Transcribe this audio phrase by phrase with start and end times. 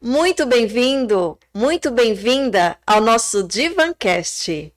[0.00, 4.70] Muito bem-vindo, muito bem-vinda ao nosso Divancast.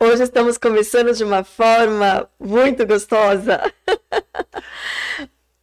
[0.00, 3.60] Hoje estamos começando de uma forma muito gostosa.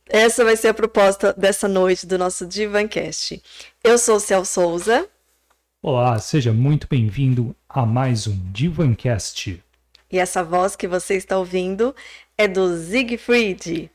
[0.08, 3.42] Essa vai ser a proposta dessa noite do nosso Divancast.
[3.84, 5.10] Eu sou o Cel Souza.
[5.82, 9.62] Olá, seja muito bem-vindo a mais um Divancast.
[10.12, 11.96] E essa voz que você está ouvindo
[12.38, 13.90] é do Siegfried.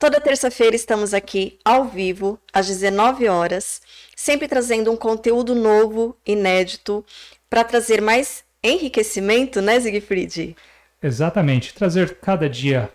[0.00, 3.82] Toda terça-feira estamos aqui ao vivo, às 19 horas,
[4.16, 7.04] sempre trazendo um conteúdo novo, inédito,
[7.50, 10.56] para trazer mais enriquecimento, né, Siegfried?
[11.02, 12.90] Exatamente, trazer cada dia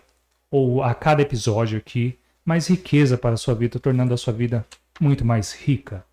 [0.49, 4.65] ou a cada episódio aqui mais riqueza para a sua vida, tornando a sua vida
[4.99, 6.03] muito mais rica.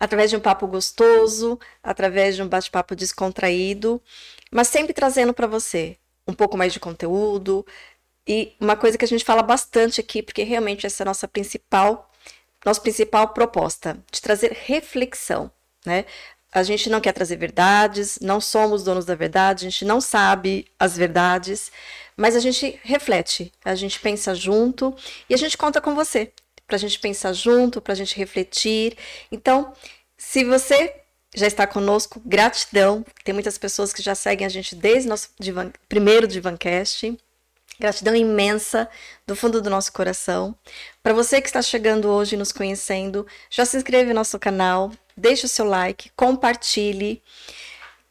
[0.00, 4.00] Através de um papo gostoso, através de um bate-papo descontraído,
[4.50, 7.66] mas sempre trazendo para você um pouco mais de conteúdo,
[8.28, 11.26] e uma coisa que a gente fala bastante aqui, porque realmente essa é a nossa
[11.26, 12.12] principal,
[12.64, 15.50] nossa principal proposta, de trazer reflexão,
[15.86, 16.04] né?
[16.52, 20.66] A gente não quer trazer verdades, não somos donos da verdade, a gente não sabe
[20.78, 21.72] as verdades,
[22.16, 24.94] mas a gente reflete, a gente pensa junto
[25.28, 26.32] e a gente conta com você,
[26.66, 28.96] para a gente pensar junto, para a gente refletir.
[29.30, 29.72] Então,
[30.16, 30.94] se você
[31.34, 33.04] já está conosco, gratidão.
[33.24, 37.16] Tem muitas pessoas que já seguem a gente desde nosso divan, primeiro Divancast.
[37.80, 38.88] Gratidão imensa
[39.26, 40.54] do fundo do nosso coração.
[41.02, 45.46] Para você que está chegando hoje nos conhecendo, já se inscreve no nosso canal, deixe
[45.46, 47.22] o seu like, compartilhe.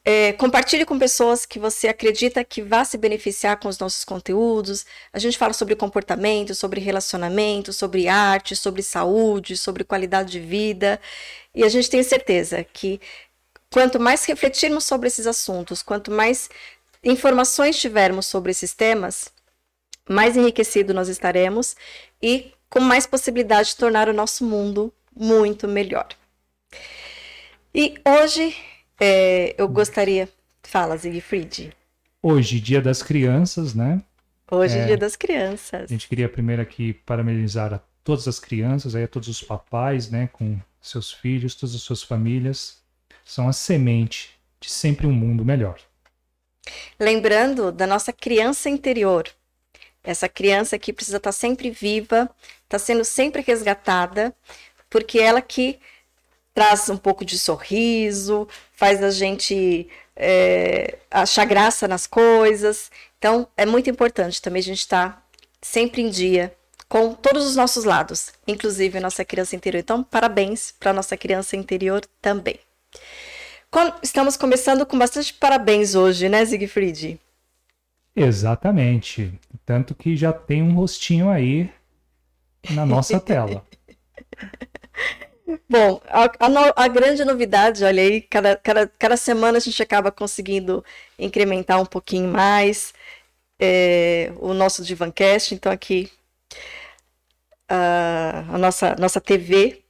[0.05, 4.85] É, compartilhe com pessoas que você acredita que vá se beneficiar com os nossos conteúdos.
[5.11, 10.97] A gente fala sobre comportamento, sobre relacionamento, sobre arte, sobre saúde, sobre qualidade de vida.
[11.53, 13.01] E a gente tem certeza que
[13.69, 16.49] quanto mais refletirmos sobre esses assuntos, quanto mais
[17.03, 19.29] informações tivermos sobre esses temas,
[20.07, 21.75] mais enriquecido nós estaremos
[22.21, 26.07] e com mais possibilidade de tornar o nosso mundo muito melhor.
[27.73, 28.55] E hoje
[28.99, 30.29] é, eu gostaria.
[30.63, 31.71] Fala, Siegfried.
[32.21, 34.01] Hoje, Dia das Crianças, né?
[34.51, 35.83] Hoje, é, Dia das Crianças.
[35.83, 40.09] A gente queria primeiro aqui parabenizar a todas as crianças, aí a todos os papais,
[40.09, 40.29] né?
[40.33, 42.81] Com seus filhos, todas as suas famílias.
[43.23, 45.79] São a semente de sempre um mundo melhor.
[46.99, 49.25] Lembrando da nossa criança interior,
[50.07, 52.29] essa criança que precisa estar sempre viva,
[52.63, 54.33] está sendo sempre resgatada,
[54.89, 55.79] porque ela que
[56.53, 62.89] traz um pouco de sorriso, faz a gente é, achar graça nas coisas.
[63.19, 65.23] Então, é muito importante também a gente estar tá
[65.61, 66.55] sempre em dia
[66.87, 69.81] com todos os nossos lados, inclusive a nossa criança interior.
[69.81, 72.57] Então, parabéns para a nossa criança interior também.
[74.01, 77.19] Estamos começando com bastante parabéns hoje, né, Siegfried?
[78.17, 79.39] Exatamente.
[79.63, 81.71] Tanto que já tem um rostinho aí
[82.71, 83.63] na nossa tela.
[85.69, 90.11] Bom, a, a, a, grande novidade, olha aí, cada, cada, cada semana a gente acaba
[90.11, 90.83] conseguindo
[91.17, 92.93] incrementar um pouquinho mais
[93.59, 95.53] é, o nosso Divancast.
[95.53, 96.11] Então, aqui
[97.69, 99.83] a, a nossa, nossa TV,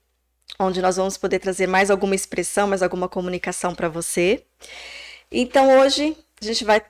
[0.59, 4.43] onde nós vamos poder trazer mais alguma expressão, mais alguma comunicação para você.
[5.31, 6.81] Então, hoje a gente vai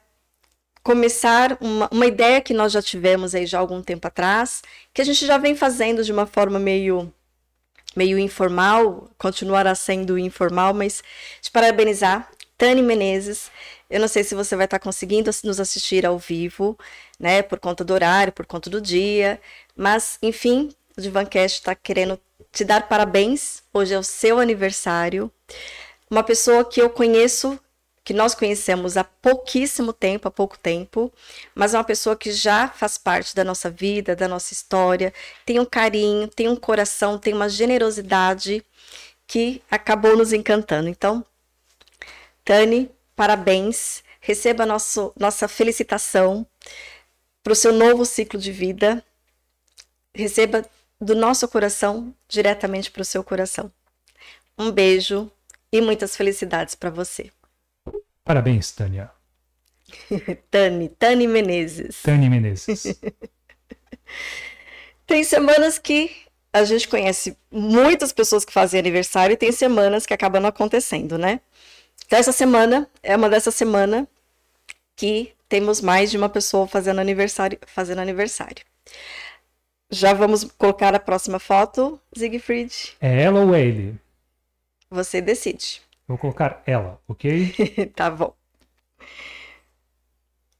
[0.87, 5.01] começar uma, uma ideia que nós já tivemos aí já há algum tempo atrás, que
[5.01, 7.13] a gente já vem fazendo de uma forma meio
[7.93, 11.03] meio informal, continuará sendo informal, mas
[11.41, 13.51] te parabenizar, Tani Menezes.
[13.89, 16.77] Eu não sei se você vai estar conseguindo nos assistir ao vivo,
[17.19, 19.41] né, por conta do horário, por conta do dia,
[19.75, 22.17] mas enfim, o Divancast está querendo
[22.53, 23.61] te dar parabéns.
[23.73, 25.29] Hoje é o seu aniversário.
[26.09, 27.59] Uma pessoa que eu conheço
[28.07, 31.11] que nós conhecemos há pouquíssimo tempo, há pouco tempo,
[31.53, 35.13] mas é uma pessoa que já faz parte da nossa vida, da nossa história,
[35.45, 38.63] tem um carinho, tem um coração, tem uma generosidade
[39.27, 40.87] que acabou nos encantando.
[40.87, 41.21] Então,
[42.45, 46.47] Tani, parabéns, receba nosso, nossa felicitação
[47.43, 49.03] para o seu novo ciclo de vida,
[50.15, 50.63] receba
[50.97, 53.69] do nosso coração diretamente para o seu coração.
[54.57, 55.29] Um beijo
[55.73, 57.29] e muitas felicidades para você.
[58.27, 59.09] Parabéns, Tânia.
[60.51, 62.01] Tani, Tani Menezes.
[62.03, 62.99] Tani Menezes.
[65.07, 66.11] tem semanas que
[66.51, 71.17] a gente conhece muitas pessoas que fazem aniversário e tem semanas que acabam não acontecendo,
[71.17, 71.39] né?
[72.05, 74.05] Então, essa semana é uma dessa semana
[74.93, 77.57] que temos mais de uma pessoa fazendo aniversário.
[77.65, 78.65] Fazendo aniversário.
[79.89, 82.97] Já vamos colocar a próxima foto, Siegfried?
[82.99, 83.95] É ela ou é ele?
[84.89, 85.86] Você decide.
[86.07, 87.53] Vou colocar ela, ok?
[87.95, 88.33] tá bom.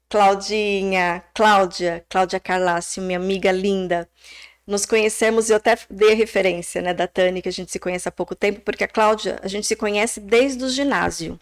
[0.10, 4.10] Claudinha, Cláudia, Cláudia Carlácio, minha amiga linda.
[4.66, 8.08] nos conhecemos, eu até dei a referência né, da Tânia, que a gente se conhece
[8.10, 11.40] há pouco tempo, porque a Cláudia, a gente se conhece desde o ginásio.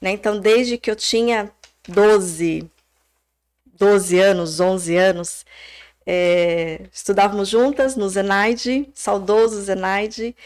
[0.00, 0.10] Né?
[0.12, 1.50] Então, desde que eu tinha
[1.88, 2.70] 12,
[3.78, 5.46] 12 anos, 11 anos,
[6.06, 10.36] é, estudávamos juntas no Zenaide, saudoso Zenaide,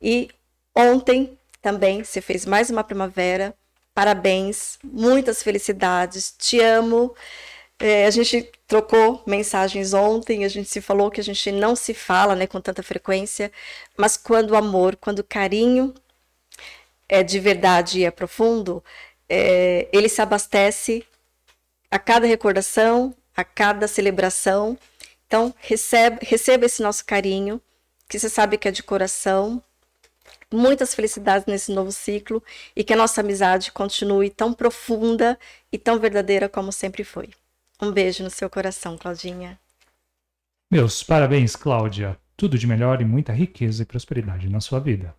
[0.00, 0.28] e
[0.74, 3.54] ontem também você fez mais uma primavera.
[3.94, 7.14] Parabéns, muitas felicidades, te amo.
[7.78, 11.94] É, a gente trocou mensagens ontem, a gente se falou que a gente não se
[11.94, 13.50] fala né, com tanta frequência,
[13.96, 15.94] mas quando o amor, quando o carinho
[17.08, 18.84] é de verdade e é profundo,
[19.26, 21.02] é, ele se abastece
[21.90, 24.76] a cada recordação, a cada celebração.
[25.26, 27.58] Então, receba esse nosso carinho,
[28.06, 29.62] que você sabe que é de coração.
[30.54, 32.42] Muitas felicidades nesse novo ciclo
[32.76, 35.38] e que a nossa amizade continue tão profunda
[35.72, 37.30] e tão verdadeira como sempre foi.
[37.82, 39.58] Um beijo no seu coração, Claudinha.
[40.70, 42.16] Meus parabéns, Cláudia.
[42.36, 45.14] Tudo de melhor e muita riqueza e prosperidade na sua vida.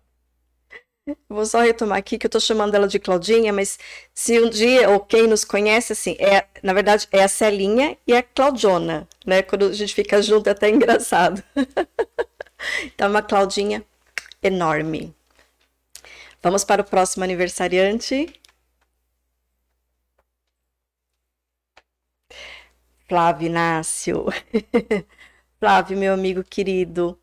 [1.28, 3.78] Vou só retomar aqui que eu tô chamando ela de Claudinha, mas
[4.12, 8.12] se um dia, ou quem nos conhece, assim, é, na verdade, é a Celinha e
[8.12, 9.40] a Claudiona, né?
[9.42, 11.42] Quando a gente fica junto é até engraçado.
[12.86, 13.84] então, uma Claudinha
[14.42, 15.14] enorme.
[16.46, 18.32] Vamos para o próximo aniversariante.
[23.08, 24.26] Flávio Inácio.
[25.58, 27.18] Flávio, meu amigo querido.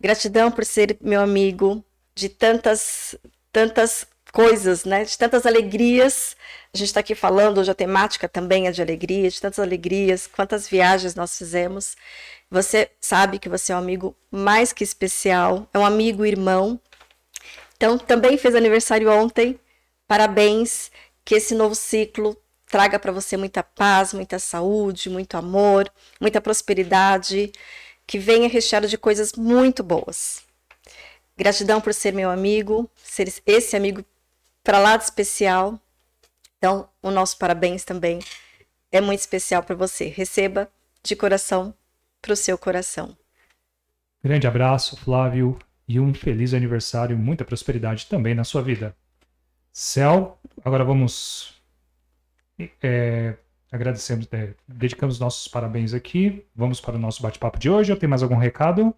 [0.00, 1.84] Gratidão por ser meu amigo
[2.14, 3.14] de tantas,
[3.52, 5.04] tantas coisas, né?
[5.04, 6.34] De tantas alegrias.
[6.72, 10.26] A gente está aqui falando, hoje a temática também é de alegria, de tantas alegrias,
[10.26, 11.94] quantas viagens nós fizemos.
[12.50, 16.80] Você sabe que você é um amigo mais que especial, é um amigo irmão.
[17.82, 19.58] Então, também fez aniversário ontem.
[20.06, 20.88] Parabéns,
[21.24, 27.50] que esse novo ciclo traga para você muita paz, muita saúde, muito amor, muita prosperidade,
[28.06, 30.44] que venha recheado de coisas muito boas.
[31.36, 34.04] Gratidão por ser meu amigo, ser esse amigo
[34.62, 35.76] para lá de especial.
[36.58, 38.20] Então, o nosso parabéns também
[38.92, 40.04] é muito especial para você.
[40.04, 40.70] Receba
[41.02, 41.74] de coração
[42.20, 43.16] para o seu coração.
[44.22, 45.58] Grande abraço, Flávio,
[45.88, 48.96] e um feliz aniversário, muita prosperidade também na sua vida.
[49.72, 51.54] Céu, agora vamos.
[52.82, 53.34] É,
[53.70, 56.44] agradecemos, é, dedicamos nossos parabéns aqui.
[56.54, 57.90] Vamos para o nosso bate-papo de hoje.
[57.90, 58.94] Ou tem mais algum recado?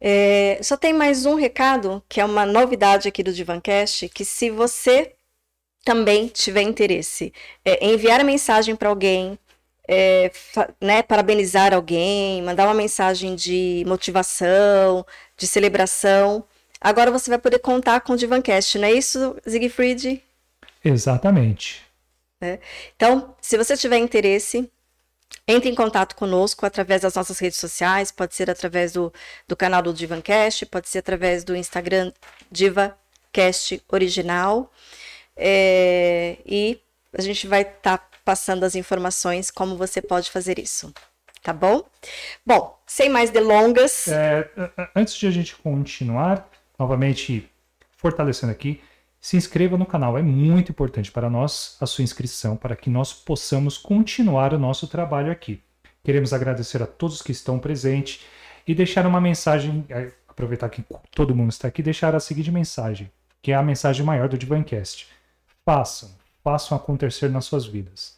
[0.00, 4.48] É, só tem mais um recado, que é uma novidade aqui do Divancast, que se
[4.50, 5.14] você
[5.84, 7.32] também tiver interesse
[7.64, 9.38] é, enviar a mensagem para alguém,
[9.88, 10.30] é,
[10.80, 15.04] né, parabenizar alguém, mandar uma mensagem de motivação,
[15.38, 16.44] de celebração,
[16.80, 20.22] agora você vai poder contar com o Divancast, não é isso, Siegfried?
[20.84, 21.82] Exatamente.
[22.40, 22.58] É.
[22.94, 24.70] Então, se você tiver interesse,
[25.46, 29.12] entre em contato conosco através das nossas redes sociais, pode ser através do,
[29.46, 32.12] do canal do Divancast, pode ser através do Instagram
[32.50, 34.70] DivaCast Original.
[35.36, 36.80] É, e
[37.12, 40.92] a gente vai estar tá passando as informações como você pode fazer isso.
[41.48, 41.82] Tá bom?
[42.44, 44.06] Bom, sem mais delongas.
[44.06, 44.50] É,
[44.94, 46.46] antes de a gente continuar,
[46.78, 47.50] novamente
[47.96, 48.82] fortalecendo aqui,
[49.18, 53.14] se inscreva no canal, é muito importante para nós a sua inscrição para que nós
[53.14, 55.62] possamos continuar o nosso trabalho aqui.
[56.04, 58.20] Queremos agradecer a todos que estão presentes
[58.66, 63.10] e deixar uma mensagem, é, aproveitar que todo mundo está aqui, deixar a seguinte mensagem,
[63.40, 65.08] que é a mensagem maior do Divancast.
[65.64, 66.10] Façam,
[66.44, 68.17] façam acontecer nas suas vidas.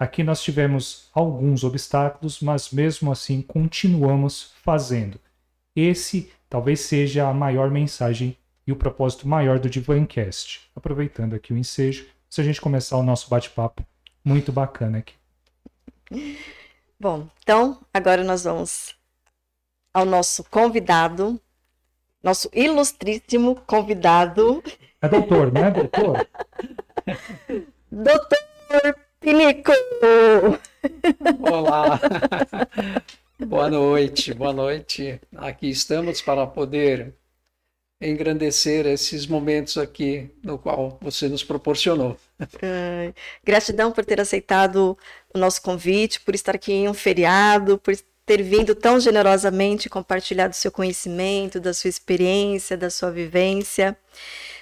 [0.00, 5.20] Aqui nós tivemos alguns obstáculos, mas mesmo assim continuamos fazendo.
[5.76, 8.34] Esse talvez seja a maior mensagem
[8.66, 10.70] e o propósito maior do Divancast.
[10.74, 13.84] Aproveitando aqui o ensejo, se a gente começar o nosso bate-papo
[14.24, 15.12] muito bacana aqui.
[16.98, 18.96] Bom, então agora nós vamos
[19.92, 21.38] ao nosso convidado,
[22.22, 24.64] nosso ilustríssimo convidado.
[25.02, 26.26] É doutor, né, doutor?
[27.92, 28.38] doutor
[29.20, 29.72] Pinico!
[31.42, 32.00] Olá!
[33.38, 35.20] boa noite, boa noite.
[35.36, 37.14] Aqui estamos para poder
[38.00, 42.16] engrandecer esses momentos aqui no qual você nos proporcionou.
[43.44, 44.96] gratidão por ter aceitado
[45.34, 50.48] o nosso convite, por estar aqui em um feriado, por ter vindo tão generosamente compartilhar
[50.48, 53.94] do seu conhecimento, da sua experiência, da sua vivência.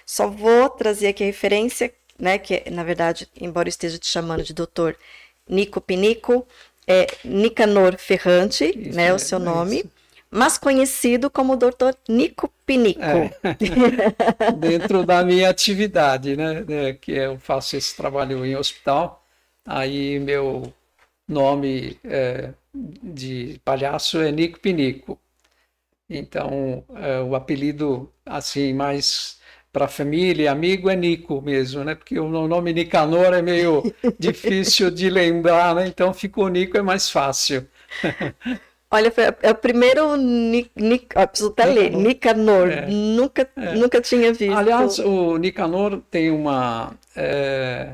[0.05, 4.43] Só vou trazer aqui a referência, né, que na verdade, embora eu esteja te chamando
[4.43, 4.97] de doutor
[5.49, 6.47] Nico Pinico,
[6.87, 9.79] é Nicanor Ferrante, isso, né, é, o seu é nome.
[9.79, 9.99] Isso
[10.31, 11.95] mas conhecido como Dr.
[12.09, 13.01] Nico Pinico.
[13.01, 13.33] É.
[14.59, 19.25] Dentro da minha atividade, né, né, que eu faço esse trabalho em hospital,
[19.65, 20.73] aí meu
[21.27, 25.19] nome é, de palhaço é Nico Pinico.
[26.11, 29.38] Então, é, o apelido assim mais
[29.73, 31.95] para família e amigo é Nico mesmo, né?
[31.95, 33.83] Porque o nome Nicanor é meio
[34.19, 35.87] difícil de lembrar, né?
[35.87, 37.67] Então ficou Nico é mais fácil.
[38.91, 42.69] Olha, é o primeiro Nic, Nic, ó, preciso até ler, Nicanor.
[42.71, 42.87] É.
[42.87, 43.75] Nunca, é.
[43.75, 44.57] nunca tinha visto.
[44.57, 47.93] Aliás, o Nicanor tem uma, é,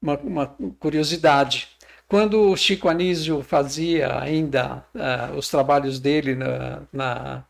[0.00, 1.68] uma, uma, curiosidade.
[2.08, 7.44] Quando o Chico Anísio fazia ainda uh, os trabalhos dele na, na,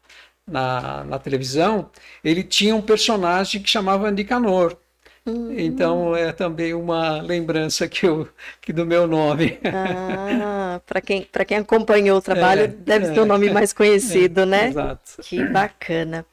[0.53, 1.91] na, na, televisão,
[2.23, 4.77] ele tinha um personagem que chamava Nicanor.
[5.25, 5.55] Uhum.
[5.57, 8.29] Então é também uma lembrança que, eu,
[8.61, 9.59] que do meu nome.
[9.65, 14.41] Ah, para quem, quem acompanhou o trabalho, é, deve é, ser o nome mais conhecido,
[14.41, 14.69] é, né?
[14.69, 15.23] Exato.
[15.23, 16.27] Que bacana.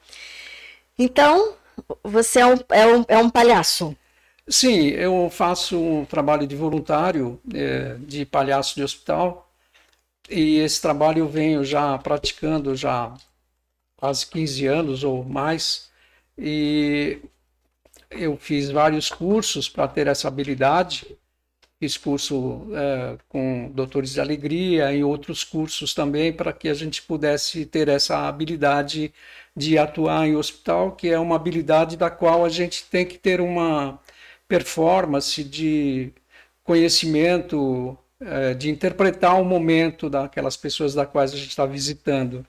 [0.98, 1.54] Então,
[2.02, 3.96] você é um, é um, é um palhaço.
[4.48, 9.48] Sim, eu faço um trabalho de voluntário é, de palhaço de hospital
[10.28, 13.14] e esse trabalho eu venho já praticando já
[14.00, 15.90] quase 15 anos ou mais
[16.36, 17.18] e
[18.10, 21.06] eu fiz vários cursos para ter essa habilidade.
[21.78, 27.02] Fiz curso é, com Doutores de Alegria e outros cursos também para que a gente
[27.02, 29.12] pudesse ter essa habilidade
[29.56, 33.40] de atuar em hospital, que é uma habilidade da qual a gente tem que ter
[33.40, 33.98] uma
[34.48, 36.12] performance de
[36.64, 42.46] conhecimento, é, de interpretar o momento daquelas pessoas da quais a gente está visitando.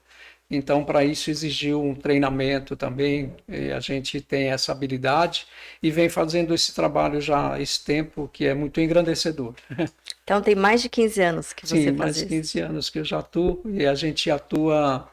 [0.54, 3.34] Então, para isso exigiu um treinamento também,
[3.74, 5.46] a gente tem essa habilidade
[5.82, 9.54] e vem fazendo esse trabalho já há esse tempo, que é muito engrandecedor.
[10.24, 12.98] Então, tem mais de 15 anos que você Sim, faz mais de 15 anos que
[12.98, 15.08] eu já atuo e a gente atua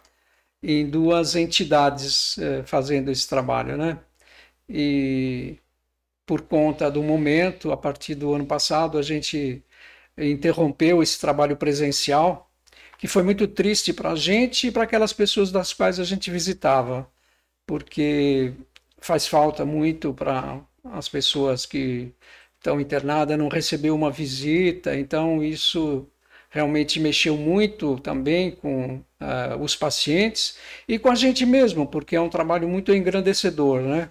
[0.63, 4.00] em duas entidades eh, fazendo esse trabalho, né?
[4.69, 5.60] E
[6.25, 9.63] por conta do momento, a partir do ano passado, a gente
[10.17, 12.49] interrompeu esse trabalho presencial
[13.00, 16.29] que foi muito triste para a gente e para aquelas pessoas das quais a gente
[16.29, 17.10] visitava,
[17.65, 18.53] porque
[19.00, 22.13] faz falta muito para as pessoas que
[22.58, 26.08] estão internadas não receber uma visita, então isso
[26.50, 32.22] realmente mexeu muito também com uh, os pacientes e com a gente mesmo, porque é
[32.22, 34.10] um trabalho muito engrandecedor, né?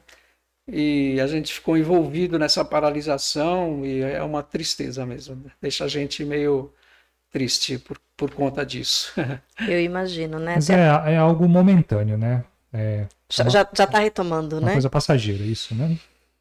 [0.67, 6.25] E a gente ficou envolvido nessa paralisação e é uma tristeza mesmo, deixa a gente
[6.25, 6.73] meio
[7.31, 9.13] triste por, por conta disso.
[9.69, 10.55] Eu imagino, né?
[10.55, 12.45] Mas é, é algo momentâneo, né?
[12.73, 14.73] É já, uma, já, já tá retomando, uma né?
[14.73, 15.99] coisa passageira, isso, né?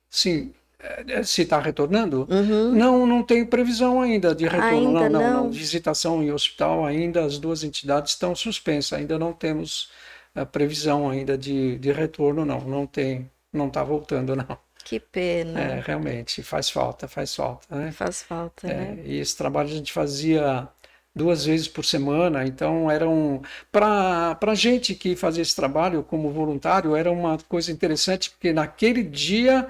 [0.10, 0.54] Sim.
[0.80, 2.28] É, se está retornando?
[2.30, 2.72] Uhum.
[2.72, 4.98] Não, não tem previsão ainda de retorno.
[5.00, 8.98] Ainda não, não, não, Visitação em hospital ainda, as duas entidades estão suspensas.
[8.98, 9.90] Ainda não temos
[10.36, 12.62] a previsão ainda de, de retorno, não.
[12.62, 14.58] Não tem, não está voltando, não.
[14.84, 15.60] Que pena.
[15.60, 17.76] É, realmente, faz falta, faz falta.
[17.76, 17.92] Né?
[17.92, 19.00] Faz falta, é, né?
[19.04, 20.70] E esse trabalho a gente fazia
[21.18, 22.46] duas vezes por semana.
[22.46, 28.30] Então, eram para a gente que fazia esse trabalho como voluntário, era uma coisa interessante,
[28.32, 29.68] porque naquele dia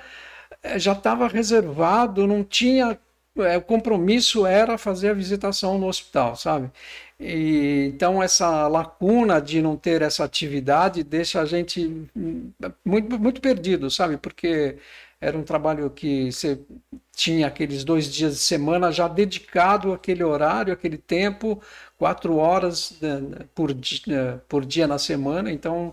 [0.64, 3.00] eh, já estava reservado, não tinha.
[3.38, 6.72] É, o compromisso era fazer a visitação no hospital, sabe?
[7.20, 12.52] E, então, essa lacuna de não ter essa atividade deixa a gente hum,
[12.86, 14.18] muito, muito perdido, sabe?
[14.18, 14.78] Porque
[15.20, 16.60] era um trabalho que você
[17.18, 21.60] tinha aqueles dois dias de semana já dedicado àquele horário, aquele tempo,
[21.98, 23.20] quatro horas né,
[23.56, 25.92] por dia, por dia na semana, então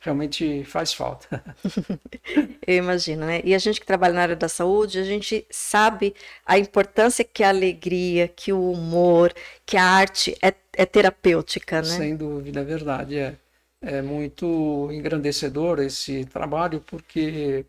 [0.00, 1.42] realmente faz falta.
[2.66, 3.40] Eu imagino, né?
[3.42, 6.14] E a gente que trabalha na área da saúde, a gente sabe
[6.44, 9.32] a importância que a alegria, que o humor,
[9.64, 11.84] que a arte é, é terapêutica, né?
[11.84, 13.18] Sem dúvida, é verdade.
[13.18, 13.34] É,
[13.80, 17.64] é muito engrandecedor esse trabalho, porque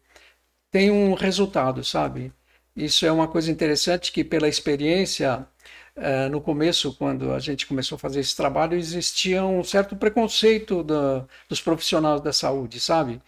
[0.69, 2.33] tem um resultado, sabe?
[2.77, 5.47] Isso é uma coisa interessante que, pela experiência,
[5.95, 10.85] uh, no começo, quando a gente começou a fazer esse trabalho, existia um certo preconceito
[11.49, 13.19] dos profissionais da saúde, sabe?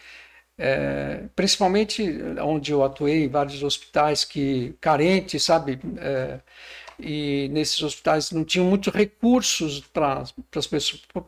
[0.57, 2.03] É, principalmente
[2.41, 5.79] onde eu atuei em vários hospitais que carentes, sabe?
[5.97, 6.39] É,
[6.99, 10.25] e nesses hospitais não tinham muitos recursos para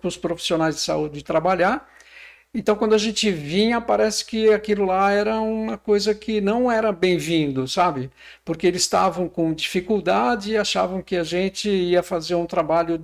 [0.03, 1.89] os profissionais de saúde trabalhar
[2.53, 6.91] então, quando a gente vinha, parece que aquilo lá era uma coisa que não era
[6.91, 8.11] bem-vindo, sabe?
[8.43, 13.01] Porque eles estavam com dificuldade e achavam que a gente ia fazer um trabalho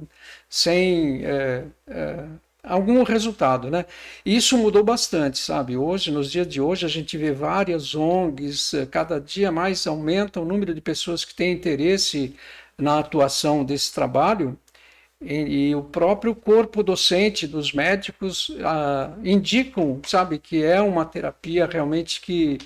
[0.50, 2.25] sem é, é,
[2.62, 3.86] algum resultado, né?
[4.25, 5.77] Isso mudou bastante, sabe?
[5.77, 10.42] Hoje, nos dias de hoje, a gente vê várias ONGs, é, cada dia mais aumenta
[10.42, 12.36] o número de pessoas que têm interesse
[12.77, 14.58] na atuação desse trabalho
[15.22, 21.66] e, e, o próprio corpo docente dos médicos ah, indicam, sabe, que é uma terapia
[21.66, 22.58] realmente que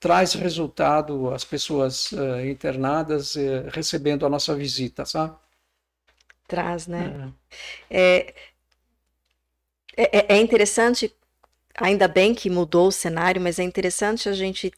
[0.00, 5.36] traz resultado às pessoas ah, internadas eh, recebendo a nossa visita, sabe?
[6.46, 7.14] Traz, né?
[7.90, 8.18] É.
[8.20, 8.34] É,
[9.96, 11.14] É, é, é interessante,
[11.76, 14.72] ainda bem que mudou o cenário, mas é interessante a gente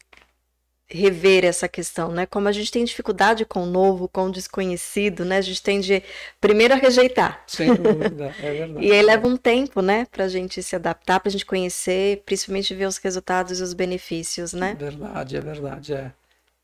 [0.89, 2.25] rever essa questão, né?
[2.25, 5.37] Como a gente tem dificuldade com o novo, com o desconhecido, né?
[5.37, 6.01] A gente tende
[6.39, 7.43] primeiro a rejeitar.
[7.45, 8.85] Sem dúvida, é verdade.
[8.87, 12.23] e aí leva um tempo, né, para a gente se adaptar, para a gente conhecer,
[12.25, 14.71] principalmente ver os resultados e os benefícios, né?
[14.79, 16.11] É verdade, é verdade, é.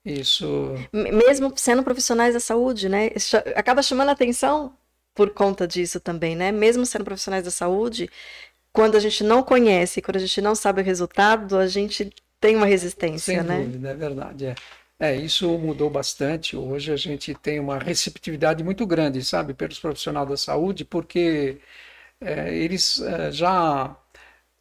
[0.05, 0.73] Isso.
[0.91, 3.09] Mesmo sendo profissionais da saúde, né?
[3.55, 4.73] Acaba chamando a atenção
[5.15, 6.51] por conta disso também, né?
[6.51, 8.09] Mesmo sendo profissionais da saúde,
[8.73, 12.11] quando a gente não conhece, quando a gente não sabe o resultado, a gente
[12.43, 13.61] tem uma resistência, Sem né?
[13.63, 14.45] Dúvida, é verdade.
[14.47, 14.55] É.
[14.99, 16.57] é, isso mudou bastante.
[16.57, 21.59] Hoje a gente tem uma receptividade muito grande, sabe, pelos profissionais da saúde, porque
[22.19, 23.95] é, eles é, já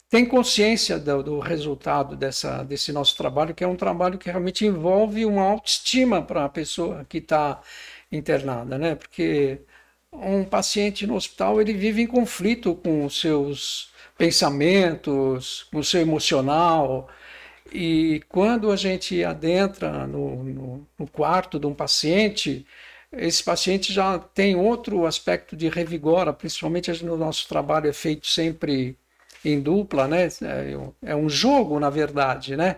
[0.09, 4.65] têm consciência do, do, resultado dessa, desse nosso trabalho, que é um trabalho que realmente
[4.65, 7.61] envolve uma autoestima para a pessoa que está
[8.13, 8.95] internada, né?
[8.95, 9.61] Porque
[10.13, 16.01] um paciente no hospital ele vive em conflito com os seus pensamentos, com o seu
[16.01, 17.09] emocional,
[17.73, 22.67] e quando a gente adentra no, no, no, quarto de um paciente,
[23.13, 28.97] esse paciente já tem outro aspecto de revigora, principalmente no nosso trabalho é feito sempre
[29.45, 30.29] em dupla, né?
[30.43, 32.77] É, é um jogo, na verdade, né?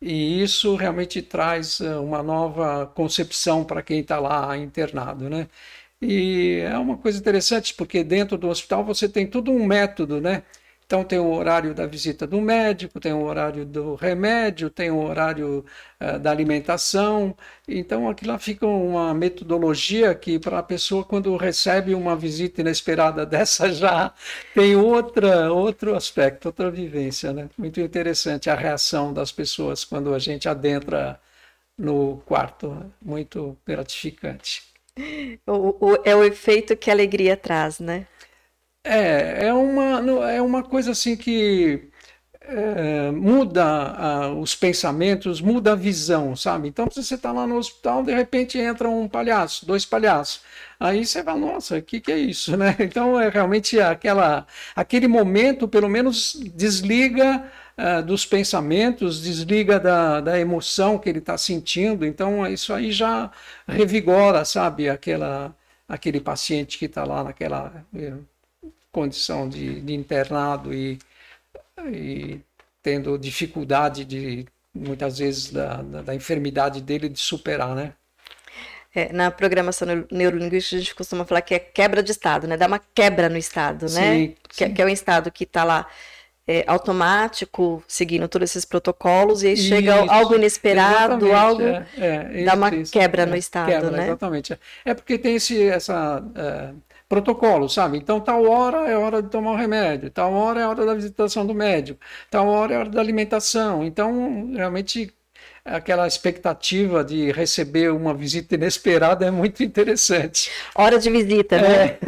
[0.00, 5.48] E isso realmente traz eh, uma nova concepção para quem está lá internado, né?
[6.00, 10.42] E é uma coisa interessante, porque dentro do hospital você tem todo um método, né?
[10.86, 14.98] Então tem o horário da visita do médico, tem o horário do remédio, tem o
[15.02, 15.64] horário
[16.00, 17.36] uh, da alimentação.
[17.66, 23.26] Então aquilo lá fica uma metodologia que para a pessoa quando recebe uma visita inesperada
[23.26, 24.14] dessa já
[24.54, 27.48] tem outra outro aspecto, outra vivência, né?
[27.58, 31.20] Muito interessante a reação das pessoas quando a gente adentra
[31.78, 34.62] no quarto, muito gratificante.
[35.46, 38.06] O, o, é o efeito que a alegria traz, né?
[38.88, 41.90] É, é uma, é uma coisa assim que
[42.40, 46.68] é, muda os pensamentos, muda a visão, sabe?
[46.68, 50.40] Então, se você está lá no hospital, de repente entra um palhaço, dois palhaços.
[50.78, 52.76] Aí você fala, nossa, o que, que é isso, né?
[52.80, 57.44] Então, é realmente aquela, aquele momento, pelo menos, desliga
[57.76, 62.06] uh, dos pensamentos, desliga da, da emoção que ele está sentindo.
[62.06, 63.30] Então, isso aí já
[63.66, 64.88] revigora, sabe?
[64.88, 65.54] Aquela,
[65.88, 68.14] aquele paciente que está lá naquela eh,
[68.96, 70.98] condição de, de internado e,
[71.92, 72.40] e,
[72.82, 77.92] tendo dificuldade de muitas vezes da, da, da enfermidade dele de superar, né?
[78.94, 82.56] É, na programação neurolinguística a gente costuma falar que é quebra de estado, né?
[82.56, 84.14] Dá uma quebra no estado, né?
[84.14, 84.72] Sim, que, sim.
[84.72, 85.86] que, é um estado que está lá
[86.48, 92.44] é, automático, seguindo todos esses protocolos, e aí isso, chega algo inesperado, algo é, é,
[92.44, 94.06] dá uma isso, quebra é, no estado, quebra, né?
[94.06, 94.58] Exatamente.
[94.86, 96.70] É porque tem esse, essa é,
[97.08, 97.98] protocolo, sabe?
[97.98, 101.46] Então, tal hora é hora de tomar o remédio, tal hora é hora da visitação
[101.46, 103.84] do médico, tal hora é hora da alimentação.
[103.84, 105.12] Então, realmente,
[105.64, 110.50] aquela expectativa de receber uma visita inesperada é muito interessante.
[110.74, 111.98] Hora de visita, né?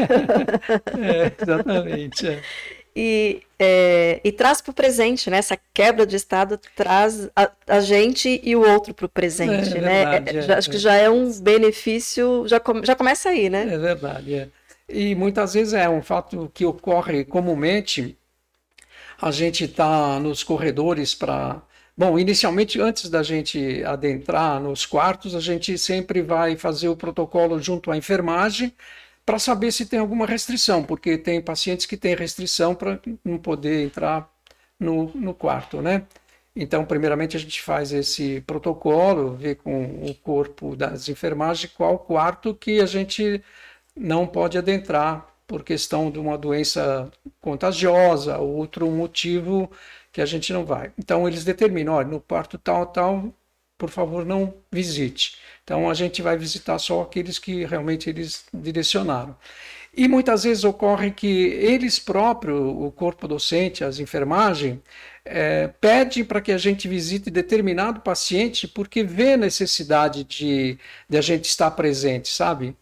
[1.00, 2.26] É, é exatamente.
[2.26, 2.42] É.
[3.00, 5.38] E, é, e traz para o presente, né?
[5.38, 9.80] Essa quebra de estado traz a, a gente e o outro para o presente, é,
[9.80, 10.04] né?
[10.04, 13.72] Verdade, já, acho que já é um benefício, já, já começa aí, né?
[13.72, 14.48] É verdade, é.
[14.88, 18.16] E muitas vezes é um fato que ocorre comumente.
[19.20, 21.62] A gente está nos corredores para.
[21.96, 27.60] Bom, inicialmente, antes da gente adentrar nos quartos, a gente sempre vai fazer o protocolo
[27.60, 28.72] junto à enfermagem
[29.26, 33.84] para saber se tem alguma restrição, porque tem pacientes que têm restrição para não poder
[33.84, 34.30] entrar
[34.80, 36.04] no, no quarto, né?
[36.56, 42.54] Então, primeiramente, a gente faz esse protocolo, vê com o corpo das enfermagens qual quarto
[42.54, 43.42] que a gente
[43.98, 49.70] não pode adentrar por questão de uma doença contagiosa ou outro motivo
[50.12, 50.92] que a gente não vai.
[50.98, 53.34] Então eles determinam, olha, no quarto tal, tal,
[53.78, 55.38] por favor não visite.
[55.64, 59.36] Então a gente vai visitar só aqueles que realmente eles direcionaram.
[59.96, 64.78] E muitas vezes ocorre que eles próprios, o corpo docente, as enfermagens,
[65.24, 71.20] é, pedem para que a gente visite determinado paciente porque vê necessidade de, de a
[71.20, 72.76] gente estar presente, sabe?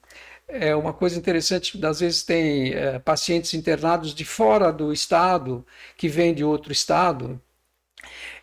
[0.49, 6.09] É uma coisa interessante, às vezes tem é, pacientes internados de fora do estado, que
[6.09, 7.41] vêm de outro estado,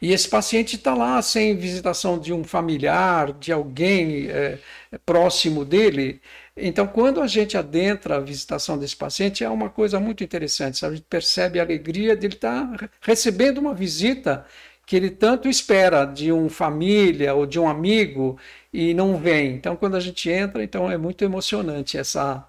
[0.01, 4.59] e esse paciente está lá sem visitação de um familiar, de alguém é,
[5.05, 6.21] próximo dele.
[6.55, 10.77] Então, quando a gente adentra a visitação desse paciente, é uma coisa muito interessante.
[10.77, 10.93] Sabe?
[10.93, 14.45] A gente percebe a alegria de ele estar tá recebendo uma visita
[14.85, 18.37] que ele tanto espera de uma família ou de um amigo
[18.71, 19.55] e não vem.
[19.55, 22.47] Então, quando a gente entra, então é muito emocionante essa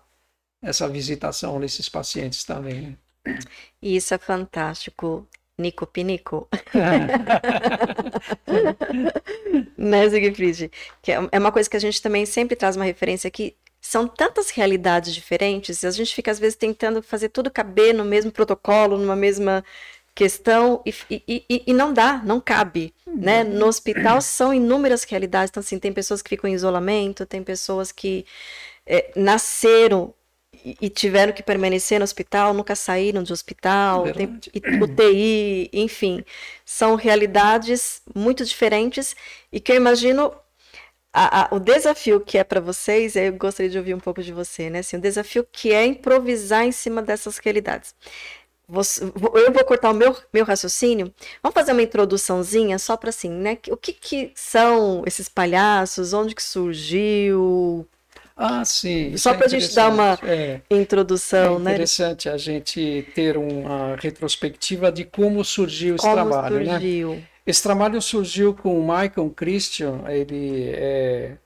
[0.62, 2.96] essa visitação nesses pacientes também.
[3.26, 3.38] Né?
[3.82, 5.28] E isso é fantástico.
[5.56, 6.48] Nico Pinico.
[9.78, 10.70] né, Siegfried?
[11.00, 13.56] Que é, é uma coisa que a gente também sempre traz uma referência aqui.
[13.80, 18.04] São tantas realidades diferentes e a gente fica, às vezes, tentando fazer tudo caber no
[18.04, 19.62] mesmo protocolo, numa mesma
[20.14, 23.42] questão e, e, e, e não dá, não cabe, né?
[23.42, 23.54] Uhum.
[23.54, 27.90] No hospital são inúmeras realidades, então assim, tem pessoas que ficam em isolamento, tem pessoas
[27.90, 28.24] que
[28.86, 30.14] é, nasceram
[30.80, 34.40] e tiveram que permanecer no hospital, nunca saíram de hospital, tem
[34.82, 36.24] UTI, enfim,
[36.64, 39.14] são realidades muito diferentes
[39.52, 40.32] e que eu imagino
[41.12, 44.32] a, a, o desafio que é para vocês, eu gostaria de ouvir um pouco de
[44.32, 44.80] você, né?
[44.80, 47.94] Assim, o desafio que é improvisar em cima dessas realidades.
[48.68, 51.12] Eu vou cortar o meu, meu raciocínio.
[51.42, 53.58] Vamos fazer uma introduçãozinha só para assim, né?
[53.68, 56.12] O que, que são esses palhaços?
[56.12, 57.86] Onde que surgiu?
[58.36, 59.16] Ah, sim.
[59.16, 61.72] Só para a gente dar uma é, introdução, é né?
[61.72, 66.72] interessante a gente ter uma retrospectiva de como surgiu esse como trabalho, né?
[66.72, 67.10] surgiu.
[67.10, 67.22] né?
[67.46, 71.36] Esse trabalho surgiu com o Michael Christian, ele é,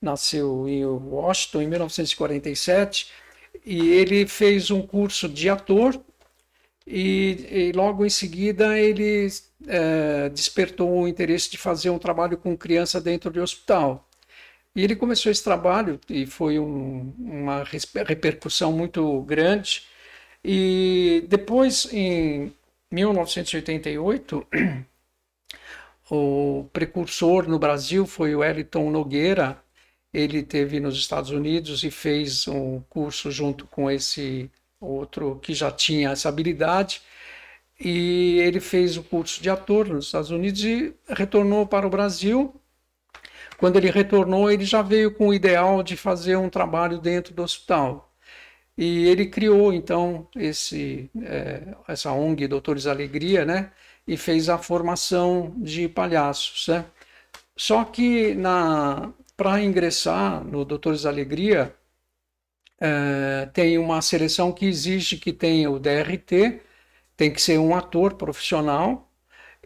[0.00, 3.08] nasceu em Washington em 1947
[3.64, 6.00] e ele fez um curso de ator
[6.86, 9.28] e, e logo em seguida ele
[9.66, 14.08] é, despertou o interesse de fazer um trabalho com criança dentro de hospital.
[14.74, 17.62] E ele começou esse trabalho e foi um, uma
[18.06, 19.86] repercussão muito grande.
[20.44, 22.52] E depois, em
[22.90, 24.46] 1988,
[26.10, 29.62] o precursor no Brasil foi o Wellington Nogueira.
[30.12, 34.50] Ele teve nos Estados Unidos e fez um curso junto com esse
[34.82, 37.02] outro que já tinha essa habilidade.
[37.80, 42.54] E ele fez o curso de ator nos Estados Unidos e retornou para o Brasil
[43.62, 47.44] quando ele retornou, ele já veio com o ideal de fazer um trabalho dentro do
[47.44, 48.12] hospital.
[48.76, 53.70] E ele criou, então, esse, é, essa ONG Doutores Alegria, né?
[54.04, 56.84] E fez a formação de palhaços, né?
[57.56, 58.36] Só que
[59.36, 61.72] para ingressar no Doutores Alegria,
[62.84, 66.60] é, tem uma seleção que exige que tenha o DRT,
[67.16, 69.08] tem que ser um ator profissional,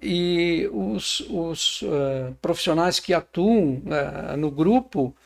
[0.03, 5.17] e os, os uh, profissionais que atuam uh, no grupo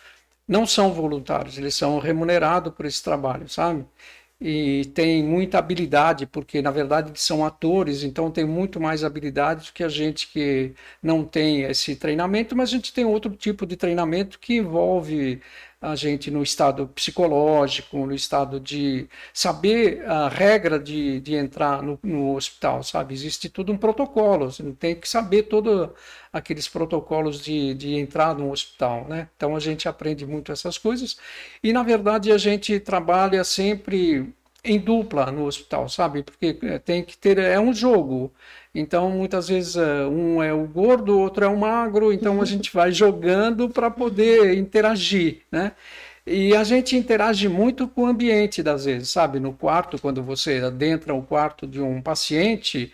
[0.46, 3.85] não são voluntários, eles são remunerados por esse trabalho, sabe?
[4.40, 9.66] E tem muita habilidade, porque na verdade eles são atores, então tem muito mais habilidade
[9.66, 13.66] do que a gente que não tem esse treinamento, mas a gente tem outro tipo
[13.66, 15.42] de treinamento que envolve
[15.81, 21.99] a gente no estado psicológico, no estado de saber a regra de, de entrar no,
[22.03, 23.14] no hospital, sabe?
[23.14, 25.88] Existe tudo um protocolo, você tem que saber todos
[26.33, 29.29] aqueles protocolos de, de entrar no hospital, né?
[29.37, 31.16] Então a gente aprende muito essas coisas
[31.62, 36.23] e na verdade a gente trabalha sempre em dupla no hospital, sabe?
[36.23, 38.33] Porque é, tem que ter é um jogo.
[38.75, 42.45] Então, muitas vezes, é, um é o gordo, o outro é o magro, então a
[42.45, 45.73] gente vai jogando para poder interagir, né?
[46.27, 49.41] E a gente interage muito com o ambiente, das vezes, sabe?
[49.41, 52.93] No quarto, quando você adentra o quarto de um paciente,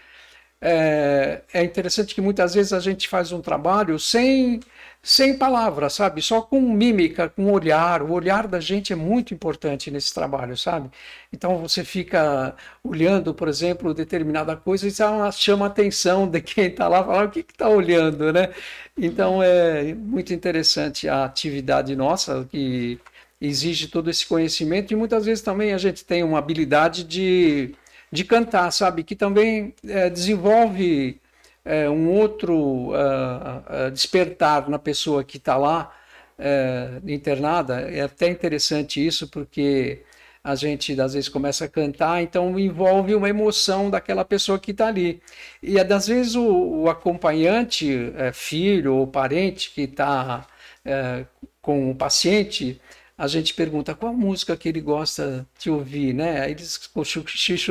[0.61, 4.61] é, é interessante que muitas vezes a gente faz um trabalho sem
[5.03, 6.21] sem palavras, sabe?
[6.21, 8.03] Só com mímica, com olhar.
[8.03, 10.91] O olhar da gente é muito importante nesse trabalho, sabe?
[11.33, 14.93] Então você fica olhando, por exemplo, determinada coisa e
[15.33, 18.53] chama a atenção de quem está lá, fala o que está olhando, né?
[18.99, 22.99] Então é muito interessante a atividade nossa que
[23.41, 27.75] exige todo esse conhecimento e muitas vezes também a gente tem uma habilidade de,
[28.11, 29.03] de cantar, sabe?
[29.05, 31.21] Que também é, desenvolve
[31.65, 35.93] é, um outro uh, uh, despertar na pessoa que está lá
[36.39, 37.81] uh, internada.
[37.81, 40.03] É até interessante isso, porque
[40.47, 44.87] a gente às vezes começa a cantar, então envolve uma emoção daquela pessoa que está
[44.87, 45.21] ali.
[45.61, 50.47] E às vezes o, o acompanhante, é, filho ou parente que está
[50.85, 51.25] é,
[51.61, 52.81] com o paciente,
[53.19, 56.41] a gente pergunta qual música que ele gosta de ouvir, né?
[56.43, 57.03] Aí eles com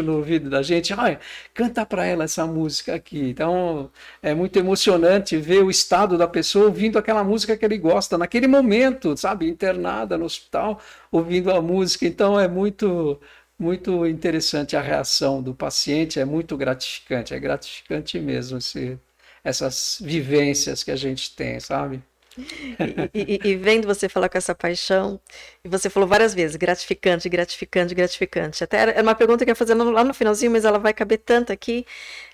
[0.04, 1.20] no ouvido da gente, ah,
[1.54, 3.30] canta para ela essa música aqui.
[3.30, 3.92] Então
[4.24, 8.48] é muito emocionante ver o estado da pessoa ouvindo aquela música que ele gosta naquele
[8.48, 10.82] momento, sabe, internada no hospital,
[11.12, 12.08] ouvindo a música.
[12.08, 13.20] Então é muito
[13.58, 19.00] muito interessante a reação do paciente, é muito gratificante, é gratificante mesmo esse,
[19.44, 22.04] essas vivências que a gente tem, sabe?
[23.14, 25.20] E, e, e, vendo você falar com essa paixão,
[25.64, 28.64] e você falou várias vezes, gratificante, gratificante, gratificante.
[28.64, 31.20] Até era uma pergunta que eu ia fazer lá no finalzinho, mas ela vai caber
[31.20, 31.86] tanto aqui.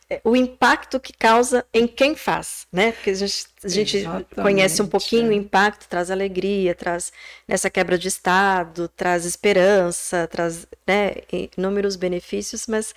[0.10, 2.92] É, o impacto que causa em quem faz, né?
[2.92, 4.04] Porque a gente, a gente
[4.36, 5.30] conhece um pouquinho é.
[5.30, 7.14] o impacto, traz alegria, traz
[7.48, 11.14] nessa quebra de estado, traz esperança, traz né,
[11.58, 12.94] inúmeros benefícios, mas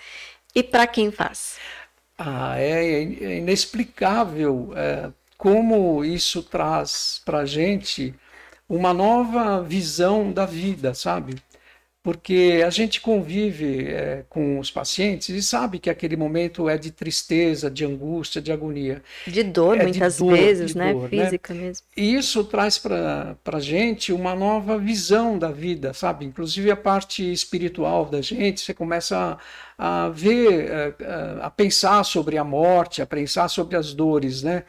[0.54, 1.56] e para quem faz?
[2.18, 5.10] Ah, é, é inexplicável é,
[5.44, 8.14] como isso traz para a gente
[8.66, 11.34] uma nova visão da vida, sabe?
[12.02, 16.90] Porque a gente convive é, com os pacientes e sabe que aquele momento é de
[16.90, 19.02] tristeza, de angústia, de agonia.
[19.26, 20.94] De dor, é muitas dor, vezes, né?
[20.94, 21.24] Dor, né?
[21.24, 21.60] Física né?
[21.60, 21.86] mesmo.
[21.94, 26.24] E isso traz para a gente uma nova visão da vida, sabe?
[26.24, 29.36] Inclusive a parte espiritual da gente, você começa
[29.76, 30.94] a, a ver,
[31.40, 34.64] a, a pensar sobre a morte, a pensar sobre as dores, né?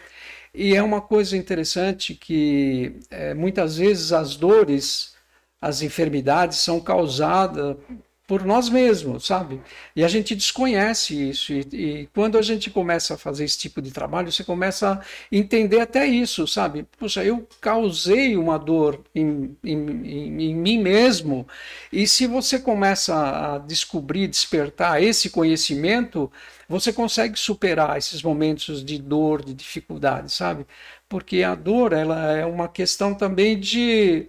[0.56, 5.16] E é uma coisa interessante que é, muitas vezes as dores,
[5.60, 7.78] as enfermidades são causadas
[8.28, 9.62] por nós mesmos, sabe?
[9.96, 11.54] E a gente desconhece isso.
[11.54, 15.02] E, e, quando a gente começa a fazer esse tipo de trabalho, você começa a
[15.32, 16.88] entender até isso, sabe?
[16.98, 21.48] Puxa, eu causei uma dor em, em, em, em mim mesmo.
[21.92, 23.16] E se você começa
[23.56, 26.32] a descobrir, despertar esse conhecimento,
[26.68, 30.66] você consegue superar esses momentos de dor, de dificuldade, sabe?
[31.08, 34.28] Porque a dor, ela é uma questão também de.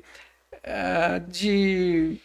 [0.63, 2.21] Eh, de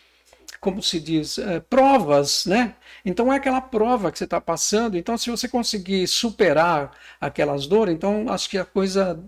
[0.62, 2.76] como se diz, é, provas, né?
[3.06, 4.98] Então é aquela prova que você está passando.
[4.98, 9.20] Então, se você conseguir superar aquelas dores, então acho que a coisa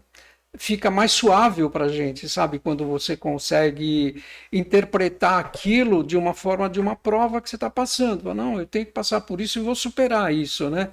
[0.58, 2.60] fica mais suave para a gente, sabe?
[2.60, 8.34] Quando você consegue interpretar aquilo de uma forma de uma prova que você está passando.
[8.34, 10.91] Não, eu tenho que passar por isso e vou superar isso, né?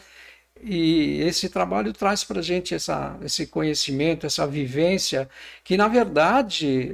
[0.63, 5.29] E esse trabalho traz para a gente essa, esse conhecimento, essa vivência,
[5.65, 6.91] que na verdade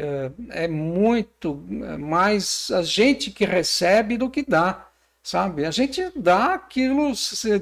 [0.50, 1.64] é, é muito
[1.98, 4.86] mais a gente que recebe do que dá
[5.26, 5.64] sabe?
[5.64, 7.12] A gente dá aquilo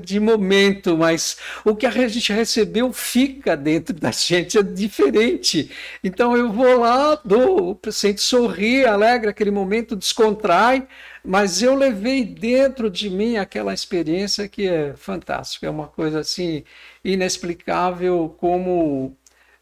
[0.02, 5.70] de momento, mas o que a gente recebeu fica dentro da gente, é diferente.
[6.02, 10.86] Então eu vou lá, dou, o paciente sorri, alegra aquele momento, descontrai,
[11.24, 16.64] mas eu levei dentro de mim aquela experiência que é fantástica, é uma coisa assim
[17.02, 19.16] inexplicável como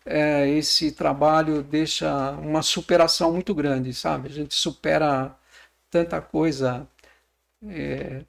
[0.05, 4.29] é, esse trabalho deixa uma superação muito grande, sabe?
[4.29, 5.37] A gente supera
[5.89, 6.87] tanta coisa
[7.69, 8.23] é,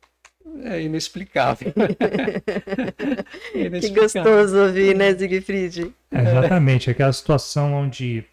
[0.65, 1.73] é inexplicável.
[3.55, 3.81] é inexplicável.
[3.81, 5.91] Que gostoso ouvir, né, Siegfried?
[6.11, 8.23] É, exatamente, aquela situação onde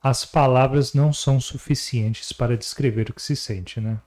[0.00, 3.98] as palavras não são suficientes para descrever o que se sente, né?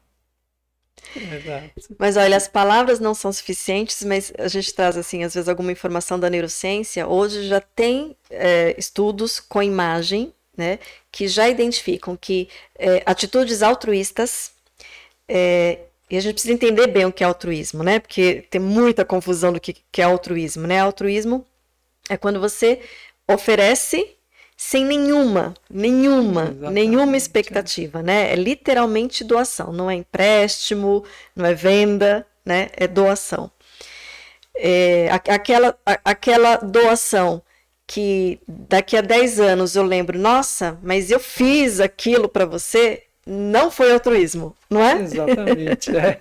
[1.97, 5.71] Mas olha, as palavras não são suficientes, mas a gente traz assim, às vezes, alguma
[5.71, 7.07] informação da neurociência.
[7.07, 10.79] Hoje já tem é, estudos com imagem, né,
[11.11, 14.51] que já identificam que é, atitudes altruístas
[15.27, 17.99] é, e a gente precisa entender bem o que é altruísmo, né?
[17.99, 20.81] Porque tem muita confusão do que, que é altruísmo, né?
[20.81, 21.47] Altruísmo
[22.09, 22.81] é quando você
[23.25, 24.17] oferece
[24.63, 26.73] sem nenhuma, nenhuma, Exatamente.
[26.73, 28.31] nenhuma expectativa, né?
[28.31, 31.03] É literalmente doação, não é empréstimo,
[31.35, 32.69] não é venda, né?
[32.77, 33.49] É doação.
[34.55, 37.41] É, aquela, aquela doação
[37.87, 43.71] que daqui a 10 anos eu lembro, nossa, mas eu fiz aquilo para você, não
[43.71, 45.01] foi altruísmo, não é?
[45.01, 45.89] Exatamente.
[45.89, 46.19] É.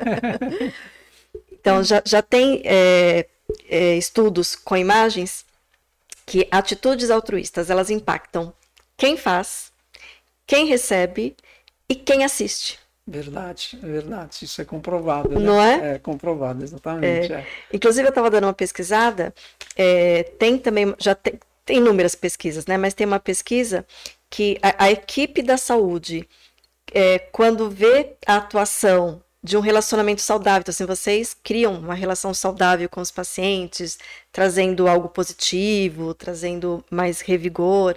[1.52, 3.26] então, já, já tem é,
[3.68, 5.44] é, estudos com imagens
[6.30, 8.52] que atitudes altruístas elas impactam
[8.96, 9.72] quem faz,
[10.46, 11.34] quem recebe
[11.88, 12.78] e quem assiste.
[13.04, 14.44] Verdade, é verdade.
[14.44, 15.28] Isso é comprovado.
[15.28, 15.40] Né?
[15.40, 15.94] Não é?
[15.94, 17.32] É comprovado, exatamente.
[17.32, 17.38] É.
[17.38, 17.46] É.
[17.72, 19.34] Inclusive, eu estava dando uma pesquisada,
[19.74, 22.78] é, tem também, já tem, tem inúmeras pesquisas, né?
[22.78, 23.84] Mas tem uma pesquisa
[24.30, 26.28] que a, a equipe da saúde
[26.94, 32.34] é, quando vê a atuação de um relacionamento saudável, então, assim, vocês criam uma relação
[32.34, 33.98] saudável com os pacientes,
[34.30, 37.96] trazendo algo positivo, trazendo mais revigor,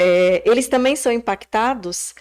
[0.00, 2.14] é, eles também são impactados.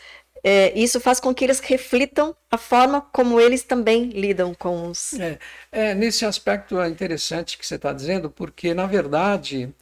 [0.43, 5.13] É, isso faz com que eles reflitam a forma como eles também lidam com os.
[5.13, 5.39] É,
[5.71, 9.73] é nesse aspecto é interessante que você está dizendo, porque na verdade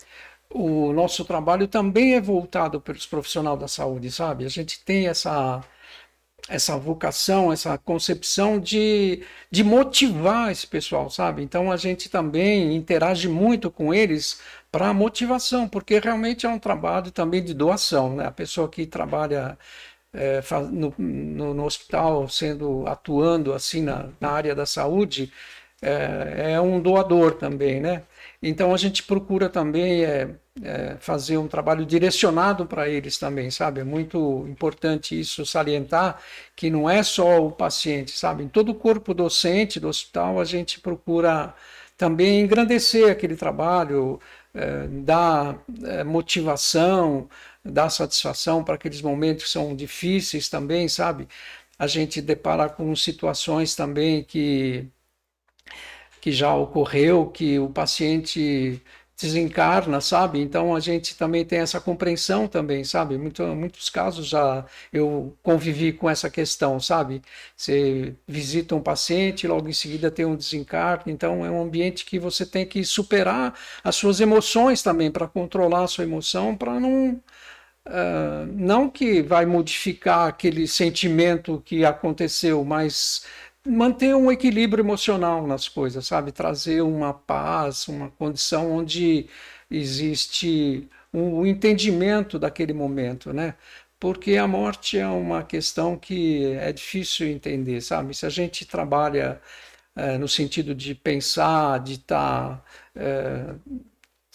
[0.50, 4.46] o nosso trabalho também é voltado para os profissionais da saúde, sabe?
[4.46, 5.64] A gente tem essa
[6.50, 11.44] essa vocação, essa concepção de, de motivar esse pessoal, sabe?
[11.44, 17.12] Então a gente também interage muito com eles para motivação, porque realmente é um trabalho
[17.12, 18.26] também de doação, né?
[18.28, 19.58] A pessoa que trabalha
[20.14, 25.32] é, no, no, no, hospital, sendo atuando assim na, na área da saúde,
[25.82, 28.04] é, é um doador também, né?
[28.42, 33.82] Então a gente procura também é, é, fazer um trabalho direcionado para eles também, sabe?
[33.82, 36.22] É muito importante isso salientar
[36.56, 38.44] que não é só o paciente, sabe?
[38.44, 41.54] Em todo o corpo docente do hospital a gente procura
[41.98, 44.20] também engrandecer aquele trabalho,
[44.54, 47.28] é, dar é, motivação,
[47.64, 51.28] dar satisfação para aqueles momentos que são difíceis também, sabe?
[51.78, 54.88] A gente depara com situações também que
[56.28, 58.82] que já ocorreu, que o paciente
[59.18, 60.42] desencarna, sabe?
[60.42, 63.18] Então a gente também tem essa compreensão também, sabe?
[63.18, 67.22] Muito, muitos casos já eu convivi com essa questão, sabe?
[67.56, 72.20] Você visita um paciente, logo em seguida tem um desencarne, então é um ambiente que
[72.20, 77.22] você tem que superar as suas emoções também para controlar a sua emoção, para não
[77.88, 83.24] Uh, não que vai modificar aquele sentimento que aconteceu, mas
[83.68, 86.32] manter um equilíbrio emocional nas coisas, sabe?
[86.32, 89.28] Trazer uma paz, uma condição onde
[89.70, 93.56] existe um, entendimento daquele momento, né?
[94.00, 98.14] Porque a morte é uma questão que é difícil entender, sabe?
[98.16, 99.42] Se a gente trabalha
[99.96, 102.64] é, no sentido de pensar, de estar tá,
[102.96, 103.56] é,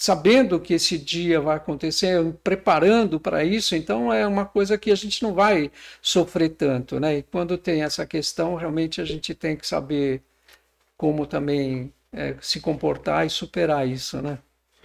[0.02, 4.96] sabendo que esse dia vai acontecer, preparando para isso, então é uma coisa que a
[4.96, 7.18] gente não vai sofrer tanto, né?
[7.18, 10.20] E quando tem essa questão, realmente a gente tem que saber
[10.96, 14.38] como também é, se comportar e superar isso, né?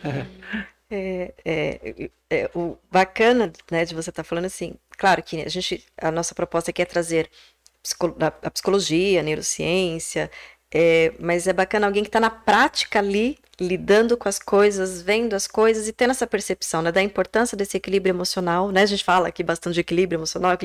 [0.89, 5.49] É, é, é, o bacana né, de você estar tá falando assim, claro que a
[5.49, 7.29] gente, a nossa proposta aqui é trazer
[8.21, 10.31] a psicologia, a neurociência,
[10.71, 15.33] é, mas é bacana alguém que está na prática ali, lidando com as coisas, vendo
[15.33, 18.71] as coisas e tendo essa percepção né, da importância desse equilíbrio emocional.
[18.71, 18.83] Né?
[18.83, 20.55] A gente fala aqui bastante de equilíbrio emocional.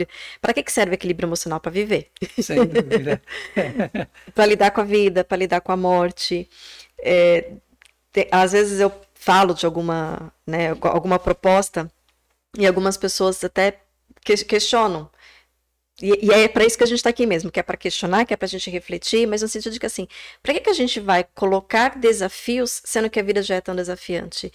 [0.41, 1.59] Para que, que serve equilíbrio emocional?
[1.59, 2.11] Para viver.
[2.41, 3.23] Sem dúvida.
[4.35, 6.49] para lidar com a vida, para lidar com a morte.
[6.99, 7.53] É,
[8.13, 11.91] tem, às vezes eu falo de alguma, né, alguma proposta
[12.59, 13.81] e algumas pessoas até
[14.23, 15.11] questionam
[16.01, 18.25] e, e é para isso que a gente está aqui mesmo, que é para questionar,
[18.25, 20.09] que é para a gente refletir, mas no sentido de que assim,
[20.43, 23.77] para que, que a gente vai colocar desafios sendo que a vida já é tão
[23.77, 24.53] desafiante?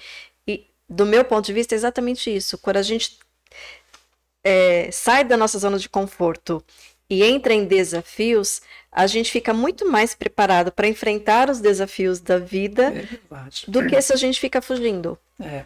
[0.48, 2.58] E do meu ponto de vista é exatamente isso.
[2.58, 3.20] Quando a gente
[4.44, 6.64] é, sai da nossa zona de conforto
[7.10, 12.40] e entra em desafios, a gente fica muito mais preparado para enfrentar os desafios da
[12.40, 13.08] vida é
[13.68, 15.18] do que se a gente fica fugindo.
[15.40, 15.64] É.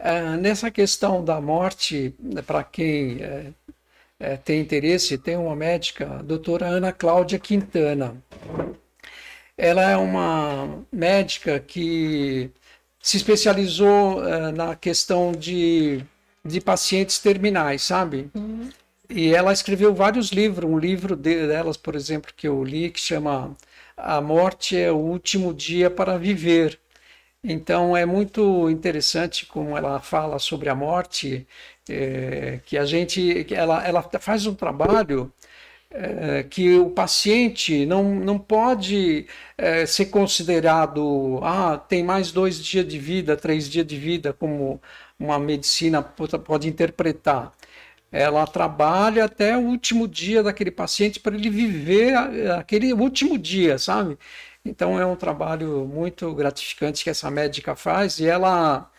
[0.00, 2.14] Uh, nessa questão da morte,
[2.46, 3.18] para quem
[4.20, 8.22] é, tem interesse, tem uma médica, a doutora Ana Cláudia Quintana.
[9.56, 12.50] Ela é uma médica que
[13.00, 16.04] se especializou é, na questão de,
[16.44, 18.30] de pacientes terminais, sabe?
[18.34, 18.68] Uhum.
[19.08, 20.70] E ela escreveu vários livros.
[20.70, 23.56] Um livro delas, por exemplo, que eu li, que chama
[23.96, 26.78] A Morte é o Último Dia para Viver.
[27.42, 31.46] Então é muito interessante como ela fala sobre a morte
[31.90, 35.32] é, que a gente, que ela, ela faz um trabalho
[35.90, 39.26] é, que o paciente não, não pode
[39.58, 44.80] é, ser considerado, ah, tem mais dois dias de vida, três dias de vida, como
[45.18, 47.52] uma medicina pode, pode interpretar.
[48.12, 52.14] Ela trabalha até o último dia daquele paciente para ele viver
[52.58, 54.18] aquele último dia, sabe?
[54.64, 58.90] Então é um trabalho muito gratificante que essa médica faz e ela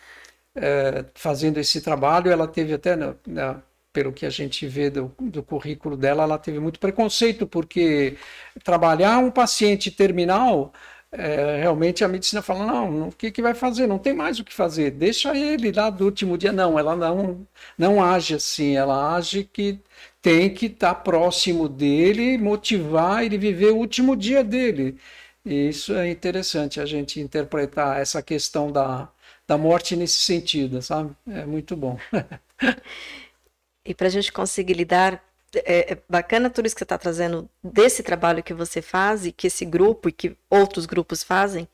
[0.54, 3.62] é, fazendo esse trabalho, ela teve até, na, na,
[3.92, 8.16] pelo que a gente vê do, do, currículo dela, ela teve muito preconceito, porque
[8.64, 10.72] trabalhar um paciente terminal,
[11.10, 13.86] é, realmente a medicina fala, não, o que, que vai fazer?
[13.86, 16.52] Não tem mais o que fazer, deixa ele lá do último dia.
[16.52, 19.78] Não, ela não, não age assim, ela age que
[20.22, 24.98] tem que estar tá próximo dele, motivar ele viver o último dia dele.
[25.44, 29.11] E isso é interessante a gente interpretar essa questão da,
[29.52, 31.14] da morte nesse sentido, sabe?
[31.28, 31.98] É muito bom.
[33.84, 35.22] e para a gente conseguir lidar,
[35.54, 39.32] é, é, bacana tudo isso que você está trazendo desse trabalho que você faz e
[39.32, 41.68] que esse grupo e que outros grupos fazem,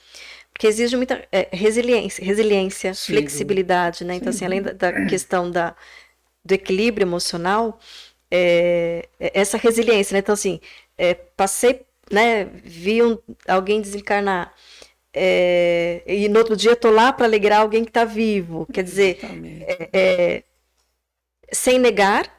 [0.52, 4.16] porque exige muita é, resiliência, resiliência Sim, flexibilidade, né?
[4.16, 5.76] Então, assim, além da, da, questão da,
[6.44, 7.78] do equilíbrio emocional,
[8.28, 10.18] é, é, essa resiliência, né?
[10.18, 10.60] Então, assim,
[10.96, 12.44] é, passei, né?
[12.44, 14.52] Vi um, alguém desencarnar
[15.18, 18.66] é, e no outro dia estou lá para alegrar alguém que está vivo.
[18.72, 19.18] Quer dizer,
[19.66, 20.44] é, é,
[21.52, 22.30] sem negar,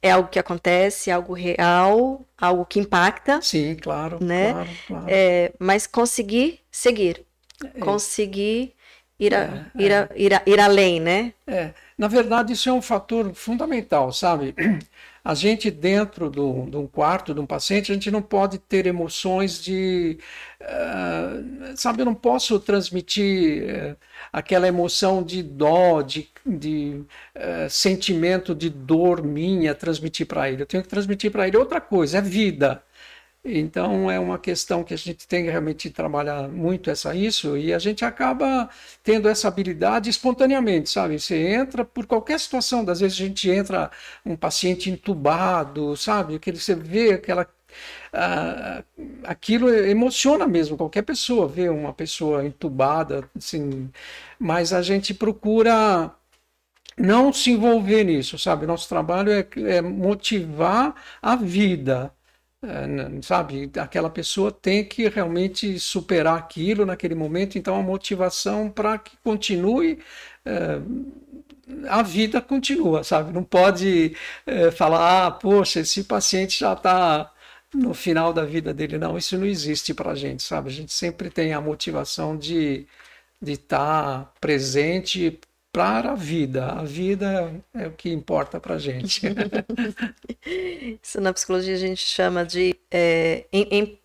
[0.00, 3.40] é algo que acontece, algo real, algo que impacta.
[3.42, 4.22] Sim, claro.
[4.22, 4.52] Né?
[4.52, 5.06] claro, claro.
[5.08, 7.24] É, mas conseguir seguir.
[7.62, 7.80] É.
[7.80, 8.74] Conseguir
[9.18, 10.08] ir, a, é, ir, a, é.
[10.16, 11.32] ir, a, ir além, né?
[11.46, 14.54] É, na verdade, isso é um fator fundamental, sabe?
[15.24, 19.62] A gente, dentro de um quarto de um paciente, a gente não pode ter emoções
[19.62, 20.18] de.
[20.58, 23.96] Uh, sabe, eu não posso transmitir uh,
[24.32, 27.02] aquela emoção de dó, de, de
[27.36, 30.62] uh, sentimento de dor minha, transmitir para ele.
[30.62, 32.82] Eu tenho que transmitir para ele outra coisa, é vida.
[33.44, 37.72] Então é uma questão que a gente tem que realmente trabalhar muito essa isso e
[37.72, 38.68] a gente acaba
[39.02, 41.18] tendo essa habilidade espontaneamente, sabe?
[41.18, 43.90] Você entra por qualquer situação, às vezes a gente entra
[44.26, 46.34] um paciente entubado, sabe?
[46.34, 47.46] Aquele você vê aquela
[48.12, 48.82] ah,
[49.24, 53.90] aquilo emociona mesmo qualquer pessoa ver uma pessoa entubada, assim,
[54.38, 56.12] mas a gente procura
[56.96, 58.66] não se envolver nisso, sabe?
[58.66, 62.12] Nosso trabalho é, é motivar a vida
[63.22, 69.16] sabe, aquela pessoa tem que realmente superar aquilo naquele momento, então a motivação para que
[69.22, 70.00] continue,
[70.44, 70.80] é,
[71.88, 73.32] a vida continua, sabe?
[73.32, 77.32] Não pode é, falar, ah, poxa, esse paciente já está
[77.74, 78.98] no final da vida dele.
[78.98, 80.68] Não, isso não existe para a gente, sabe?
[80.70, 82.86] A gente sempre tem a motivação de
[83.40, 85.38] de estar tá presente
[85.72, 86.66] para a vida.
[86.66, 89.22] A vida é o que importa para a gente.
[91.02, 93.98] Isso na psicologia a gente chama de é, em, em,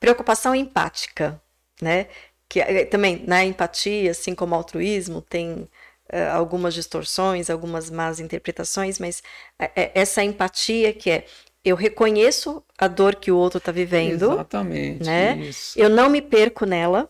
[0.00, 1.40] preocupação empática,
[1.80, 2.08] né?
[2.48, 5.68] Que é, também na empatia, assim como altruísmo, tem
[6.08, 9.22] é, algumas distorções, algumas más interpretações, mas
[9.58, 11.26] é, é, essa empatia que é
[11.64, 14.32] eu reconheço a dor que o outro está vivendo.
[14.32, 15.04] Exatamente.
[15.04, 15.50] Né?
[15.76, 17.08] Eu não me perco nela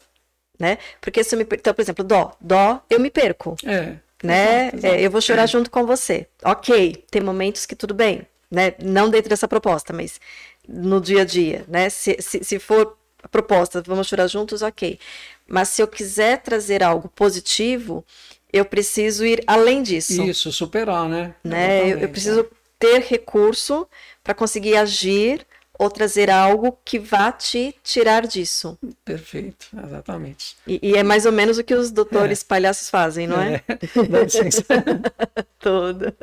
[0.62, 0.78] né?
[1.00, 3.56] Porque se eu me então, por exemplo, dó, dó, eu me perco.
[3.64, 3.96] É.
[4.22, 4.66] Né?
[4.68, 4.94] Exato, exato.
[4.94, 6.28] É, eu vou chorar junto com você.
[6.44, 8.74] Ok, tem momentos que tudo bem, né?
[8.80, 10.20] Não dentro dessa proposta, mas
[10.68, 11.90] no dia a dia, né?
[11.90, 15.00] Se, se, se for a proposta, vamos chorar juntos, ok.
[15.48, 18.04] Mas se eu quiser trazer algo positivo,
[18.52, 20.22] eu preciso ir além disso.
[20.22, 21.34] Isso, superar, né?
[21.42, 21.90] né?
[21.92, 22.46] Eu, eu preciso
[22.78, 23.88] ter recurso
[24.22, 25.44] para conseguir agir
[25.78, 28.78] ou trazer algo que vá te tirar disso.
[29.04, 30.56] Perfeito, exatamente.
[30.66, 32.44] E, e é mais ou menos o que os doutores é.
[32.46, 33.62] palhaços fazem, não é?
[33.66, 34.08] é.
[34.08, 34.64] Dá licença.
[35.58, 36.14] Todo.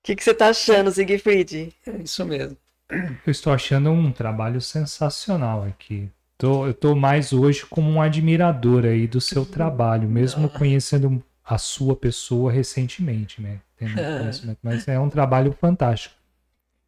[0.00, 1.72] O que, que você está achando, Siegfried?
[1.86, 2.56] É isso mesmo.
[2.90, 6.10] Eu estou achando um trabalho sensacional aqui.
[6.36, 11.58] Tô, eu estou mais hoje como um admirador aí do seu trabalho, mesmo conhecendo a
[11.58, 13.60] sua pessoa recentemente, né?
[14.62, 16.14] Mas é um trabalho fantástico.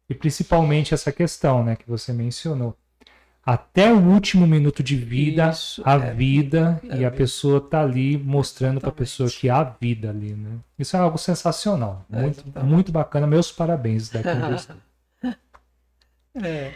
[0.09, 2.75] E principalmente essa questão, né, que você mencionou.
[3.45, 7.81] Até o último minuto de vida, Isso, a é, vida, é, e a pessoa tá
[7.81, 10.57] ali mostrando para a pessoa que há vida ali, né?
[10.77, 13.25] Isso é algo sensacional, é, muito, muito bacana.
[13.25, 14.27] Meus parabéns daqui
[16.43, 16.73] é.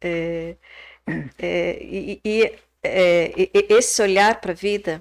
[0.00, 0.56] é,
[1.38, 2.52] é, e, e,
[2.82, 5.00] é, e esse olhar para a vida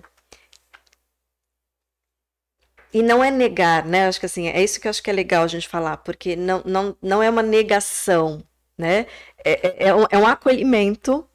[2.93, 4.07] e não é negar, né?
[4.07, 6.35] Acho que assim, é isso que eu acho que é legal a gente falar, porque
[6.35, 8.43] não, não, não é uma negação,
[8.77, 9.05] né?
[9.43, 11.27] É, é, é, um, é um acolhimento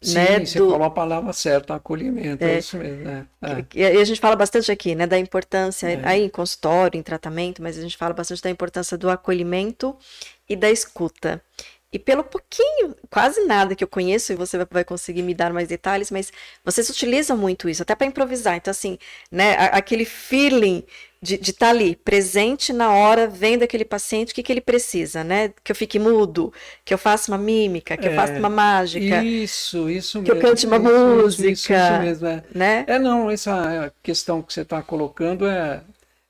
[0.00, 0.70] Sim, né, você do...
[0.70, 3.04] falou a palavra certa, acolhimento, é, é isso mesmo.
[3.04, 3.26] Né?
[3.42, 3.64] É.
[3.74, 6.00] E a gente fala bastante aqui, né, da importância, é.
[6.04, 9.96] aí em consultório, em tratamento, mas a gente fala bastante da importância do acolhimento
[10.48, 11.42] e da escuta.
[11.90, 15.68] E pelo pouquinho, quase nada que eu conheço, e você vai conseguir me dar mais
[15.68, 16.30] detalhes, mas
[16.62, 18.56] vocês utilizam muito isso, até para improvisar.
[18.56, 18.98] Então, assim,
[19.30, 20.84] né, aquele feeling
[21.20, 25.24] de estar tá ali, presente na hora, vendo aquele paciente, o que, que ele precisa,
[25.24, 25.50] né?
[25.64, 26.52] Que eu fique mudo,
[26.84, 29.24] que eu faça uma mímica, que é, eu faça uma mágica.
[29.24, 30.40] Isso, isso que mesmo.
[30.40, 31.50] Que eu cante uma isso, música.
[31.50, 32.44] Isso, isso, mesmo, é.
[32.54, 32.84] Né?
[32.86, 35.80] É, não, essa questão que você está colocando é,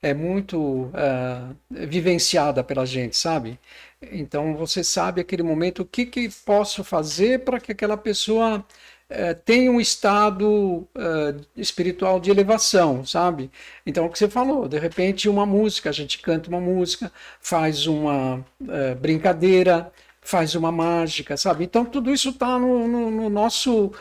[0.03, 3.59] é muito é, vivenciada pela gente, sabe?
[4.01, 8.65] Então você sabe aquele momento o que, que posso fazer para que aquela pessoa
[9.09, 13.51] é, tenha um estado é, espiritual de elevação, sabe?
[13.87, 17.87] Então o que você falou, de repente uma música, a gente canta uma música, faz
[17.87, 19.91] uma é, brincadeira,
[20.21, 21.65] faz uma mágica, sabe?
[21.65, 23.93] Então tudo isso está no, no, no, nosso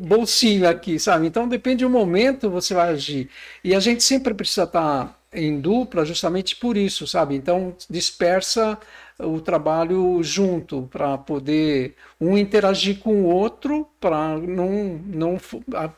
[0.00, 1.28] bolsinho aqui, sabe?
[1.28, 3.30] Então depende do momento você vai agir.
[3.62, 7.34] E a gente sempre precisa estar tá em dupla justamente por isso, sabe?
[7.34, 8.78] Então dispersa
[9.18, 15.38] o trabalho junto para poder um interagir com o outro para não não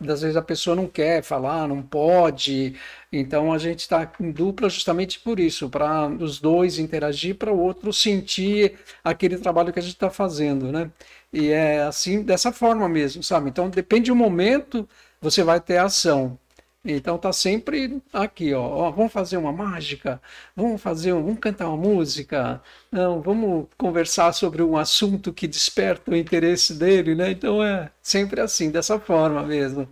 [0.08, 2.74] às vezes a pessoa não quer falar não pode.
[3.12, 7.58] Então a gente está em dupla justamente por isso para os dois interagir para o
[7.58, 10.90] outro sentir aquele trabalho que a gente está fazendo né?
[11.32, 13.48] E é assim dessa forma mesmo sabe?
[13.50, 14.88] Então depende do momento
[15.20, 16.38] você vai ter ação
[16.84, 20.20] Então tá sempre aqui, ó, ó, vamos fazer uma mágica,
[20.54, 22.60] vamos fazer, um, vamos cantar uma música,
[22.92, 27.30] não, vamos conversar sobre um assunto que desperta o interesse dele, né?
[27.30, 29.88] Então é sempre assim, dessa forma mesmo.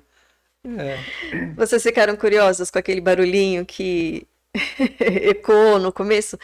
[0.65, 0.99] É.
[1.57, 4.29] Vocês ficaram curiosos com aquele barulhinho que
[5.01, 6.39] ecoou no começo?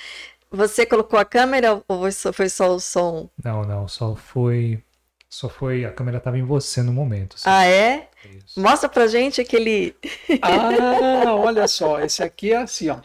[0.51, 3.29] Você colocou a câmera ou foi só o som?
[3.45, 4.83] Não, não, só foi
[5.29, 5.85] só foi.
[5.85, 7.37] A câmera estava em você no momento.
[7.37, 7.45] Assim.
[7.49, 8.09] Ah, é?
[8.57, 9.95] Mostra pra gente aquele.
[10.43, 12.01] ah, olha só.
[12.01, 12.99] Esse aqui é assim, ó.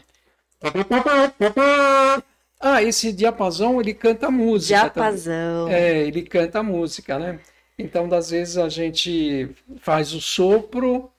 [2.60, 4.80] Ah, esse diapasão ele canta música.
[4.80, 5.66] Diapasão.
[5.66, 5.74] Também.
[5.74, 7.38] É, ele canta música, né?
[7.78, 11.10] Então, das vezes a gente faz o sopro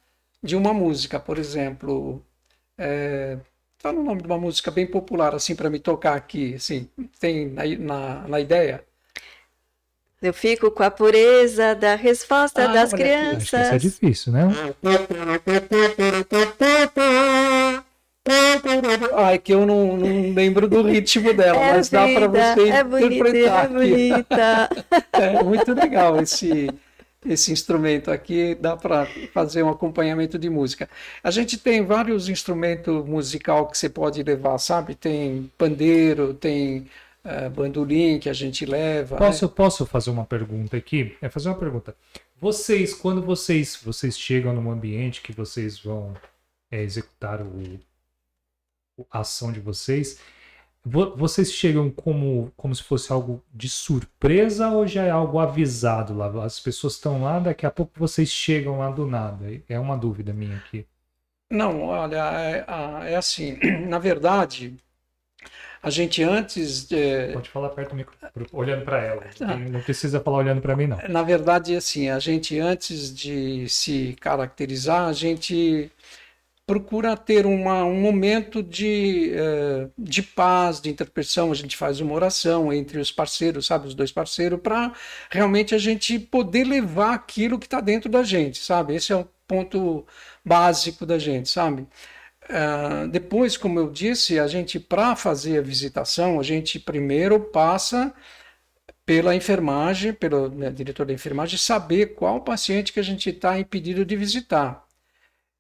[0.41, 2.23] de uma música, por exemplo.
[2.77, 3.37] É,
[3.77, 7.49] tá no nome de uma música bem popular, assim, para me tocar aqui, assim, tem
[7.49, 8.83] na, na, na ideia.
[10.25, 13.37] Eu fico com a pureza da resposta ah, das crianças.
[13.37, 14.49] Acho que isso é difícil, né?
[19.13, 22.69] Ai, que eu não, não lembro do ritmo dela, é mas vida, dá para você
[22.69, 23.69] é interpretar.
[23.69, 24.69] Bonita, é bonita.
[25.13, 26.71] é muito legal esse,
[27.23, 30.89] esse instrumento aqui, dá para fazer um acompanhamento de música.
[31.23, 34.95] A gente tem vários instrumentos musical que você pode levar, sabe?
[34.95, 36.87] Tem pandeiro, tem
[37.25, 39.17] uh, bandolim que a gente leva.
[39.17, 39.51] Posso, né?
[39.53, 41.17] posso fazer uma pergunta aqui?
[41.21, 41.95] É fazer uma pergunta.
[42.39, 46.13] Vocês, quando vocês, vocês chegam num ambiente que vocês vão
[46.71, 47.79] é, executar o,
[49.09, 50.19] a ação de vocês,
[51.15, 56.27] vocês chegam como, como se fosse algo de surpresa ou já é algo avisado lá?
[56.45, 59.45] As pessoas estão lá, daqui a pouco vocês chegam lá do nada.
[59.67, 60.85] É uma dúvida minha aqui.
[61.49, 63.57] Não, olha, é, é assim,
[63.87, 64.77] na verdade,
[65.85, 66.87] a gente antes.
[66.87, 67.31] De...
[67.33, 68.15] Pode falar perto do micro,
[68.51, 69.23] olhando para ela.
[69.39, 69.55] Ah.
[69.55, 70.97] Não precisa falar olhando para mim, não.
[71.07, 75.91] Na verdade, assim, a gente antes de se caracterizar, a gente
[76.65, 81.51] procura ter uma, um momento de, uh, de paz, de interpretação.
[81.51, 84.91] A gente faz uma oração entre os parceiros, sabe, os dois parceiros, para
[85.29, 88.95] realmente a gente poder levar aquilo que está dentro da gente, sabe?
[88.95, 90.03] Esse é o ponto
[90.43, 91.85] básico da gente, sabe?
[92.47, 98.13] Uh, depois, como eu disse, a gente, para fazer a visitação, a gente primeiro passa
[99.05, 104.05] pela enfermagem, pelo né, diretor da enfermagem, saber qual paciente que a gente está impedido
[104.05, 104.85] de visitar.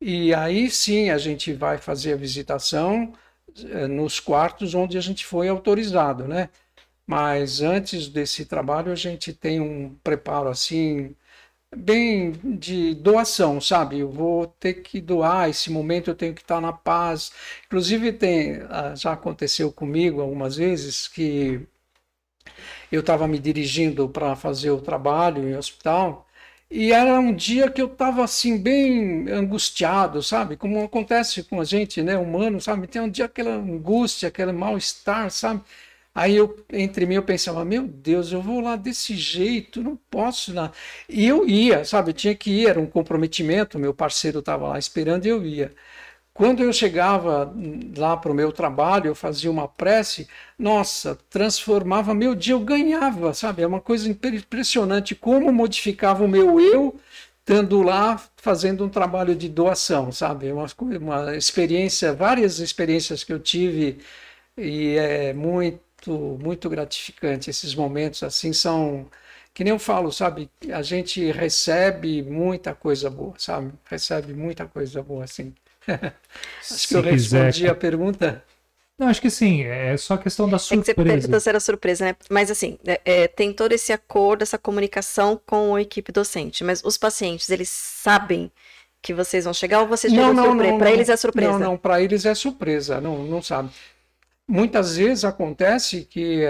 [0.01, 3.13] E aí sim a gente vai fazer a visitação
[3.59, 6.49] uh, nos quartos onde a gente foi autorizado, né?
[7.07, 11.15] Mas antes desse trabalho a gente tem um preparo assim
[11.75, 13.99] bem de doação, sabe?
[13.99, 17.31] Eu vou ter que doar, esse momento eu tenho que estar na paz.
[17.67, 21.67] Inclusive, tem, ah, já aconteceu comigo algumas vezes que
[22.91, 26.25] eu estava me dirigindo para fazer o trabalho em hospital
[26.69, 30.57] e era um dia que eu estava assim bem angustiado, sabe?
[30.57, 32.87] Como acontece com a gente, né, humano, sabe?
[32.87, 35.61] Tem um dia aquela angústia, aquele mal-estar, sabe?
[36.15, 40.53] Aí eu, entre mim, eu pensava, meu Deus, eu vou lá desse jeito, não posso
[40.53, 40.71] lá.
[41.09, 44.79] E eu ia, sabe, eu tinha que ir, era um comprometimento, meu parceiro estava lá
[44.79, 45.75] esperando e eu ia.
[46.33, 47.53] Quando eu chegava
[47.97, 50.27] lá para o meu trabalho, eu fazia uma prece,
[50.59, 53.61] nossa, transformava meu dia, eu ganhava, sabe?
[53.63, 56.99] É uma coisa impressionante como modificava o meu eu
[57.39, 60.47] estando lá fazendo um trabalho de doação, sabe?
[60.47, 60.65] É uma,
[60.99, 63.99] uma experiência, várias experiências que eu tive
[64.57, 67.49] e é muito muito, muito gratificante.
[67.49, 69.07] Esses momentos assim são,
[69.53, 70.49] que nem eu falo, sabe?
[70.71, 73.71] A gente recebe muita coisa boa, sabe?
[73.85, 75.53] Recebe muita coisa boa, assim.
[75.87, 76.13] acho
[76.61, 77.45] Se que eu quiser...
[77.45, 78.43] respondi a pergunta.
[78.97, 80.91] Não, acho que sim, é só questão da surpresa.
[80.91, 82.15] É que você perguntou se era surpresa, né?
[82.29, 86.81] Mas assim, é, é, tem todo esse acordo, essa comunicação com a equipe docente, mas
[86.81, 88.49] os pacientes, eles sabem
[89.01, 90.77] que vocês vão chegar ou vocês não, não, surpresa?
[90.77, 91.51] Para eles é surpresa?
[91.51, 93.69] Não, não, para eles é surpresa, não, não sabe.
[94.47, 96.45] Muitas vezes acontece que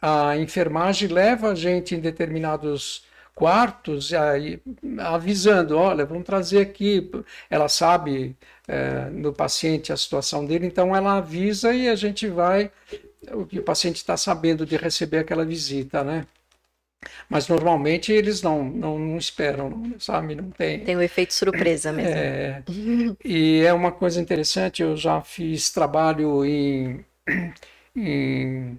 [0.00, 4.60] a, a enfermagem leva a gente em determinados quartos aí,
[4.98, 7.10] avisando, olha, vamos trazer aqui,
[7.48, 8.36] ela sabe
[8.68, 12.70] é, no paciente a situação dele, então ela avisa e a gente vai,
[13.32, 16.26] o que o paciente está sabendo de receber aquela visita, né?
[17.28, 20.36] Mas normalmente eles não, não, não, esperam, sabe?
[20.36, 20.84] Não tem.
[20.84, 22.14] Tem o efeito surpresa mesmo.
[22.14, 22.62] É,
[23.24, 27.04] e é uma coisa interessante, eu já fiz trabalho em
[27.96, 28.78] em,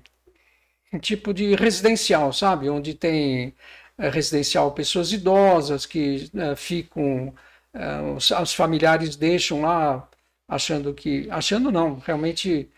[0.94, 2.70] em tipo de residencial, sabe?
[2.70, 3.54] Onde tem
[3.98, 7.34] é, residencial pessoas idosas que é, ficam,
[7.74, 10.10] é, os, os, familiares deixam lá
[10.48, 12.70] achando que, achando não, realmente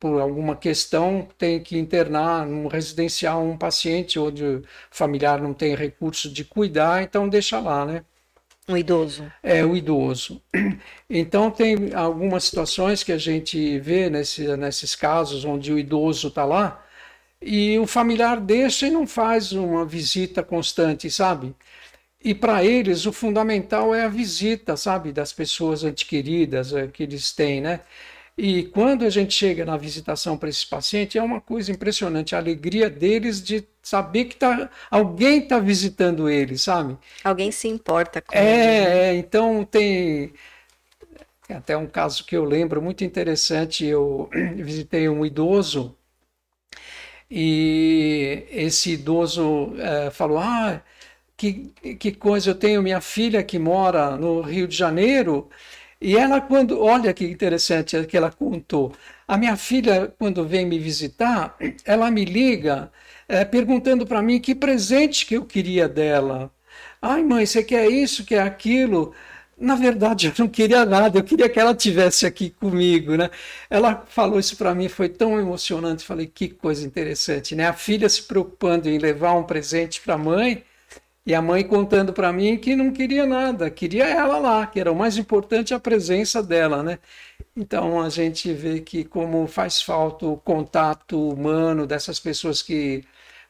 [0.00, 5.74] por alguma questão tem que internar num residencial um paciente onde o familiar não tem
[5.76, 8.04] recurso de cuidar, então deixa lá, né?
[8.68, 9.30] Um idoso.
[9.42, 10.42] É, o idoso.
[11.14, 16.44] Então, tem algumas situações que a gente vê nesse, nesses casos onde o idoso está
[16.44, 16.82] lá
[17.40, 21.54] e o familiar deixa e não faz uma visita constante, sabe?
[22.24, 27.32] E para eles o fundamental é a visita, sabe, das pessoas adquiridas é, que eles
[27.32, 27.80] têm, né?
[28.36, 32.38] E quando a gente chega na visitação para esse paciente, é uma coisa impressionante a
[32.38, 36.96] alegria deles de saber que tá, alguém está visitando eles, sabe?
[37.22, 38.54] Alguém se importa com é, ele.
[38.54, 39.08] Né?
[39.10, 40.32] É, então tem,
[41.46, 43.84] tem até um caso que eu lembro muito interessante.
[43.84, 45.94] Eu visitei um idoso
[47.30, 50.82] e esse idoso é, falou: Ah,
[51.36, 55.50] que, que coisa, eu tenho minha filha que mora no Rio de Janeiro.
[56.02, 56.80] E ela, quando.
[56.80, 58.92] Olha que interessante que ela contou.
[59.26, 62.90] A minha filha, quando vem me visitar, ela me liga
[63.28, 66.52] é, perguntando para mim que presente que eu queria dela.
[67.00, 69.14] Ai, mãe, você quer isso, quer aquilo?
[69.56, 73.30] Na verdade, eu não queria nada, eu queria que ela tivesse aqui comigo, né?
[73.70, 76.04] Ela falou isso para mim, foi tão emocionante.
[76.04, 77.68] Falei, que coisa interessante, né?
[77.68, 80.64] A filha se preocupando em levar um presente para a mãe
[81.24, 84.90] e a mãe contando para mim que não queria nada, queria ela lá, que era
[84.90, 86.98] o mais importante a presença dela, né?
[87.56, 93.04] Então a gente vê que como faz falta o contato humano dessas pessoas que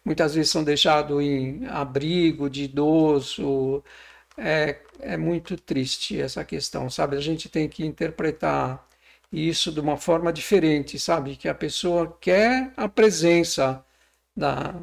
[0.05, 3.83] muitas vezes são deixados em abrigo de idoso.
[4.37, 7.17] É, é muito triste essa questão, sabe?
[7.17, 8.87] A gente tem que interpretar
[9.33, 11.37] isso de uma forma diferente, sabe?
[11.37, 13.85] Que a pessoa quer a presença
[14.37, 14.75] da,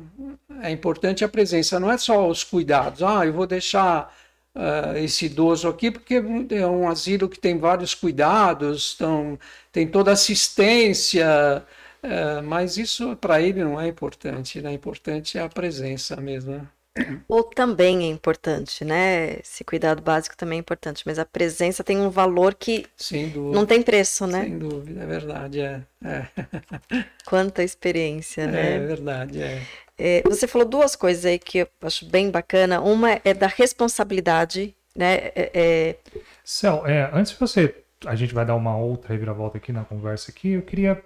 [0.62, 3.04] é importante a presença, não é só os cuidados.
[3.04, 4.14] Ah, eu vou deixar
[4.56, 6.16] uh, esse idoso aqui porque
[6.52, 9.39] é um asilo que tem vários cuidados, então,
[9.72, 11.66] tem toda assistência,
[12.04, 14.62] uh, mas isso para ele não é importante.
[14.62, 14.74] Né?
[14.74, 16.52] Importante é a presença mesmo.
[16.54, 16.68] Né?
[17.28, 19.39] Ou também é importante, né?
[19.39, 22.86] Esse cuidado básico também é importante, mas a presença tem um valor que
[23.54, 24.43] não tem preço, né?
[24.43, 25.82] Sem dúvida, é verdade, é.
[26.04, 26.28] é.
[27.26, 28.76] Quanta experiência, né?
[28.76, 29.62] É verdade, é.
[29.97, 30.22] é.
[30.24, 32.82] Você falou duas coisas aí que eu acho bem bacana.
[32.82, 35.32] Uma é da responsabilidade, né?
[35.36, 35.95] É, é...
[36.43, 37.76] Céu, é, antes de você,
[38.06, 41.02] a gente vai dar uma outra reviravolta aqui na conversa aqui, eu queria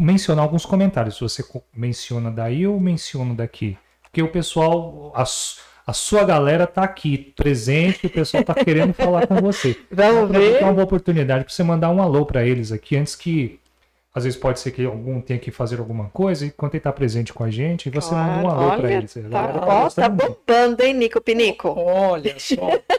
[0.00, 1.18] mencionar alguns comentários.
[1.20, 1.44] Você
[1.74, 3.76] menciona daí ou menciono daqui?
[4.18, 9.28] Porque o pessoal, a, a sua galera tá aqui, presente, o pessoal tá querendo falar
[9.28, 9.76] com você.
[9.92, 10.56] Vamos ver.
[10.56, 13.60] É uma boa oportunidade para você mandar um alô para eles aqui, antes que
[14.12, 16.92] às vezes pode ser que algum tenha que fazer alguma coisa, e quando ele está
[16.92, 19.14] presente com a gente, você claro, manda um alô para eles.
[19.30, 21.68] Tá, ó, tá bombando, hein, Nico Pinico?
[21.68, 22.56] Olha só.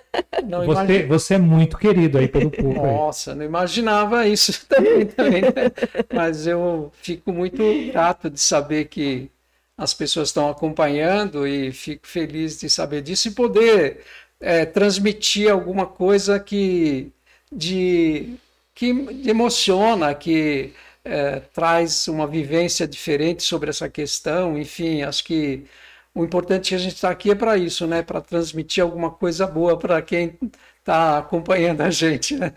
[0.48, 2.88] Não você, você é muito querido aí pelo público.
[2.88, 3.38] Nossa, aí.
[3.38, 5.50] não imaginava isso também, também né?
[6.14, 7.62] Mas eu fico muito
[7.92, 9.30] grato de saber que
[9.80, 14.02] as pessoas estão acompanhando e fico feliz de saber disso e poder
[14.40, 17.14] é, transmitir alguma coisa que,
[17.50, 18.36] de,
[18.76, 18.90] que
[19.26, 20.74] emociona, que
[21.06, 24.58] é, traz uma vivência diferente sobre essa questão.
[24.58, 25.66] Enfim, acho que
[26.14, 28.02] o importante é que a gente está aqui é para isso, né?
[28.04, 30.38] Para transmitir alguma coisa boa para quem
[30.80, 32.36] está acompanhando a gente.
[32.36, 32.54] Né?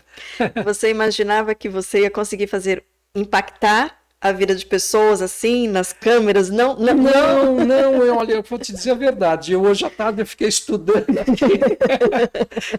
[0.65, 2.83] Você imaginava que você ia conseguir fazer
[3.15, 6.49] impactar a vida de pessoas assim, nas câmeras?
[6.49, 9.51] Não, não, não, não eu, olha, eu vou te dizer a verdade.
[9.51, 11.03] Eu hoje à tarde eu fiquei estudando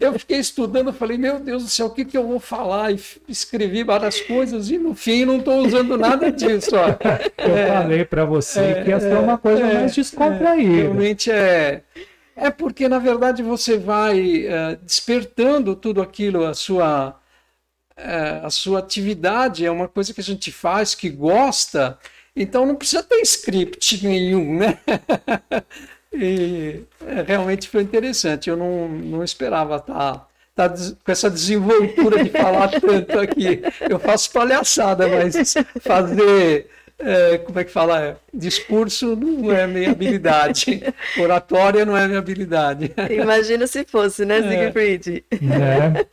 [0.00, 2.92] eu fiquei estudando, falei, meu Deus do céu, o que, que eu vou falar?
[2.92, 6.70] E escrevi várias coisas e no fim não estou usando nada disso.
[6.76, 6.88] Ó.
[7.44, 10.72] Eu é, falei para você é, que ia ser uma coisa é, mais descontraída.
[10.72, 11.82] É, realmente é.
[12.34, 17.16] É porque, na verdade, você vai é, despertando tudo aquilo, a sua
[17.96, 21.98] é, a sua atividade é uma coisa que a gente faz, que gosta,
[22.34, 24.78] então não precisa ter script nenhum, né?
[26.12, 28.50] e é, realmente foi interessante.
[28.50, 30.74] Eu não, não esperava estar tá, tá
[31.04, 33.62] com essa desenvoltura de falar tanto aqui.
[33.88, 36.68] Eu faço palhaçada, mas fazer
[36.98, 38.02] é, como é que fala?
[38.02, 40.82] É, discurso não é minha habilidade.
[41.18, 42.92] Oratória não é minha habilidade.
[43.10, 45.24] Imagina se fosse, né, Siegfried?
[45.32, 46.06] É.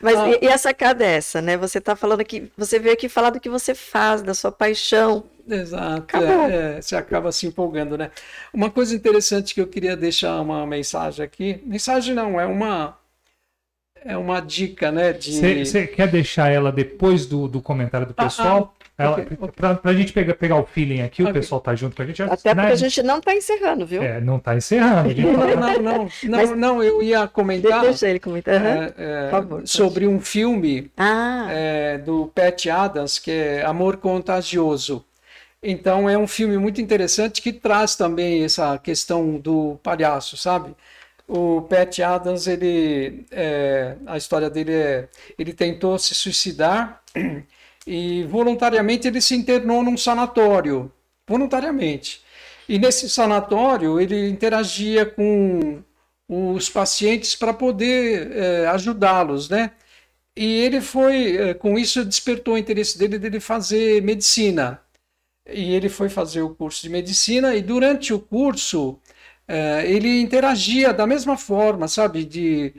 [0.00, 0.30] Mas ah.
[0.30, 1.56] e, e, a sacada é essa, né?
[1.56, 5.24] Você está falando aqui, você veio aqui falar do que você faz, da sua paixão.
[5.46, 8.10] Exato, é, é, você acaba se empolgando, né?
[8.54, 12.96] Uma coisa interessante que eu queria deixar uma mensagem aqui, mensagem não, é uma
[14.02, 15.12] é uma dica, né?
[15.12, 18.74] Você quer deixar ela depois do, do comentário do pessoal?
[19.00, 19.48] Ela, okay, okay.
[19.56, 21.30] Pra, pra gente pegar, pegar o feeling aqui, okay.
[21.30, 22.22] o pessoal tá junto com a gente.
[22.22, 22.72] Até porque né?
[22.72, 24.02] a gente não tá encerrando, viu?
[24.02, 25.10] É, não tá encerrando.
[25.30, 27.82] Não, não, não, não, Mas, não, eu ia comentar.
[27.82, 28.60] Deixa ele comentar.
[28.60, 28.66] Uhum.
[28.66, 31.46] É, é, Por favor, sobre um filme ah.
[31.50, 35.04] é, do Pat Adams, que é Amor Contagioso.
[35.62, 40.74] Então é um filme muito interessante que traz também essa questão do palhaço, sabe?
[41.30, 47.00] o Pat Adams, ele, é, a história dele é, ele tentou se suicidar
[47.90, 50.92] e voluntariamente ele se internou num sanatório,
[51.26, 52.22] voluntariamente.
[52.68, 55.82] E nesse sanatório ele interagia com
[56.28, 59.72] os pacientes para poder é, ajudá-los, né?
[60.36, 64.80] E ele foi, é, com isso despertou o interesse dele de fazer medicina.
[65.52, 69.00] E ele foi fazer o curso de medicina e durante o curso
[69.52, 72.72] é, ele interagia da mesma forma, sabe, de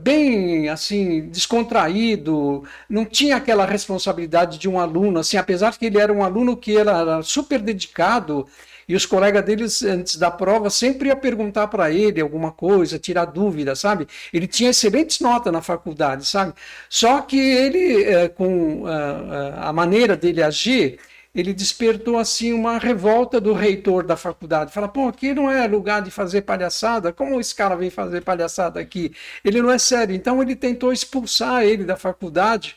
[0.00, 6.12] bem assim descontraído, não tinha aquela responsabilidade de um aluno, assim, apesar que ele era
[6.12, 8.46] um aluno que era super dedicado
[8.86, 13.24] e os colegas deles antes da prova sempre ia perguntar para ele alguma coisa, tirar
[13.24, 14.06] dúvida, sabe?
[14.30, 16.52] Ele tinha excelentes notas na faculdade, sabe?
[16.90, 20.98] Só que ele, é, com a, a maneira dele agir,
[21.34, 24.72] ele despertou assim uma revolta do reitor da faculdade.
[24.72, 27.12] Fala, pô, aqui não é lugar de fazer palhaçada.
[27.12, 29.12] Como esse cara vem fazer palhaçada aqui?
[29.44, 30.14] Ele não é sério.
[30.14, 32.76] Então ele tentou expulsar ele da faculdade.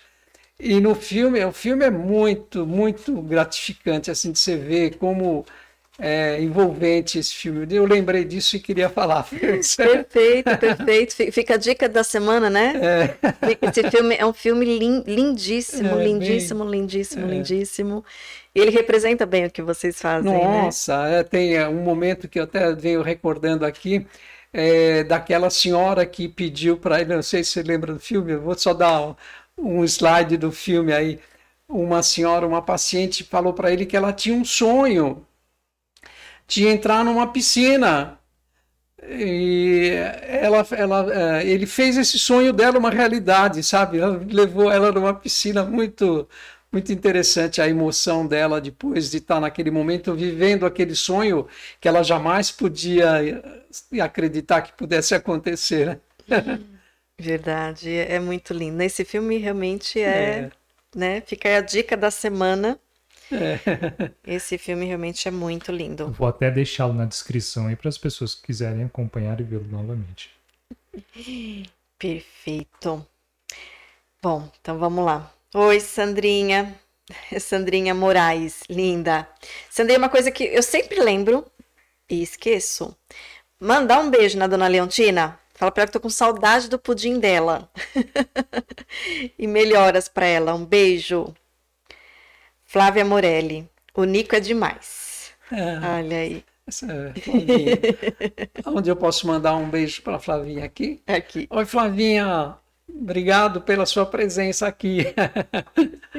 [0.60, 5.44] E no filme, o filme é muito, muito gratificante assim de você ver como
[6.02, 7.68] é, envolvente esse filme.
[7.70, 9.24] Eu lembrei disso e queria falar.
[9.30, 11.32] Perfeito, perfeito.
[11.32, 12.74] Fica a dica da semana, né?
[12.82, 13.68] É.
[13.68, 14.66] Esse filme é um filme
[15.06, 16.82] lindíssimo, é, lindíssimo, bem...
[16.82, 17.30] lindíssimo, é.
[17.30, 18.06] lindíssimo.
[18.54, 20.32] E ele representa bem o que vocês fazem.
[20.32, 20.64] Né?
[20.64, 21.24] Nossa, né?
[21.24, 24.06] tem um momento que eu até venho recordando aqui.
[24.54, 28.42] É, daquela senhora que pediu para ele, não sei se você lembra do filme, eu
[28.42, 29.16] vou só dar um,
[29.58, 31.20] um slide do filme aí.
[31.68, 35.26] Uma senhora, uma paciente, falou para ele que ela tinha um sonho
[36.48, 38.20] de entrar numa piscina.
[39.04, 39.92] E
[40.28, 44.00] ela, ela, é, ele fez esse sonho dela uma realidade, sabe?
[44.00, 46.28] Ela levou ela numa piscina muito,
[46.72, 51.48] muito interessante a emoção dela depois de estar naquele momento vivendo aquele sonho
[51.80, 53.44] que ela jamais podia
[54.02, 56.00] acreditar que pudesse acontecer.
[56.28, 56.60] Né?
[57.20, 58.82] Verdade, é muito lindo.
[58.82, 60.52] Esse filme realmente é, é.
[60.96, 61.22] né?
[61.22, 62.80] Fica aí a dica da semana
[63.32, 64.12] é.
[64.36, 66.12] Esse filme realmente é muito lindo.
[66.12, 70.30] Vou até deixá-lo na descrição aí para as pessoas que quiserem acompanhar e vê-lo novamente.
[71.98, 73.06] Perfeito.
[74.22, 75.34] Bom, então vamos lá.
[75.54, 76.80] Oi, Sandrinha.
[77.38, 79.28] Sandrinha Moraes, linda.
[79.70, 81.46] Sandrinha, uma coisa que eu sempre lembro
[82.10, 82.96] e esqueço.
[83.60, 85.38] Mandar um beijo na dona Leontina.
[85.54, 87.70] Fala para ela que tô com saudade do pudim dela.
[89.38, 90.56] e melhoras para ela.
[90.56, 91.34] Um beijo.
[92.64, 93.70] Flávia Morelli.
[93.94, 95.34] O Nico é demais.
[95.52, 95.98] É.
[95.98, 96.46] Olha aí.
[96.88, 101.04] É, Onde eu posso mandar um beijo para Flavinha aqui?
[101.06, 101.46] Aqui.
[101.50, 102.56] Oi, Flavinha.
[102.96, 105.06] Obrigado pela sua presença aqui.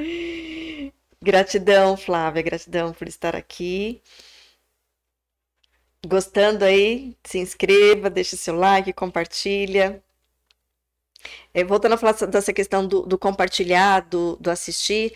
[1.21, 2.41] gratidão, Flávia.
[2.41, 4.01] Gratidão por estar aqui.
[6.05, 10.03] Gostando aí, se inscreva, deixe seu like, compartilha.
[11.53, 15.13] É, voltando a falar dessa questão do, do compartilhar, do, do assistir,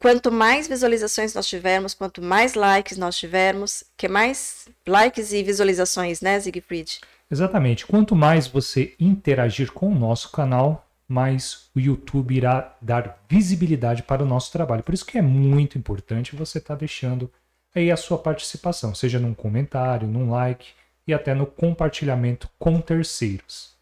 [0.00, 6.22] Quanto mais visualizações nós tivermos, quanto mais likes nós tivermos, que mais likes e visualizações,
[6.22, 7.00] né, Siegfried?
[7.30, 7.86] Exatamente.
[7.86, 14.22] Quanto mais você interagir com o nosso canal, mais o YouTube irá dar visibilidade para
[14.22, 14.84] o nosso trabalho.
[14.84, 17.28] Por isso que é muito importante você estar tá deixando
[17.74, 20.68] aí a sua participação, seja num comentário, num like
[21.04, 23.76] e até no compartilhamento com terceiros.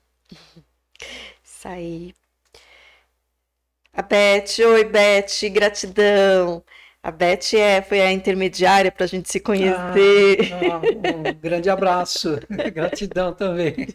[1.44, 2.14] Isso aí.
[3.92, 6.64] A Beth, oi Beth, gratidão.
[7.02, 10.50] A Beth é, foi a intermediária para a gente se conhecer.
[10.52, 10.80] Ah,
[11.14, 12.40] um grande abraço,
[12.72, 13.74] gratidão também.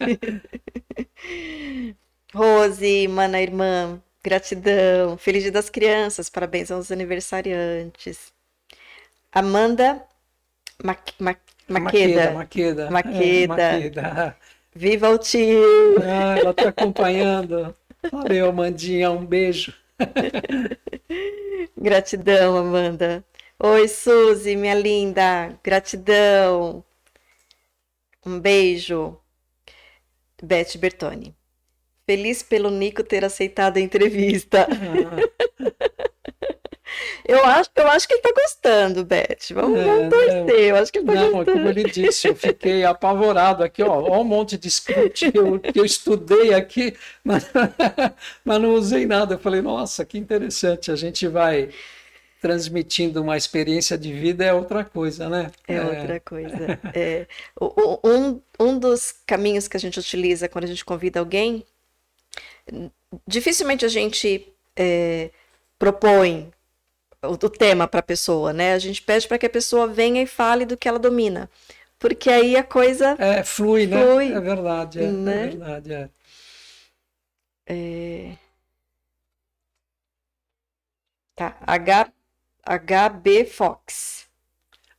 [2.34, 5.18] Rose, mana irmã, gratidão.
[5.18, 8.34] Feliz Dia das Crianças, parabéns aos aniversariantes.
[9.32, 10.06] Amanda
[10.84, 11.36] Ma Ma
[11.70, 12.32] Maqueda.
[12.32, 12.92] Maqueda.
[12.92, 13.14] Maqueda.
[13.20, 14.38] É, Maqueda.
[14.76, 15.98] Viva o tio!
[16.02, 17.76] Ah, ela está acompanhando.
[18.12, 19.74] Valeu, Amandinha, um beijo.
[21.78, 23.24] Gratidão, Amanda.
[23.60, 25.58] Oi, Suzy, minha linda.
[25.64, 26.84] Gratidão.
[28.26, 29.18] Um beijo.
[30.42, 31.34] Beth Bertoni.
[32.06, 34.68] Feliz pelo Nico ter aceitado a entrevista.
[37.26, 39.54] Eu acho, eu acho que ele tá gostando, Beth.
[39.54, 40.60] Vamos, é, vamos torcer.
[40.60, 41.58] Eu acho que ele tá não, gostando.
[41.58, 44.02] Como ele disse, eu fiquei apavorado aqui, ó.
[44.02, 46.94] Ó um monte de script que eu, que eu estudei aqui,
[47.24, 47.50] mas,
[48.44, 49.36] mas não usei nada.
[49.36, 50.92] Eu falei, nossa, que interessante.
[50.92, 51.70] A gente vai
[52.42, 55.50] transmitindo uma experiência de vida é outra coisa, né?
[55.66, 55.82] É, é.
[55.82, 56.80] outra coisa.
[56.94, 57.26] É.
[58.04, 61.64] Um, um dos caminhos que a gente utiliza quando a gente convida alguém,
[63.28, 65.30] dificilmente a gente é,
[65.78, 66.52] propõe
[67.24, 68.74] o, o tema para a pessoa, né?
[68.74, 71.50] A gente pede para que a pessoa venha e fale do que ela domina.
[72.00, 73.98] porque aí a coisa É, flui, né?
[74.04, 75.46] Flui, É verdade, é, né?
[75.46, 76.10] é verdade, é.
[77.66, 78.38] é...
[81.36, 82.12] Tá, H,
[82.66, 84.28] HB Fox.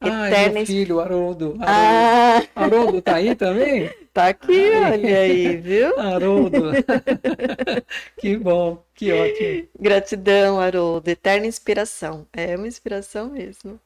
[0.01, 1.57] Ah, é Eterna meu filho, Haroldo.
[1.61, 1.67] Haroldo.
[1.67, 3.91] Ah, Haroldo tá aí também?
[4.15, 5.95] tá aqui, olha aí, viu?
[6.01, 6.73] Haroldo.
[8.17, 9.69] Que bom, que ótimo.
[9.79, 11.09] Gratidão, Haroldo.
[11.11, 12.27] Eterna inspiração.
[12.33, 13.81] É uma inspiração mesmo.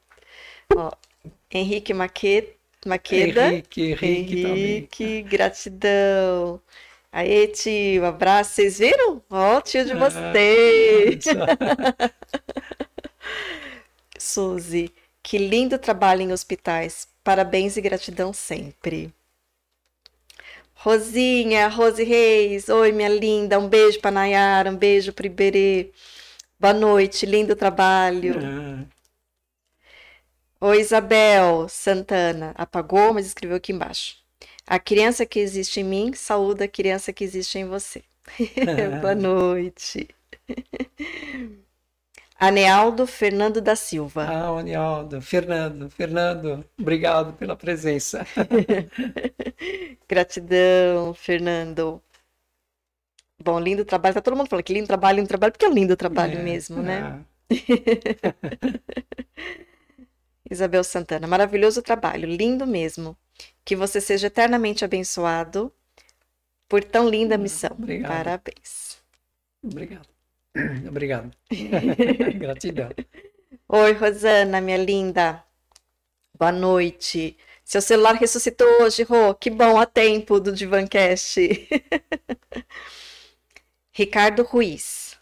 [0.69, 0.91] Ó,
[1.51, 2.55] Henrique Maque...
[2.85, 3.47] Maqueda.
[3.53, 4.45] Henrique, Henrique.
[4.45, 6.61] Henrique, gratidão.
[7.11, 8.53] Aê, tio, abraço.
[8.55, 9.21] Vocês viram?
[9.29, 11.25] Ó, o tio de Ah, vocês.
[14.19, 17.07] Suzy, que lindo trabalho em hospitais.
[17.23, 19.13] Parabéns e gratidão sempre.
[20.81, 25.91] Rosinha, Rose Reis, oi minha linda, um beijo para Nayara, um beijo para Iberê.
[26.57, 28.35] Boa noite, lindo trabalho.
[28.39, 28.85] Ah,
[30.61, 34.17] Oi Isabel Santana, apagou, mas escreveu aqui embaixo.
[34.65, 38.01] A criança que existe em mim saúda a criança que existe em você.
[39.01, 40.07] Boa noite.
[42.39, 44.25] Anealdo Fernando da Silva.
[44.29, 48.25] Ah, Onialdo, Fernando, Fernando, obrigado pela presença.
[50.07, 52.01] Gratidão, Fernando.
[53.43, 54.15] Bom, lindo trabalho.
[54.15, 56.43] Tá todo mundo falando que lindo trabalho, lindo trabalho, porque é um lindo trabalho É,
[56.43, 57.01] mesmo, né?
[57.01, 57.19] ah,
[60.49, 63.15] Isabel Santana, maravilhoso trabalho, lindo mesmo.
[63.63, 65.71] Que você seja eternamente abençoado
[66.67, 67.71] por tão linda missão.
[67.71, 68.09] obrigado.
[68.09, 68.97] Parabéns.
[69.63, 70.07] Obrigado.
[70.87, 71.31] Obrigado.
[72.39, 72.89] Gratidão.
[73.67, 75.43] Oi, Rosana, minha linda.
[76.37, 77.37] Boa noite.
[77.63, 79.33] Seu celular ressuscitou hoje, Rô.
[79.35, 81.39] Que bom a tempo do Divancast.
[83.91, 85.17] Ricardo Ruiz.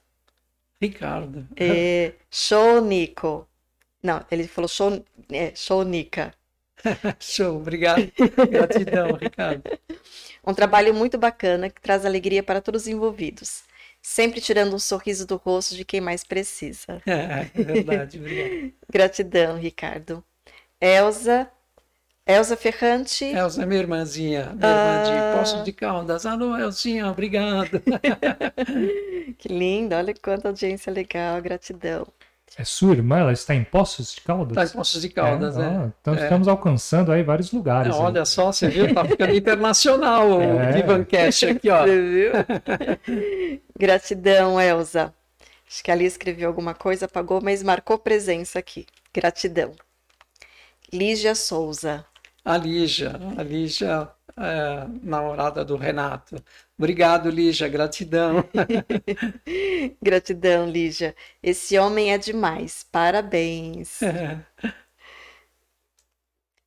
[0.81, 1.47] Ricardo.
[1.55, 3.47] É, show, Nico.
[4.01, 6.33] Não, ele falou show, é, show, Nica.
[7.19, 8.11] Show, obrigado.
[8.49, 9.63] Gratidão, Ricardo.
[10.45, 13.63] Um trabalho muito bacana que traz alegria para todos os envolvidos.
[14.09, 17.01] Sempre tirando um sorriso do rosto de quem mais precisa.
[17.05, 18.73] É verdade, obrigado.
[18.89, 20.23] Gratidão, Ricardo.
[20.79, 21.51] Elza,
[22.25, 23.25] Elza Ferrante.
[23.25, 26.25] Elza, minha irmãzinha, minha irmã de Poço de Caldas.
[26.25, 27.81] Alô, Elzinha, obrigado.
[29.37, 32.07] Que linda, olha quanta audiência legal, gratidão.
[32.55, 33.19] É sua irmã?
[33.19, 34.55] Ela está em Poços de Caldas?
[34.55, 35.79] Tá em Poços de Caldas, É, né?
[35.85, 36.23] ó, Então É.
[36.23, 37.93] estamos alcançando aí vários lugares.
[37.93, 38.03] É, aí.
[38.03, 38.93] olha só, você viu?
[38.93, 40.71] Tá ficando internacional o É.
[40.71, 41.83] Divancast aqui, ó.
[41.83, 42.31] Você viu?
[43.77, 45.13] Gratidão, Elza.
[45.69, 48.85] Acho que ali escreveu alguma coisa, apagou, mas marcou presença aqui.
[49.13, 49.73] Gratidão.
[50.91, 52.05] Lígia Souza.
[52.45, 56.35] A Lígia, a Lígia, é, namorada do Renato.
[56.77, 58.43] Obrigado, Lígia, gratidão.
[60.01, 61.15] Gratidão, Lígia.
[61.41, 62.83] Esse homem é demais.
[62.83, 63.99] Parabéns.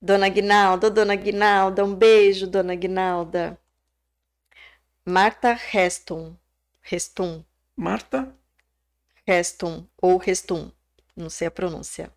[0.02, 3.58] Dona Guinalda, Dona Guinalda, um beijo, Dona Guinalda.
[5.04, 6.34] Marta Restum.
[6.80, 7.44] Restum.
[7.76, 8.34] Marta?
[9.26, 10.72] Restum ou Restum,
[11.16, 12.12] não sei a pronúncia.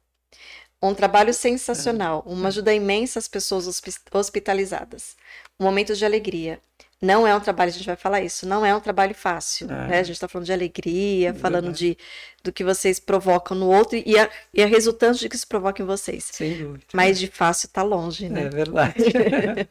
[0.83, 5.15] Um trabalho sensacional, uma ajuda imensa às pessoas hospi- hospitalizadas.
[5.59, 6.59] Um momento de alegria.
[7.01, 9.69] Não é um trabalho, a gente vai falar isso, não é um trabalho fácil.
[9.69, 9.87] É.
[9.87, 9.99] né?
[9.99, 11.95] A gente está falando de alegria, falando Verdade.
[11.95, 11.97] de,
[12.45, 15.81] do que vocês provocam no outro e a, e a resultante de que isso provoca
[15.81, 16.29] em vocês.
[16.31, 16.85] Sem dúvida.
[16.93, 18.43] Mas de fácil está longe, né?
[18.43, 19.03] É verdade.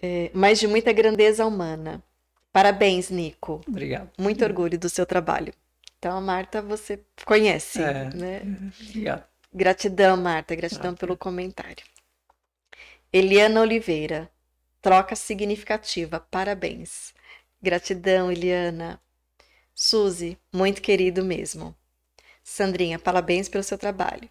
[0.00, 2.00] É, mas de muita grandeza humana.
[2.52, 3.60] Parabéns, Nico.
[3.66, 4.08] Obrigado.
[4.16, 5.52] Muito orgulho do seu trabalho.
[5.98, 8.04] Então, a Marta, você conhece, É.
[8.14, 8.40] né?
[8.88, 9.24] Obrigado.
[9.52, 10.54] Gratidão, Marta.
[10.54, 11.84] Gratidão pelo comentário.
[13.12, 14.30] Eliana Oliveira.
[14.80, 16.20] Troca significativa.
[16.20, 17.12] Parabéns.
[17.60, 19.00] Gratidão, Eliana.
[19.74, 21.74] Suzy, muito querido mesmo.
[22.44, 24.28] Sandrinha, parabéns pelo seu trabalho.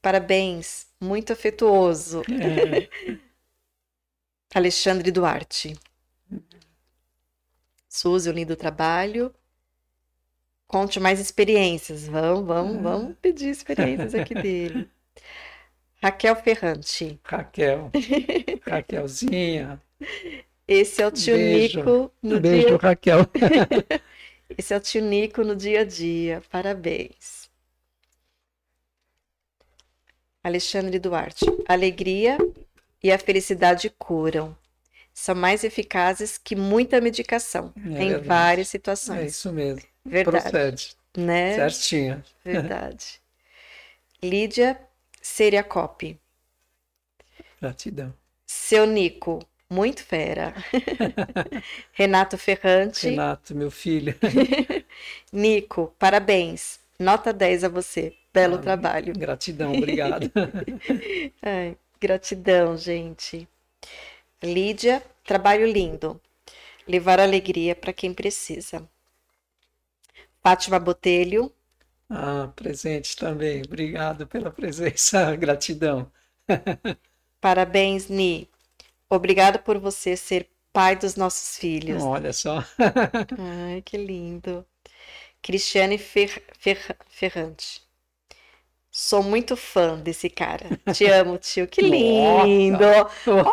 [0.00, 2.22] Parabéns, muito afetuoso.
[2.22, 2.88] É,
[4.54, 5.74] Alexandre Duarte.
[7.88, 9.32] Suzy, um lindo trabalho.
[10.72, 12.06] Conte mais experiências.
[12.08, 14.88] Vamos, vamos, vamos pedir experiências aqui dele.
[16.02, 17.20] Raquel Ferrante.
[17.24, 17.90] Raquel.
[18.66, 19.80] Raquelzinha.
[20.66, 21.80] Esse é o tio Beijo.
[21.80, 22.78] Nico no Beijo, dia.
[22.78, 23.26] Raquel.
[24.56, 26.42] Esse é o tio Nico no dia a dia.
[26.50, 27.50] Parabéns.
[30.42, 31.44] Alexandre Duarte.
[31.68, 32.38] Alegria
[33.02, 34.56] e a felicidade curam.
[35.14, 38.26] São mais eficazes que muita medicação É em verdade.
[38.26, 39.32] várias É situações.
[39.32, 39.91] isso mesmo.
[40.04, 40.96] Verdade, Procede.
[41.16, 41.54] né?
[41.54, 42.22] Certinho.
[42.44, 43.20] Verdade.
[44.22, 44.78] Lídia
[45.20, 46.18] Seriacopi.
[47.60, 48.12] Gratidão.
[48.46, 49.40] Seu Nico,
[49.70, 50.54] muito fera.
[51.92, 53.08] Renato Ferrante.
[53.08, 54.14] Renato, meu filho.
[55.32, 56.80] Nico, parabéns.
[56.98, 58.14] Nota 10 a você.
[58.32, 59.12] Belo Ah, trabalho.
[59.14, 60.30] Gratidão, obrigado.
[61.42, 63.48] Ai, Gratidão, gente.
[64.42, 66.20] Lídia, trabalho lindo.
[66.88, 68.88] Levar alegria para quem precisa.
[70.42, 71.52] Fátima Botelho.
[72.08, 73.62] Ah, presente também.
[73.66, 75.34] Obrigado pela presença.
[75.36, 76.10] Gratidão.
[77.42, 78.48] Parabéns, Ni.
[79.10, 82.08] Obrigado por você ser pai dos nossos filhos.
[82.08, 82.64] Olha só.
[83.36, 84.66] Ai, que lindo.
[85.42, 87.81] Cristiane Fer, Fer, Ferrante.
[88.94, 90.78] Sou muito fã desse cara.
[90.92, 91.66] Te amo, tio.
[91.66, 92.84] Que lindo!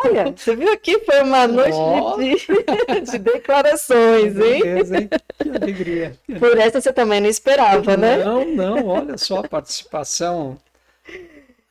[0.04, 1.00] Olha, você viu aqui?
[1.00, 1.78] Foi uma noite
[2.18, 4.60] de, de, declarações, hein?
[4.60, 5.08] Beleza, hein?
[5.38, 6.18] Que alegria.
[6.38, 8.22] Por essa você também não esperava, né?
[8.22, 8.86] Não, não.
[8.86, 10.58] Olha só a participação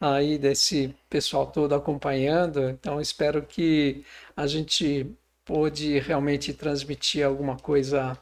[0.02, 2.72] aí desse pessoal todo acompanhando.
[2.72, 4.04] Então, espero que
[4.36, 5.06] a gente
[5.46, 8.18] pôde realmente transmitir alguma coisa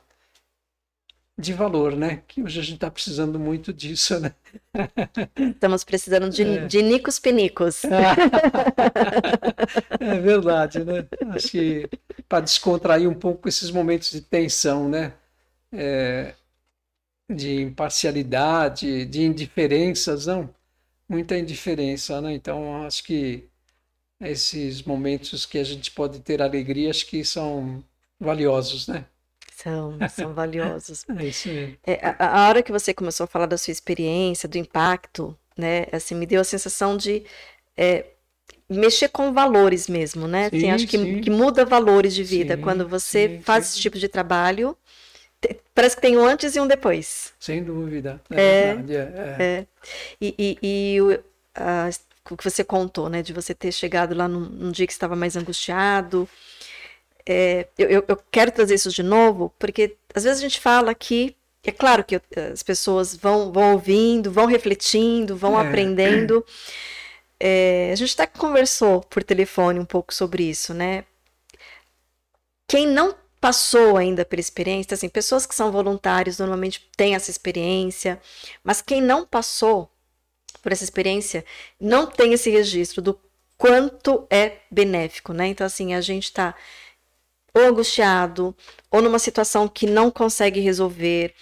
[1.37, 2.23] de valor, né?
[2.27, 4.33] Que hoje a gente está precisando muito disso, né?
[5.53, 6.65] Estamos precisando de, é.
[6.65, 7.83] de nicos pinicos.
[9.99, 11.05] é verdade, né?
[11.29, 11.87] Acho que
[12.27, 15.13] para descontrair um pouco esses momentos de tensão, né?
[15.71, 16.33] É,
[17.29, 20.49] de imparcialidade, de indiferenças, não?
[21.07, 22.33] Muita indiferença, né?
[22.33, 23.47] Então, acho que
[24.19, 27.83] esses momentos que a gente pode ter alegria, acho que são
[28.19, 29.05] valiosos, né?
[29.57, 31.03] São, são valiosos.
[31.17, 31.77] é isso mesmo.
[31.83, 35.87] É, a, a, hora que você começou a falar da sua experiência, do impacto, né?
[35.91, 37.23] Assim, me deu a sensação de
[37.75, 38.05] é,
[38.69, 40.51] mexer com valores mesmo, né?
[40.51, 42.55] Sim, assim, acho que, que, muda valores de vida.
[42.55, 44.77] Sim, Quando você sim, faz esse tipo de trabalho,
[45.41, 47.33] te, parece que tem um antes e um depois.
[47.39, 48.21] Sem dúvida.
[48.29, 49.67] É, é, é, é.
[50.21, 51.19] E, e, e o,
[51.55, 51.89] a,
[52.29, 53.23] o que você contou, né?
[53.23, 56.29] De você ter chegado lá num, num dia que estava mais angustiado,
[57.27, 61.35] é, eu, eu, quero trazer isso de novo, porque às vezes a gente fala que
[61.61, 62.21] é claro que
[62.53, 65.67] as pessoas vão, vão ouvindo, vão refletindo, vão é.
[65.67, 66.45] aprendendo.
[67.37, 71.03] É, a gente até conversou por telefone um pouco sobre isso, né?
[72.65, 78.21] Quem não passou ainda pela experiência, assim, pessoas que são voluntários normalmente têm essa experiência,
[78.63, 79.91] mas quem não passou
[80.63, 81.43] por essa experiência
[81.79, 83.19] não tem esse registro do
[83.57, 85.47] quanto é benéfico, né?
[85.47, 86.55] Então, assim, a gente está
[87.57, 88.55] ou angustiado,
[88.91, 91.33] ou numa situação que não consegue resolver,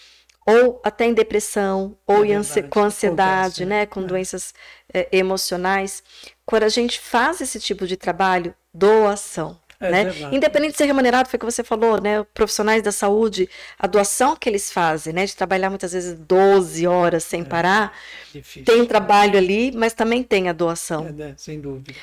[0.45, 4.05] ou até em depressão, ou é ansi com ansiedade, Acontece, né, com é.
[4.05, 4.53] doenças
[4.93, 6.03] é, emocionais.
[6.45, 9.59] Quando a gente faz esse tipo de trabalho, doação.
[9.79, 10.03] É né?
[10.31, 12.23] Independente de ser remunerado, foi o que você falou, né?
[12.33, 15.25] Profissionais da saúde, a doação que eles fazem, né?
[15.25, 17.97] De trabalhar muitas vezes 12 horas sem é, parar.
[18.31, 18.63] Difícil.
[18.63, 21.07] Tem trabalho ali, mas também tem a doação.
[21.07, 21.33] É, né?
[21.37, 21.93] Sem dúvida.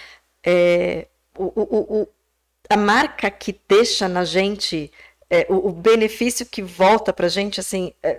[0.45, 1.07] É,
[1.37, 2.09] o, o, o,
[2.69, 4.91] a marca que deixa na gente,
[5.29, 8.19] é, o, o, benefício que volta para a gente, assim, é,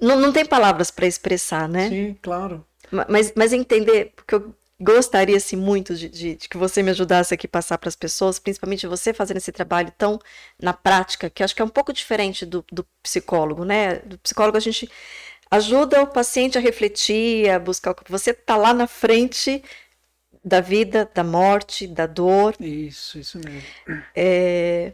[0.00, 1.88] não, não tem palavras para expressar, né?
[1.88, 2.64] Sim, claro.
[3.08, 7.32] Mas, mas entender, porque eu gostaria assim, muito de, de, de que você me ajudasse
[7.32, 10.18] aqui a passar para as pessoas, principalmente você fazendo esse trabalho tão
[10.60, 13.96] na prática, que acho que é um pouco diferente do, do psicólogo, né?
[14.00, 14.90] Do psicólogo a gente
[15.50, 17.94] ajuda o paciente a refletir, a buscar.
[18.08, 19.62] Você está lá na frente
[20.44, 22.54] da vida, da morte, da dor.
[22.60, 23.62] Isso, isso mesmo.
[24.14, 24.92] É,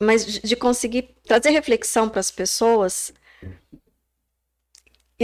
[0.00, 3.12] mas de conseguir trazer reflexão para as pessoas.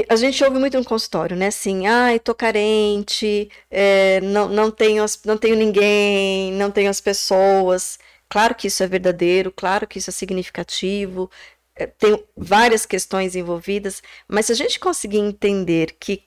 [0.08, 1.48] A gente ouve muito no consultório, né?
[1.48, 7.98] Assim, ai, tô carente, é, não, não, tenho, não tenho ninguém, não tenho as pessoas.
[8.28, 11.28] Claro que isso é verdadeiro, claro que isso é significativo,
[11.74, 16.24] é, tem várias questões envolvidas, mas se a gente conseguir entender que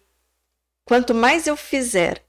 [0.85, 2.22] quanto mais eu fizer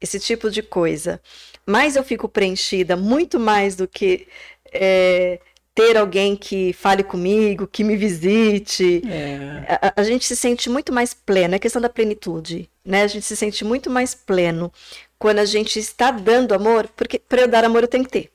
[0.00, 1.20] esse tipo de coisa,
[1.66, 4.26] mais eu fico preenchida, muito mais do que
[4.72, 5.40] é,
[5.74, 9.02] ter alguém que fale comigo, que me visite.
[9.08, 9.78] É.
[9.80, 13.02] A, a, gente se sente muito mais pleno, é questão da plenitude, né?
[13.02, 14.72] A gente se sente muito mais pleno
[15.18, 18.30] quando a gente está dando amor, porque para eu dar amor eu tenho que ter.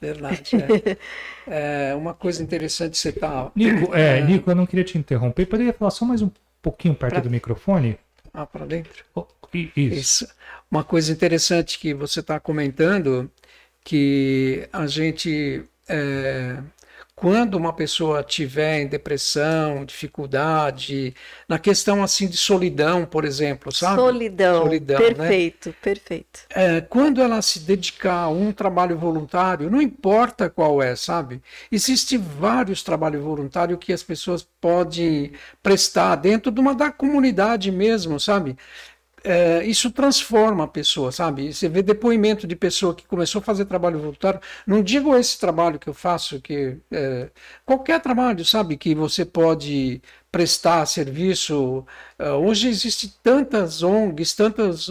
[0.00, 0.50] Verdade.
[1.48, 1.90] É.
[1.90, 3.50] é uma coisa interessante você tá.
[3.56, 5.46] Nico, é, é, Nico, eu não queria te interromper.
[5.46, 7.22] Poderia falar só mais um pouquinho perto pra...
[7.22, 7.98] do microfone?
[8.32, 9.04] Ah, para dentro.
[9.54, 10.24] Isso.
[10.24, 10.28] isso.
[10.70, 13.30] Uma coisa interessante que você está comentando,
[13.84, 16.56] que a gente, é,
[17.14, 21.14] quando uma pessoa tiver em depressão, dificuldade,
[21.48, 24.00] na questão assim de solidão, por exemplo, sabe?
[24.00, 25.14] Solidão, solidão né?
[25.14, 25.74] perfeito, né?
[25.80, 26.40] perfeito.
[26.50, 31.40] É, quando ela se dedicar a um trabalho voluntário, não importa qual é, sabe?
[31.70, 35.32] Existem vários trabalhos voluntários que as pessoas podem
[35.62, 38.56] prestar dentro de uma da comunidade mesmo, sabe?
[39.24, 41.52] É, isso transforma a pessoa, sabe?
[41.52, 44.40] Você vê depoimento de pessoa que começou a fazer trabalho voluntário.
[44.66, 47.30] Não digo esse trabalho que eu faço, que é,
[47.64, 51.86] qualquer trabalho, sabe, que você pode prestar serviço.
[52.18, 54.88] Uh, hoje existem tantas ONGs, tantas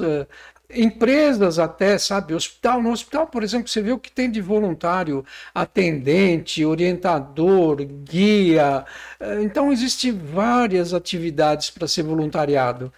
[0.76, 5.26] empresas até, sabe, hospital, no hospital, por exemplo, você vê o que tem de voluntário,
[5.54, 8.86] atendente, orientador, guia.
[9.20, 12.92] Eh, então existem várias atividades para ser voluntariado.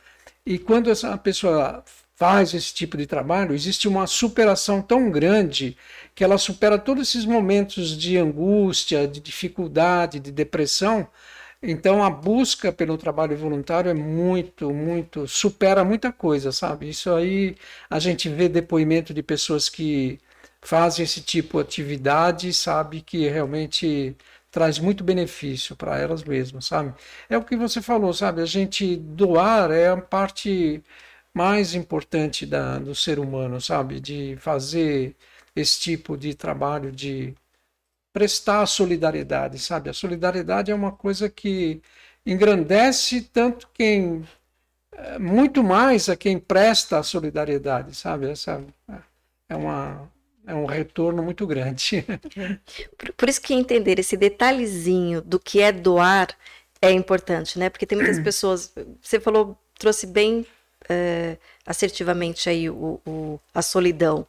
[0.45, 1.83] E quando essa pessoa
[2.15, 5.75] faz esse tipo de trabalho, existe uma superação tão grande
[6.13, 11.07] que ela supera todos esses momentos de angústia, de dificuldade, de depressão.
[11.61, 16.89] Então a busca pelo trabalho voluntário é muito, muito, supera muita coisa, sabe?
[16.89, 17.55] Isso aí
[17.89, 20.19] a gente vê depoimento de pessoas que
[20.61, 24.15] fazem esse tipo de atividade, sabe que realmente
[24.55, 26.93] traz muito benefício para elas mesmas, sabe?
[27.29, 28.41] É o que você falou, sabe?
[28.41, 30.81] A gente doar é a parte
[31.33, 33.99] mais importante da, do ser humano, sabe?
[33.99, 35.13] De fazer
[35.53, 37.35] esse tipo de trabalho de
[38.13, 39.89] prestar solidariedade, sabe?
[39.89, 41.81] A solidariedade é uma coisa que
[42.25, 44.23] engrandece tanto quem
[44.93, 48.29] eh, muito mais a quem presta a solidariedade, sabe?
[48.29, 48.63] Essa
[49.49, 50.09] é uma
[50.47, 52.05] é um retorno muito grande.
[52.97, 56.27] Por, por isso que entender esse detalhezinho do que é doar
[56.81, 57.69] é importante, né?
[57.69, 58.73] Porque tem muitas pessoas.
[59.01, 60.45] Você falou, trouxe bem
[60.89, 64.27] é, assertivamente aí o, o a solidão.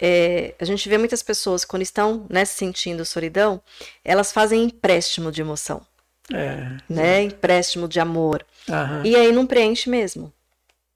[0.00, 3.60] É, a gente vê muitas pessoas, quando estão né, se sentindo solidão,
[4.02, 5.84] elas fazem empréstimo de emoção.
[6.32, 7.22] É, né?
[7.22, 8.46] Empréstimo de amor.
[8.68, 9.02] Aham.
[9.04, 10.32] E aí não preenche mesmo.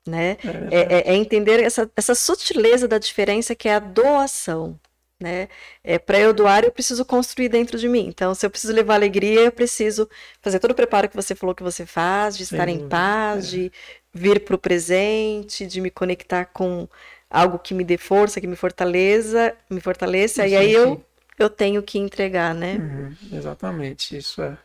[0.06, 0.36] Né?
[0.44, 4.78] É, é, é, é, entender essa, essa sutileza da diferença que é a doação.
[5.18, 5.48] Né?
[5.82, 8.06] É, Para eu doar, eu preciso construir dentro de mim.
[8.08, 10.08] Então, se eu preciso levar alegria, eu preciso
[10.42, 13.46] fazer todo o preparo que você falou que você faz, de estar Sim, em paz,
[13.46, 13.50] é.
[13.50, 13.72] de
[14.12, 16.86] vir para o presente, de me conectar com
[17.30, 21.04] algo que me dê força, que me fortaleça, me fortaleça, e aí eu,
[21.38, 22.76] eu tenho que entregar, né?
[22.76, 24.56] Uhum, exatamente, isso é.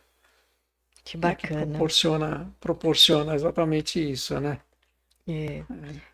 [1.02, 1.62] Que bacana.
[1.62, 4.60] É que proporciona, proporciona exatamente isso, né?
[5.28, 5.32] É.
[5.32, 5.64] é.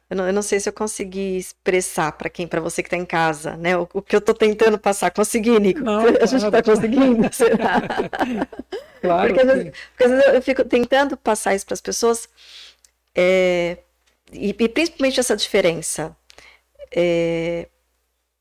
[0.09, 2.97] Eu não, eu não, sei se eu consegui expressar para quem, para você que está
[2.97, 3.77] em casa, né?
[3.77, 5.11] O, o, que eu estou tentando passar.
[5.11, 5.81] Consegui, Nico?
[5.81, 7.29] Não, a gente está conseguindo?
[7.35, 7.83] Será?
[9.01, 9.35] claro.
[9.35, 12.29] Porque, às vezes, porque às vezes eu fico tentando passar isso para as pessoas,
[13.17, 13.79] é,
[14.33, 16.17] e, e, principalmente essa diferença
[16.95, 17.69] é,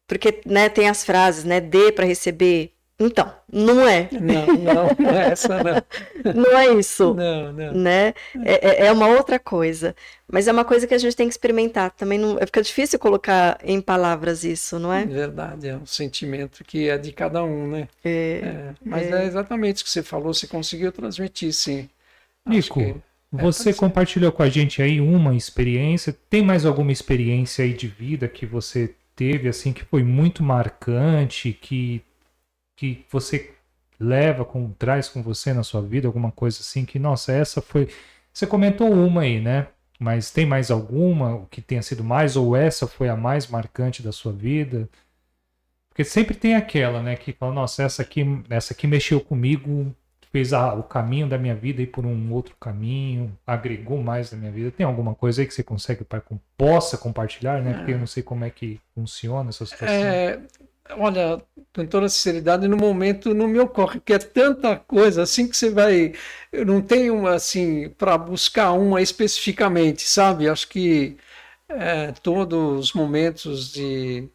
[0.07, 1.59] porque né, tem as frases, né?
[1.59, 2.71] Dê para receber.
[2.97, 4.07] Então, não é.
[4.11, 5.83] Não, não, não é essa, não.
[6.33, 7.13] não é isso.
[7.13, 7.73] Não, não.
[7.73, 8.13] Né?
[8.45, 9.93] É, é, é uma outra coisa.
[10.31, 11.91] Mas é uma coisa que a gente tem que experimentar.
[11.91, 15.05] Também não, fica difícil colocar em palavras isso, não é?
[15.05, 17.89] Verdade, é um sentimento que é de cada um, né?
[18.03, 19.23] É, é mas é.
[19.23, 21.89] é exatamente o que você falou, você conseguiu transmitir, sim.
[22.47, 22.95] Nico, é,
[23.31, 26.15] você compartilhou com a gente aí uma experiência.
[26.29, 31.51] Tem mais alguma experiência aí de vida que você teve assim que foi muito marcante,
[31.51, 32.01] que
[32.75, 33.53] que você
[33.99, 37.87] leva com traz com você na sua vida alguma coisa assim que nossa, essa foi
[38.33, 39.67] Você comentou uma aí, né?
[39.99, 44.11] Mas tem mais alguma que tenha sido mais ou essa foi a mais marcante da
[44.11, 44.89] sua vida?
[45.89, 49.95] Porque sempre tem aquela, né, que fala, nossa, essa aqui, essa aqui mexeu comigo
[50.35, 54.37] fez a, o caminho da minha vida ir por um outro caminho, agregou mais na
[54.37, 54.69] minha vida.
[54.69, 56.21] Tem alguma coisa aí que você consegue para
[56.57, 57.75] possa compartilhar, né?
[57.75, 59.95] Porque eu não sei como é que funciona essa situação.
[59.95, 60.41] É,
[60.91, 61.41] olha,
[61.73, 65.69] com toda sinceridade, no momento não me ocorre, porque é tanta coisa assim que você
[65.69, 66.13] vai.
[66.51, 70.47] Eu não tenho assim para buscar uma especificamente, sabe?
[70.49, 71.17] Acho que
[71.69, 74.29] é, todos os momentos de,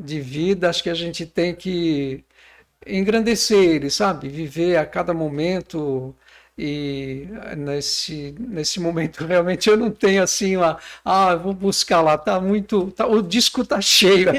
[0.00, 2.24] de vida, acho que a gente tem que
[2.86, 4.28] engrandecer ele, sabe?
[4.28, 6.14] Viver a cada momento
[6.58, 12.40] e nesse, nesse momento realmente eu não tenho assim lá, ah, vou buscar lá, tá
[12.40, 14.30] muito, tá, o disco tá cheio.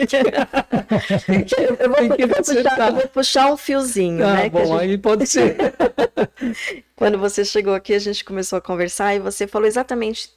[1.80, 4.50] eu, vou, eu, vou puxar, eu, vou, puxar, um fiozinho, ah, né?
[4.50, 4.80] Bom, gente...
[4.80, 5.56] aí pode ser.
[6.96, 10.32] Quando você chegou aqui, a gente começou a conversar e você falou exatamente,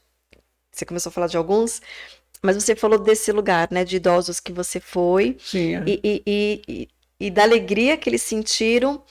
[0.70, 1.80] você começou a falar de alguns,
[2.42, 5.38] mas você falou desse lugar, né, de idosos que você foi.
[5.40, 5.76] Sim.
[5.76, 5.84] É.
[5.86, 6.88] E, e, e,
[7.18, 9.02] e da alegria que eles sentiram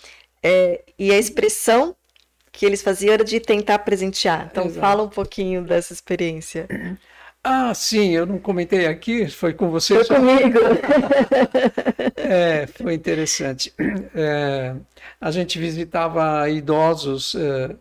[0.43, 1.95] é, e a expressão
[2.60, 4.49] que eles faziam era de tentar presentear.
[4.52, 4.81] Então, Exato.
[4.81, 6.68] fala um pouquinho dessa experiência.
[7.41, 9.95] Ah, sim, eu não comentei aqui, foi com você.
[9.95, 10.15] Foi só...
[10.15, 10.60] comigo.
[12.18, 13.73] é, foi interessante.
[14.14, 14.76] É,
[15.22, 17.77] a gente visitava idosos é,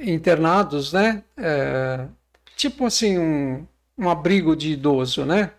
[0.00, 1.22] internados, né?
[1.36, 2.08] É,
[2.56, 3.64] tipo assim, um,
[3.96, 5.52] um abrigo de idoso, né?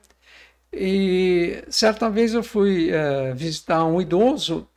[0.74, 4.68] E certa vez eu fui é, visitar um idoso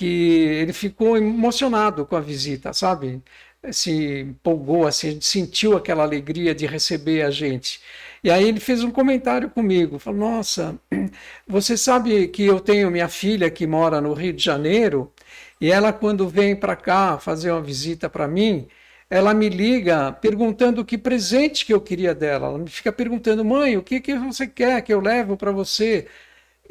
[0.00, 3.22] que ele ficou emocionado com a visita, sabe?
[3.70, 7.80] Se empolgou, assim, sentiu aquela alegria de receber a gente.
[8.24, 10.80] E aí ele fez um comentário comigo, falou: Nossa,
[11.46, 15.12] você sabe que eu tenho minha filha que mora no Rio de Janeiro
[15.60, 18.68] e ela quando vem para cá fazer uma visita para mim,
[19.10, 22.46] ela me liga perguntando que presente que eu queria dela.
[22.48, 26.06] Ela me fica perguntando, mãe, o que, que você quer que eu levo para você?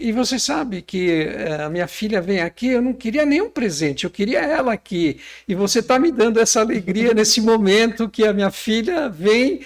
[0.02, 4.06] E você sabe que eh, a minha filha vem aqui, eu não queria nenhum presente,
[4.06, 5.20] eu queria ela aqui.
[5.48, 9.62] E você está me dando essa alegria nesse momento que a minha filha vem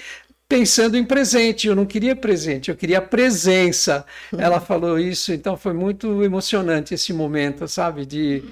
[0.49, 1.67] pensando em presente.
[1.67, 4.05] Eu não queria presente, eu queria presença.
[4.35, 8.03] Ela falou isso, então foi muito emocionante esse momento, sabe?
[8.05, 8.43] De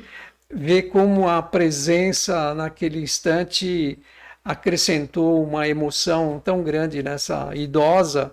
[0.54, 3.98] ver como a presença naquele instante
[4.44, 8.32] acrescentou uma emoção tão grande nessa idosa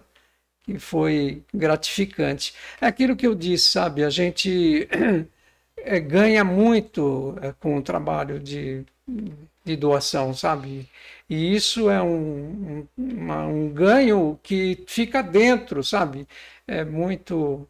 [0.68, 2.54] que foi gratificante.
[2.78, 4.04] É aquilo que eu disse, sabe?
[4.04, 4.86] A gente
[5.78, 8.84] é, ganha muito é, com o trabalho de,
[9.64, 10.86] de doação, sabe?
[11.28, 16.28] E isso é um, um, uma, um ganho que fica dentro, sabe?
[16.66, 17.66] É muito,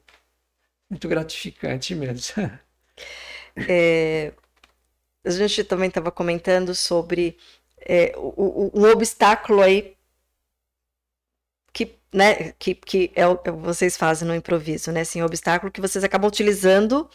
[0.91, 2.35] muito gratificante mesmo.
[3.69, 4.33] É,
[5.25, 7.37] a gente também estava comentando sobre
[7.81, 9.97] é, o, o, obstáculo aí
[12.13, 15.81] né, que, que é o que vocês fazem no improviso, né, assim, um obstáculo que
[15.81, 17.09] vocês acabam utilizando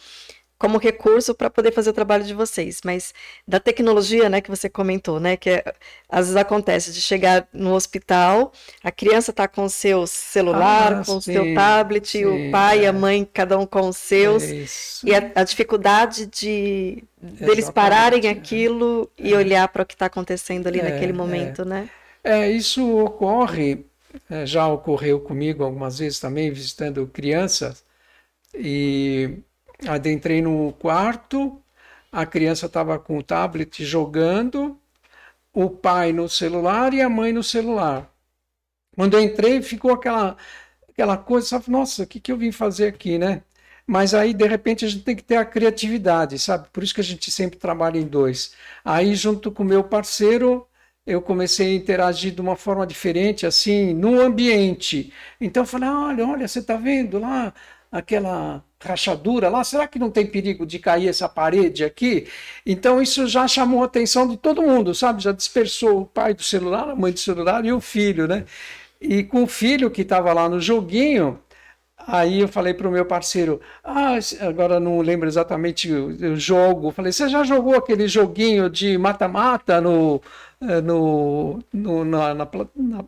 [0.56, 3.12] como recurso para poder fazer o trabalho de vocês, mas
[3.46, 5.64] da tecnologia, né, que você comentou, né, que é,
[6.08, 8.52] às vezes acontece de chegar no hospital,
[8.82, 12.80] a criança está com o seu celular, ah, com o seu tablet, sim, o pai
[12.80, 12.88] e é.
[12.88, 14.64] a mãe, cada um com os seus, é
[15.04, 19.28] e a, a, dificuldade de deles pararem aquilo é.
[19.28, 21.90] e olhar para o que está acontecendo ali naquele é, momento, né?
[22.22, 23.78] É, isso ocorre é,
[24.46, 27.84] já ocorreu comigo algumas vezes também, visitando crianças,
[28.54, 29.38] e
[29.86, 31.62] adentrei no quarto,
[32.12, 34.78] a criança estava com o tablet jogando,
[35.52, 38.10] o pai no celular e a mãe no celular.
[38.96, 40.36] Quando eu entrei, ficou aquela,
[40.88, 41.70] aquela coisa, sabe?
[41.70, 43.42] Nossa, o que, que eu vim fazer aqui, né?
[43.86, 46.68] Mas aí, de repente, a gente tem que ter a criatividade, sabe?
[46.72, 48.54] Por isso que a gente sempre trabalha em dois.
[48.84, 50.66] Aí, junto com o meu parceiro,
[51.06, 55.12] eu comecei a interagir de uma forma diferente, assim, no ambiente.
[55.40, 57.52] Então eu falei, olha, olha, você está vendo lá
[57.92, 62.26] aquela rachadura lá, será que não tem perigo de cair essa parede aqui?
[62.66, 65.22] Então isso já chamou a atenção de todo mundo, sabe?
[65.22, 68.44] Já dispersou o pai do celular, a mãe do celular e o filho, né?
[69.00, 71.38] E com o filho que estava lá no joguinho,
[72.06, 76.90] Aí eu falei para o meu parceiro, ah, agora não lembro exatamente o, jogo.
[76.90, 80.20] Falei, você já jogou aquele joguinho de mata-mata no,
[80.60, 83.04] no, no, na, na, na,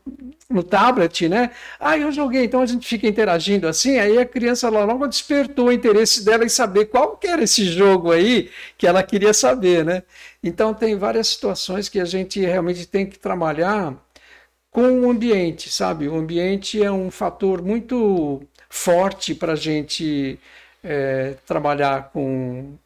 [0.51, 1.51] no tablet, né?
[1.81, 5.73] Aí eu joguei, então a gente fica interagindo assim, aí a criança logo despertou o
[5.73, 10.02] interesse dela em saber qual que era esse jogo aí que ela queria saber, né?
[10.43, 13.94] Então tem várias situações que a gente realmente tem que trabalhar
[14.70, 16.09] com o ambiente, sabe?
[16.09, 20.39] O ambiente é um fator muito forte para a gente
[20.85, 22.77] é, trabalhar com,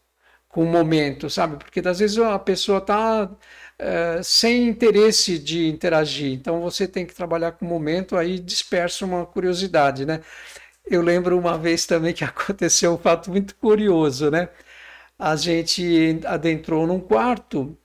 [0.48, 1.56] com o momento, sabe?
[1.56, 3.28] Porque às vezes a pessoa está
[3.80, 9.06] é, sem interesse de interagir, então você tem que trabalhar com o momento, aí dispersa
[9.06, 10.20] uma curiosidade, né?
[10.86, 14.48] Eu lembro uma vez também que aconteceu um fato muito curioso, né?
[15.18, 17.76] A gente adentrou num quarto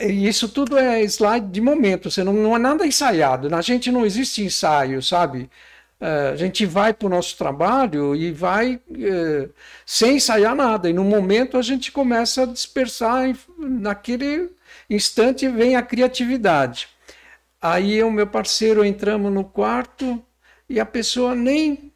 [0.00, 3.48] e isso tudo é slide de momento, você não, não é nada ensaiado.
[3.50, 5.50] Na gente não existe ensaio, sabe?
[6.00, 9.48] É, a gente vai para o nosso trabalho e vai é,
[9.86, 10.90] sem ensaiar nada.
[10.90, 14.50] E no momento a gente começa a dispersar, naquele
[14.88, 16.88] instante vem a criatividade.
[17.60, 20.22] Aí o meu parceiro entramos no quarto
[20.68, 21.93] e a pessoa nem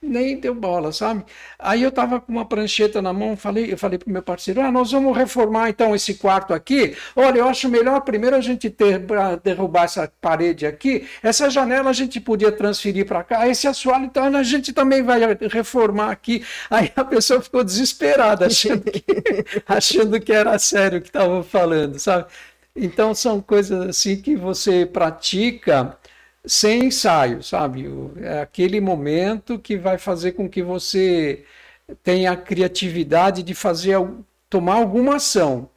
[0.00, 1.24] nem deu bola, sabe?
[1.58, 4.70] Aí eu tava com uma prancheta na mão, falei, eu falei pro meu parceiro, ah,
[4.70, 6.96] nós vamos reformar então esse quarto aqui.
[7.16, 11.90] Olha, eu acho melhor primeiro a gente ter para derrubar essa parede aqui, essa janela
[11.90, 15.20] a gente podia transferir para cá, esse assoalho então a gente também vai
[15.50, 16.44] reformar aqui.
[16.70, 19.04] Aí a pessoa ficou desesperada, achando que,
[19.66, 22.26] achando que era sério o que estavam falando, sabe?
[22.74, 25.96] Então são coisas assim que você pratica
[26.46, 27.86] sem ensaio, sabe?
[28.20, 31.44] É aquele momento que vai fazer com que você
[32.02, 33.96] tenha a criatividade de fazer
[34.50, 35.70] tomar alguma ação.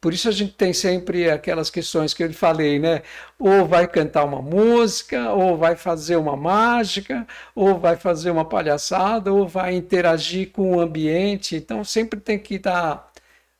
[0.00, 3.02] Por isso a gente tem sempre aquelas questões que eu falei, né?
[3.38, 9.32] Ou vai cantar uma música, ou vai fazer uma mágica, ou vai fazer uma palhaçada,
[9.32, 11.54] ou vai interagir com o ambiente.
[11.56, 13.12] Então sempre tem que estar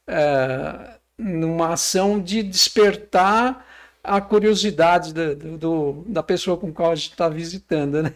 [0.06, 3.64] é, numa ação de despertar
[4.02, 8.14] a curiosidade da, do, da pessoa com qual a gente está visitando, né?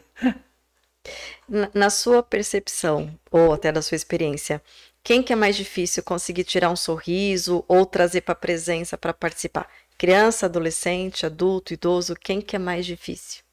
[1.49, 4.61] Na, na sua percepção, ou até da sua experiência,
[5.05, 9.15] quem que é mais difícil conseguir tirar um sorriso ou trazer para a presença para
[9.15, 9.69] participar?
[9.97, 13.46] Criança, adolescente, adulto, idoso, quem que é mais difícil?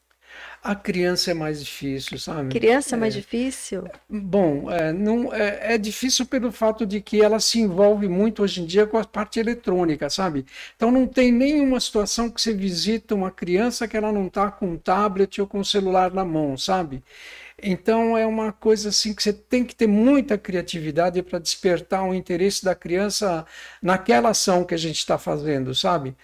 [0.64, 2.58] A criança é mais difícil, sabe?
[2.58, 3.84] Criança é mais difícil?
[4.10, 8.62] Bom, é, não, é, é, difícil pelo fato de que ela se envolve muito hoje
[8.62, 10.46] em dia com a parte eletrônica, sabe?
[10.74, 14.68] Então não tem nenhuma situação que você visita uma criança que ela não está com
[14.68, 17.04] um tablet ou com um celular na mão, sabe?
[17.62, 22.14] Então é uma coisa assim que você tem que ter muita criatividade para despertar o
[22.14, 23.46] interesse da criança
[23.82, 26.16] naquela ação que a gente está fazendo, sabe?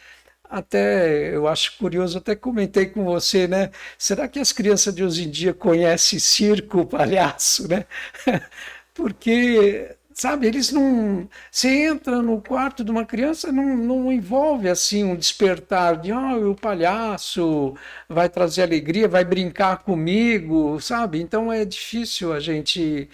[0.49, 3.71] Até eu acho curioso, até comentei com você, né?
[3.97, 7.85] Será que as crianças de hoje em dia conhecem circo, palhaço, né?
[8.93, 11.29] Porque, sabe, eles não.
[11.51, 16.51] Você entra no quarto de uma criança, não, não envolve assim um despertar de, oh,
[16.51, 17.75] o palhaço
[18.07, 21.21] vai trazer alegria, vai brincar comigo, sabe?
[21.21, 23.09] Então é difícil a gente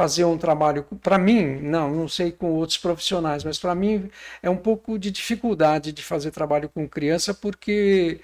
[0.00, 0.84] fazer um trabalho.
[1.02, 4.10] Para mim, não, não sei com outros profissionais, mas para mim
[4.42, 8.18] é um pouco de dificuldade de fazer trabalho com criança, porque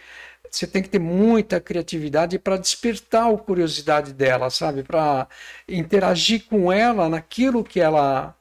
[0.50, 4.82] você tem que ter muita criatividade para despertar a curiosidade dela, sabe?
[4.82, 5.28] Para
[5.68, 8.34] interagir com ela naquilo que ela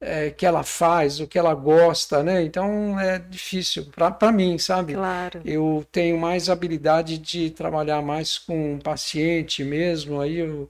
[0.00, 2.42] é, que ela faz, o que ela gosta, né?
[2.42, 3.86] Então é difícil
[4.18, 4.94] para mim, sabe?
[4.94, 5.42] Claro.
[5.44, 10.68] Eu tenho mais habilidade de trabalhar mais com o paciente mesmo, aí eu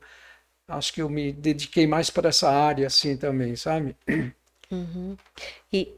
[0.71, 3.97] acho que eu me dediquei mais para essa área assim também, sabe?
[4.71, 5.17] Uhum.
[5.73, 5.93] E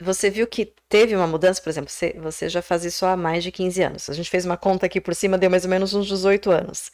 [0.00, 3.42] você viu que teve uma mudança, por exemplo, você, você já faz isso há mais
[3.42, 4.10] de 15 anos.
[4.10, 6.92] A gente fez uma conta aqui por cima, deu mais ou menos uns 18 anos.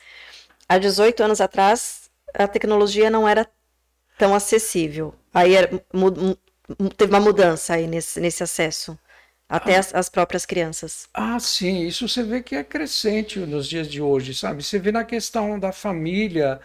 [0.69, 3.47] Há 18 anos atrás, a tecnologia não era
[4.19, 5.15] tão acessível.
[5.33, 5.69] Aí era,
[6.97, 8.99] teve uma mudança aí nesse, nesse acesso.
[9.47, 11.07] Até ah, as, as, próprias crianças.
[11.13, 14.65] Ah, sim, isso você vê que é crescente nos dias de hoje, sabe?
[14.65, 16.59] Você vê na questão da família,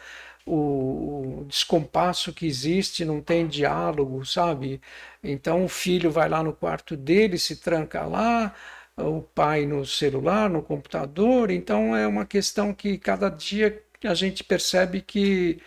[0.52, 4.82] o, descompasso que existe, não tem diálogo, sabe?
[5.24, 8.54] Então o filho vai lá no quarto dele, se tranca lá,
[8.98, 11.52] o pai no celular, no computador.
[11.52, 15.62] Então é uma questão que cada dia a gente percebe que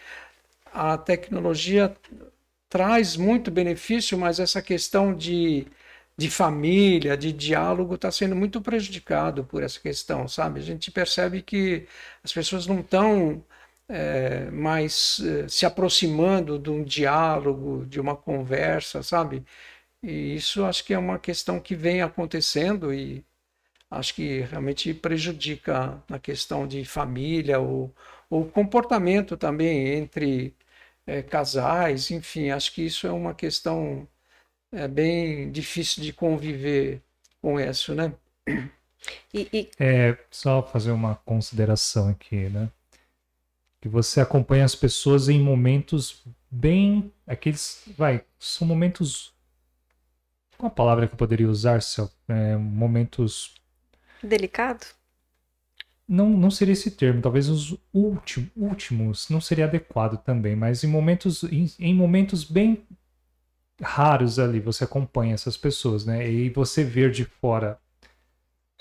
[0.73, 1.95] a tecnologia
[2.69, 5.67] traz muito benefício, mas essa questão de,
[6.17, 10.61] de família, de diálogo, está sendo muito prejudicado por essa questão, sabe?
[10.61, 11.87] A gente percebe que
[12.25, 13.45] as pessoas não estão
[13.89, 19.45] é, mais é, se aproximando de um diálogo, de uma conversa, sabe?
[20.03, 23.25] E isso acho que é uma questão que vem acontecendo e
[23.91, 27.95] acho que realmente prejudica na questão de família ou,
[28.31, 30.57] ou comportamento também entre
[31.07, 34.09] é, casais, enfim, acho que isso é uma questão
[34.73, 37.03] é, bem difícil de conviver
[37.41, 38.15] com isso, né?
[39.35, 39.71] E, e...
[39.81, 42.71] É, só fazer uma consideração aqui, né?
[43.83, 47.13] Que você acompanha as pessoas em momentos bem.
[47.27, 47.83] Aqueles.
[47.99, 49.35] Vai, são momentos.
[50.57, 52.09] Qual a palavra que eu poderia usar, Céu?
[52.29, 53.57] É, momentos.
[54.23, 54.87] Delicado?
[56.07, 60.87] Não, não seria esse termo, talvez os últimos, últimos não seria adequado também, mas em
[60.87, 62.85] momentos, em, em momentos bem
[63.81, 66.31] raros ali você acompanha essas pessoas, né?
[66.31, 67.81] E você ver de fora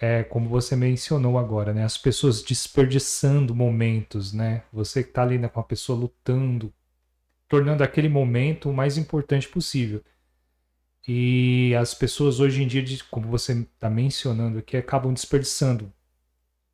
[0.02, 1.84] é, como você mencionou agora, né?
[1.84, 4.64] As pessoas desperdiçando momentos, né?
[4.74, 6.74] Você que tá ali né, com a pessoa lutando,
[7.48, 10.04] tornando aquele momento o mais importante possível.
[11.08, 15.92] E as pessoas hoje em dia, como você está mencionando aqui, acabam desperdiçando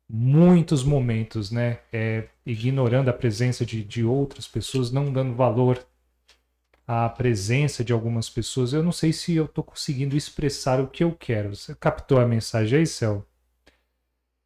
[0.08, 1.80] muitos momentos, né?
[1.92, 5.86] É, ignorando a presença de, de outras pessoas, não dando valor
[6.88, 11.04] a presença de algumas pessoas, eu não sei se eu estou conseguindo expressar o que
[11.04, 11.54] eu quero.
[11.54, 13.26] Você captou a mensagem aí, Céu?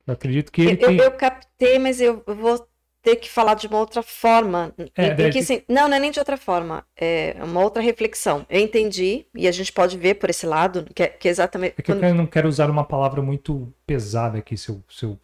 [0.04, 0.96] Eu acredito que ele eu, tem...
[0.96, 2.68] eu, captei, mas eu vou
[3.00, 4.74] ter que falar de uma outra forma.
[4.96, 6.84] É, que, assim, não, não é nem de outra forma.
[6.96, 8.44] É uma outra reflexão.
[8.50, 11.74] Eu entendi, e a gente pode ver por esse lado, que é, que é exatamente.
[11.78, 12.02] É que quando...
[12.02, 14.82] eu não quero usar uma palavra muito pesada aqui, seu.
[14.90, 15.16] seu...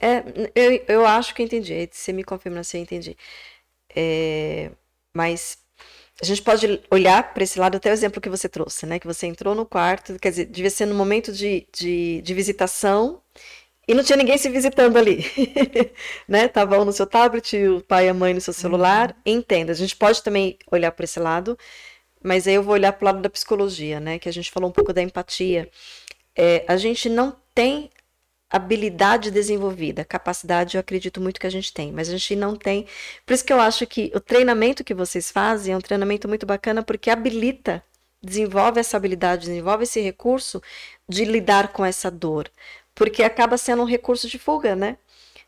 [0.00, 0.22] É,
[0.54, 1.88] eu, eu acho que entendi.
[1.90, 3.16] Você me confirma se eu entendi.
[3.94, 4.70] É,
[5.12, 5.61] mas
[6.20, 8.98] a gente pode olhar para esse lado, até o exemplo que você trouxe, né?
[8.98, 13.20] Que você entrou no quarto, quer dizer, devia ser no momento de, de, de visitação
[13.86, 15.24] e não tinha ninguém se visitando ali,
[16.28, 16.46] né?
[16.48, 19.10] Tava um no seu tablet, o pai e a mãe no seu celular.
[19.26, 19.34] Uhum.
[19.34, 21.58] Entenda, a gente pode também olhar para esse lado,
[22.22, 24.18] mas aí eu vou olhar para o lado da psicologia, né?
[24.18, 25.68] Que a gente falou um pouco da empatia.
[26.36, 27.90] É, a gente não tem
[28.52, 32.86] habilidade desenvolvida, capacidade eu acredito muito que a gente tem, mas a gente não tem.
[33.24, 36.44] Por isso que eu acho que o treinamento que vocês fazem é um treinamento muito
[36.44, 37.82] bacana porque habilita,
[38.22, 40.62] desenvolve essa habilidade, desenvolve esse recurso
[41.08, 42.50] de lidar com essa dor,
[42.94, 44.98] porque acaba sendo um recurso de fuga, né?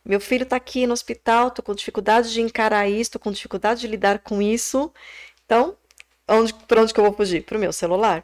[0.02, 3.80] Meu filho está aqui no hospital, estou com dificuldade de encarar isso, estou com dificuldade
[3.82, 4.92] de lidar com isso.
[5.44, 5.76] Então,
[6.28, 7.42] onde, para onde que eu vou fugir?
[7.42, 8.22] Para o meu celular.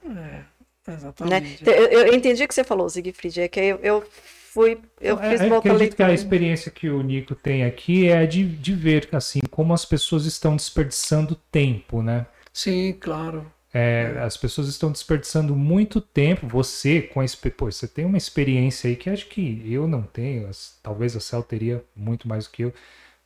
[0.87, 1.65] É, exatamente.
[1.65, 1.73] Né?
[1.73, 4.05] Eu, eu, entendi o que você falou, Siegfried, é que eu, eu
[4.53, 8.09] fui, eu É, fiz é, pouca acredito que a experiência que o Nico tem aqui
[8.09, 12.27] é de, de ver assim como as pessoas estão desperdiçando tempo, né?
[12.53, 13.53] Sim, claro.
[13.73, 16.47] É, as pessoas estão desperdiçando muito tempo.
[16.49, 17.25] Você, com a,
[17.57, 20.49] pô, você tem uma experiência aí que acho que eu não tenho.
[20.49, 22.75] as- Talvez a Cel teria muito mais do que eu.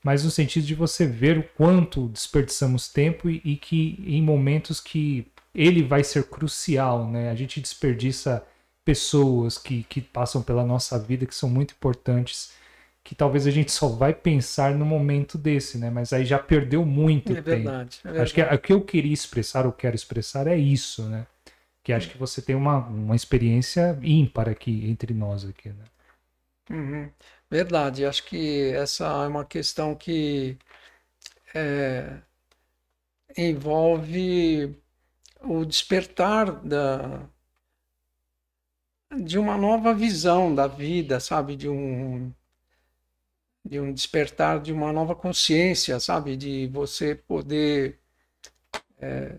[0.04, 4.80] Mas no sentido de você ver o quanto desperdiçamos tempo e, e que em momentos
[4.80, 7.30] que ele vai ser crucial, né?
[7.30, 8.44] A gente desperdiça
[8.84, 12.52] pessoas que, que passam pela nossa vida que são muito importantes,
[13.04, 15.90] que talvez a gente só vai pensar no momento desse, né?
[15.90, 17.76] Mas aí já perdeu muito É tempo.
[17.80, 18.00] verdade.
[18.04, 18.56] é Acho que verdade.
[18.56, 21.26] o que eu queria expressar, ou quero expressar, é isso, né?
[21.84, 25.84] Que acho que você tem uma, uma experiência ímpar aqui entre nós aqui, né?
[26.70, 27.12] Uhum.
[27.50, 30.58] Verdade, acho que essa é uma questão que
[31.54, 32.22] é,
[33.36, 34.74] envolve
[35.42, 37.28] o despertar da,
[39.20, 41.56] de uma nova visão da vida, sabe?
[41.56, 42.32] De um,
[43.64, 46.36] de um despertar de uma nova consciência, sabe?
[46.36, 47.98] De você poder
[49.00, 49.38] é,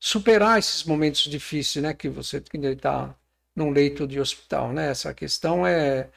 [0.00, 1.94] superar esses momentos difíceis, né?
[1.94, 3.14] Que você está
[3.54, 4.90] num leito de hospital, né?
[4.90, 6.10] Essa questão é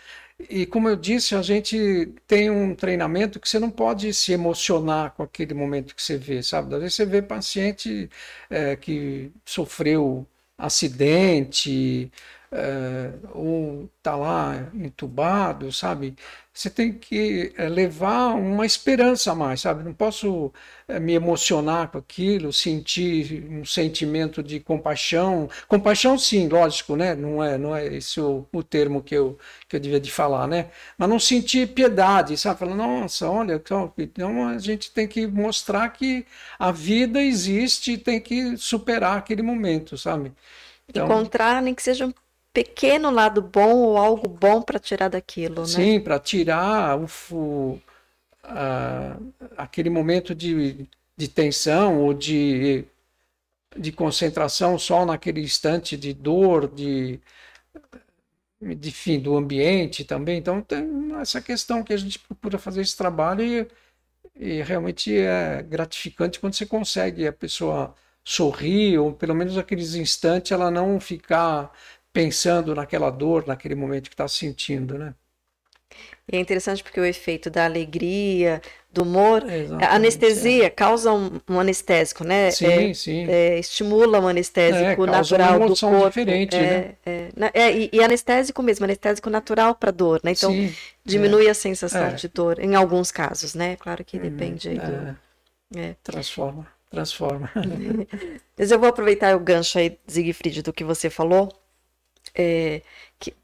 [0.50, 5.12] e como eu disse, a gente tem um treinamento que você não pode se emocionar
[5.14, 6.74] com aquele momento que você vê, sabe?
[6.76, 8.10] Às vezes você vê paciente
[8.50, 10.26] é, que sofreu
[10.58, 12.12] acidente,
[12.52, 16.16] é, ou tá lá entubado, sabe?
[16.54, 19.84] Você tem que é, levar uma esperança a mais, sabe?
[19.84, 20.52] Não posso
[20.88, 25.50] é, me emocionar com aquilo, sentir um sentimento de compaixão.
[25.68, 27.16] Compaixão, sim, lógico, né?
[27.16, 30.48] Não é, não é esse o, o termo que eu, que eu devia de falar,
[30.48, 30.70] né?
[30.98, 32.60] Mas não sentir piedade, sabe?
[32.60, 33.62] Falar, nossa, olha,
[33.98, 36.26] então a gente tem que mostrar que
[36.58, 40.34] a vida existe e tem que superar aquele momento, sabe?
[40.88, 42.14] Então, Encontrar nem que seja um
[42.54, 45.68] pequeno lado bom ou algo bom para tirar daquilo, né?
[45.68, 47.82] Sim, para tirar o, o
[48.44, 49.18] a,
[49.58, 52.86] aquele momento de, de tensão ou de,
[53.78, 57.20] de concentração só naquele instante de dor, de,
[58.62, 60.38] de fim do ambiente também.
[60.38, 63.68] Então tem essa questão que a gente procura fazer esse trabalho e,
[64.36, 70.52] e realmente é gratificante quando você consegue a pessoa sorrir ou pelo menos aqueles instantes
[70.52, 71.72] ela não ficar
[72.14, 75.16] pensando naquela dor, naquele momento que está sentindo, né?
[76.32, 78.62] E é interessante porque o efeito da alegria,
[78.92, 82.56] do humor, Exatamente, a anestesia causa um, um anestésico, né?
[82.56, 83.38] Sim, É, sim.
[83.56, 86.10] é, estimula um anestésico É, natural uma do corpo.
[86.10, 86.96] diferente, é, né?
[87.06, 90.32] é, é, e, e anestésico mesmo, anestésico natural para dor, né?
[90.32, 90.76] Então Sim,
[91.06, 92.14] diminui a sensação É.
[92.14, 93.76] de dor em alguns casos, né?
[93.78, 95.10] Claro que depende aí do.
[95.76, 95.96] é, é.
[96.04, 97.50] transforma, transforma.
[98.58, 101.50] Mas eu vou aproveitar o gancho aí, Siegfried, do que você falou.
[102.36, 102.82] É,
[103.20, 103.36] que,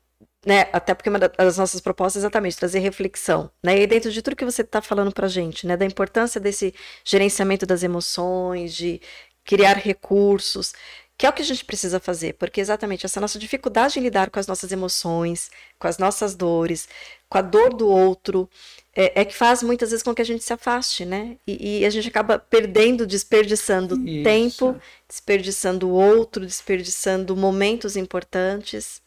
[0.46, 3.80] né, até porque uma das nossas propostas é exatamente trazer reflexão, né?
[3.80, 5.78] E dentro de tudo que você está falando para a gente, né?
[5.78, 9.02] Da importância desse gerenciamento das emoções, de
[9.44, 10.74] criar recursos,
[11.18, 14.30] que é o que a gente precisa fazer, porque exatamente essa nossa dificuldade em lidar
[14.30, 15.50] com as nossas emoções,
[15.80, 16.90] com as nossas dores,
[17.36, 18.50] com a dor do outro,
[18.96, 21.36] é, é que faz muitas vezes com que a gente se afaste, né?
[21.46, 24.24] E, e a gente acaba perdendo, desperdiçando Isso.
[24.24, 24.76] tempo,
[25.06, 29.02] desperdiçando o outro, desperdiçando momentos importantes,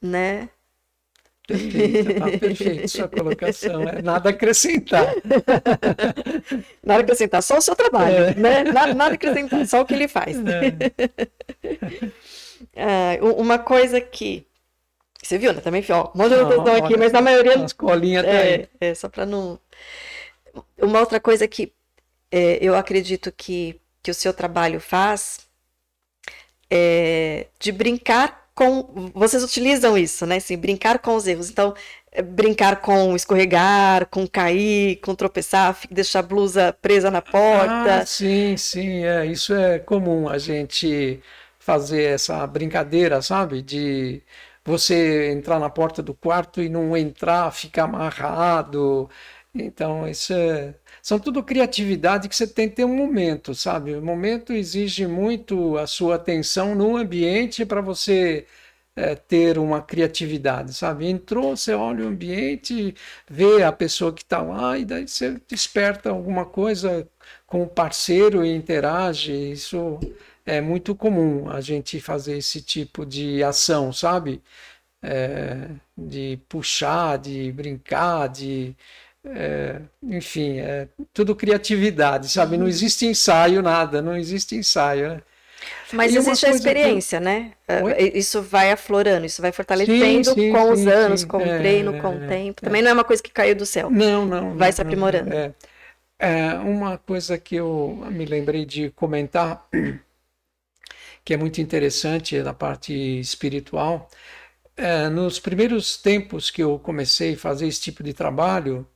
[0.00, 0.48] né?
[1.46, 3.82] Perfeito, tá perfeito sua colocação.
[3.88, 5.06] É nada a acrescentar.
[6.82, 8.34] Nada acrescentar, só o seu trabalho, É.
[8.34, 8.64] né?
[8.64, 10.36] Nada, nada acrescentar, só o que ele faz.
[12.74, 14.46] Ah, u- uma coisa que
[15.26, 15.60] você viu, né?
[15.60, 18.68] Também, ó, um monte de anotação aqui, olha, mas na maioria As colinhas tá aí.
[18.80, 19.58] É, é só para não.
[20.80, 21.72] Uma outra coisa que
[22.30, 25.40] é, eu acredito que, que o seu trabalho faz
[26.70, 29.10] é de brincar com.
[29.14, 30.36] Vocês utilizam isso, né?
[30.36, 31.50] Assim, brincar com os erros.
[31.50, 31.74] Então,
[32.10, 38.00] é, brincar com escorregar, com cair, com tropeçar, deixar a blusa presa na porta.
[38.00, 41.20] Ah, sim, sim, é, isso é comum a gente
[41.58, 43.60] fazer essa brincadeira, sabe?
[43.60, 44.22] De
[44.66, 49.08] você entrar na porta do quarto e não entrar, ficar amarrado.
[49.54, 53.94] Então, isso é, são tudo criatividade que você tem que ter um momento, sabe?
[53.94, 58.46] O momento exige muito a sua atenção no ambiente para você
[58.96, 61.06] é, ter uma criatividade, sabe?
[61.06, 62.94] Entrou, você olha o ambiente,
[63.28, 67.08] vê a pessoa que está lá e daí você desperta alguma coisa
[67.46, 69.32] com o parceiro e interage.
[69.52, 69.98] Isso
[70.46, 74.42] é muito comum a gente fazer esse tipo de ação, sabe?
[75.02, 78.74] É, de puxar, de brincar, de
[79.24, 82.56] é, enfim, é tudo criatividade, sabe?
[82.58, 85.22] Não existe ensaio, nada, não existe ensaio, né?
[85.92, 87.52] Mas E existe a coisa que- experiência, né?
[87.68, 87.94] Ah, Oi?
[88.14, 91.28] Isso vai aflorando, isso vai fortalecendo sim, com os sim, anos, sim.
[91.28, 92.62] com É, o treino, com é, o tempo.
[92.62, 93.90] Também não é uma coisa que caiu do céu.
[93.90, 94.56] Não, não.
[94.56, 95.32] Vai não, se não, aprimorando.
[95.32, 95.54] É.
[96.18, 99.68] É, uma coisa que eu me lembrei de comentar,
[101.26, 104.08] que é muito interessante na parte espiritual,
[104.76, 108.86] é, nos primeiros tempos que eu comecei a fazer esse tipo de trabalho,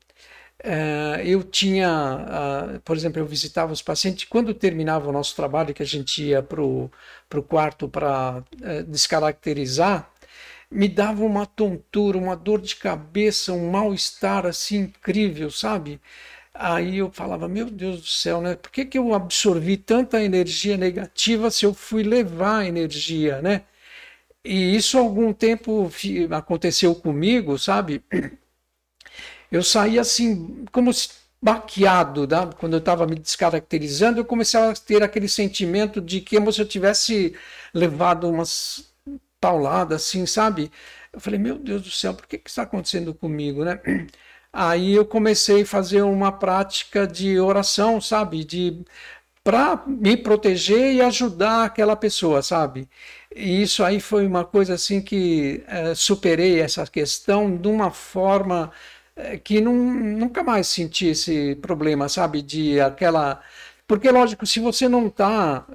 [0.62, 5.82] é, eu tinha, por exemplo, eu visitava os pacientes, quando terminava o nosso trabalho, que
[5.82, 6.90] a gente ia para o
[7.48, 8.44] quarto para
[8.86, 10.10] descaracterizar,
[10.70, 16.00] me dava uma tontura, uma dor de cabeça, um mal-estar assim incrível, sabe?
[16.62, 18.54] Aí eu falava, meu Deus do céu, né?
[18.54, 23.64] Por que, que eu absorvi tanta energia negativa se eu fui levar energia, né?
[24.44, 25.90] E isso algum tempo
[26.32, 28.04] aconteceu comigo, sabe?
[29.50, 31.08] Eu saí assim, como se
[31.42, 32.50] baqueado, né?
[32.58, 36.60] quando eu estava me descaracterizando, eu comecei a ter aquele sentimento de que como se
[36.60, 37.34] eu tivesse
[37.74, 38.92] levado umas
[39.40, 40.70] pauladas, assim, sabe?
[41.12, 43.80] Eu falei, meu Deus do céu, por que que está acontecendo comigo, né?
[44.52, 48.44] Aí eu comecei a fazer uma prática de oração, sabe?
[48.44, 48.84] De
[49.42, 52.88] para me proteger e ajudar aquela pessoa, sabe?
[53.34, 58.70] E isso aí foi uma coisa assim que eh, superei essa questão de uma forma
[59.16, 62.42] eh, que não, nunca mais senti esse problema, sabe?
[62.42, 63.40] De aquela.
[63.86, 65.66] Porque, lógico, se você não está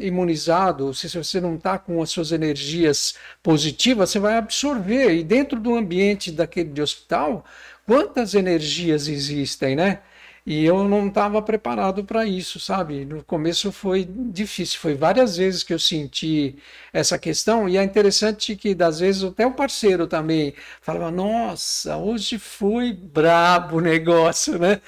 [0.00, 5.14] imunizado, se você não está com as suas energias positivas, você vai absorver.
[5.14, 7.44] E dentro do ambiente daquele de hospital,
[7.86, 10.00] quantas energias existem, né?
[10.46, 13.04] E eu não estava preparado para isso, sabe?
[13.04, 16.56] No começo foi difícil, foi várias vezes que eu senti
[16.92, 22.38] essa questão, e é interessante que, das vezes, até o parceiro também falava: Nossa, hoje
[22.38, 24.80] foi brabo o negócio, né?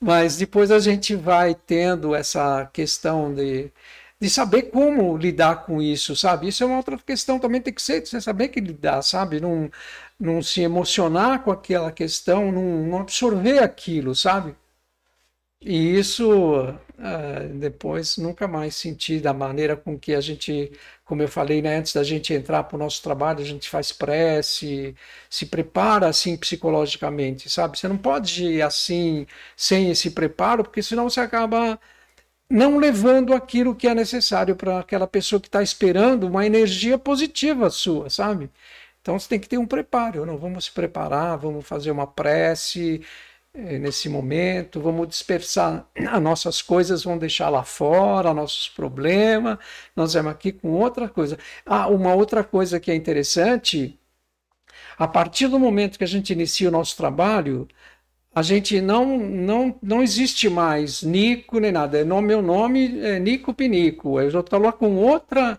[0.00, 3.72] Mas depois a gente vai tendo essa questão de,
[4.20, 6.48] de saber como lidar com isso, sabe?
[6.48, 9.40] Isso é uma outra questão também, tem que ser, você saber que lidar, sabe?
[9.40, 9.70] Não,
[10.18, 14.56] não se emocionar com aquela questão, não, não absorver aquilo, sabe?
[15.60, 16.60] E isso
[16.98, 20.70] ah, depois nunca mais senti da maneira com que a gente,
[21.04, 23.90] como eu falei, né, antes da gente entrar para o nosso trabalho, a gente faz
[23.92, 24.94] prece,
[25.30, 27.78] se prepara assim psicologicamente, sabe?
[27.78, 29.26] Você não pode ir assim
[29.56, 31.78] sem esse preparo, porque senão você acaba
[32.50, 37.70] não levando aquilo que é necessário para aquela pessoa que está esperando uma energia positiva
[37.70, 38.50] sua, sabe?
[39.06, 40.26] Então você tem que ter um preparo.
[40.26, 43.00] Não vamos se preparar, vamos fazer uma prece
[43.54, 49.58] eh, nesse momento, vamos dispersar as nossas coisas, vamos deixar lá fora, nossos problemas.
[49.94, 51.38] Nós vamos aqui com outra coisa.
[51.64, 53.96] Ah, uma outra coisa que é interessante,
[54.98, 57.68] a partir do momento que a gente inicia o nosso trabalho,
[58.34, 61.98] a gente não não não existe mais Nico nem nada.
[62.00, 64.20] É no meu nome é Nico Pinico.
[64.20, 65.58] Eu já estou lá com outra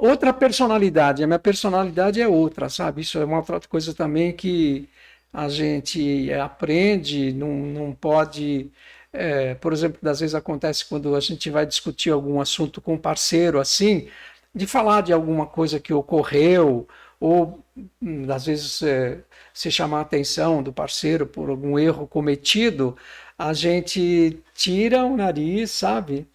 [0.00, 1.22] outra personalidade.
[1.22, 3.02] A minha personalidade é outra, sabe?
[3.02, 4.88] Isso é uma outra coisa também que
[5.32, 8.70] a gente aprende, não, não pode.
[9.12, 12.98] é, por exemplo, às vezes acontece quando a gente vai discutir algum assunto com um
[12.98, 14.08] parceiro assim,
[14.54, 16.88] de falar de alguma coisa que ocorreu,
[17.20, 17.64] ou
[18.02, 19.20] hum, às vezes é,
[19.52, 22.96] se chamar a atenção do parceiro por algum erro cometido,
[23.38, 26.26] a gente tira o nariz, sabe?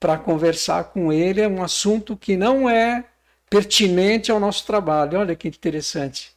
[0.00, 3.04] Para conversar com ele é um assunto que não é
[3.50, 5.18] pertinente ao nosso trabalho.
[5.18, 6.32] Olha que interessante.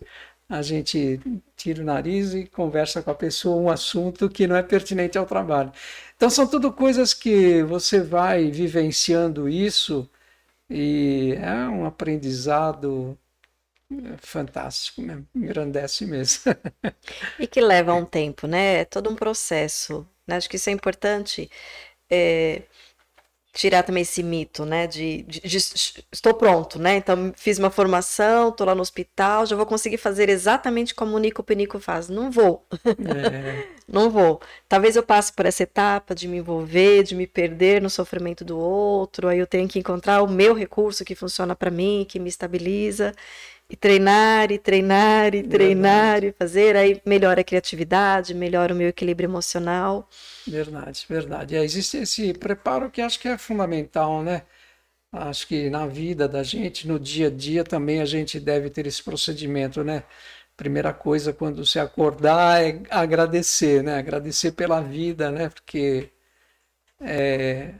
[0.49, 1.19] A gente
[1.55, 5.25] tira o nariz e conversa com a pessoa um assunto que não é pertinente ao
[5.25, 5.71] trabalho.
[6.15, 10.09] Então são tudo coisas que você vai vivenciando isso
[10.69, 13.17] e é um aprendizado
[13.91, 16.43] é, fantástico, mesmo, engrandece mesmo.
[17.37, 18.81] E que leva um tempo, né?
[18.81, 20.07] É todo um processo.
[20.27, 20.37] né?
[20.37, 21.49] Acho que isso é importante.
[22.11, 22.63] é,
[23.53, 24.87] tirar também esse mito, né?
[24.87, 25.57] De, de- de
[26.11, 26.95] estou pronto, né?
[26.97, 31.19] Então fiz uma formação, estou lá no hospital, já vou conseguir fazer exatamente como o
[31.19, 32.09] Nico Penico faz.
[32.09, 32.65] Não vou,
[33.03, 34.41] É, não vou.
[34.67, 38.57] Talvez eu passe por essa etapa de me envolver, de me perder no sofrimento do
[38.57, 39.27] outro.
[39.27, 43.13] Aí eu tenho que encontrar o meu recurso que funciona para mim, que me estabiliza.
[43.71, 48.89] E treinar, e treinar, e treinar, e fazer, aí melhora a criatividade, melhora o meu
[48.89, 50.09] equilíbrio emocional.
[50.45, 51.55] verdade, verdade.
[51.55, 54.43] É, existe esse preparo que acho que é fundamental, né?
[55.13, 58.85] Acho que na vida da gente, no dia a dia, também a gente deve ter
[58.87, 60.03] esse procedimento, né?
[60.57, 63.97] Primeira coisa quando se acordar é agradecer, né?
[63.97, 65.49] Agradecer pela vida, né?
[65.49, 66.11] Porque
[66.99, 67.75] é,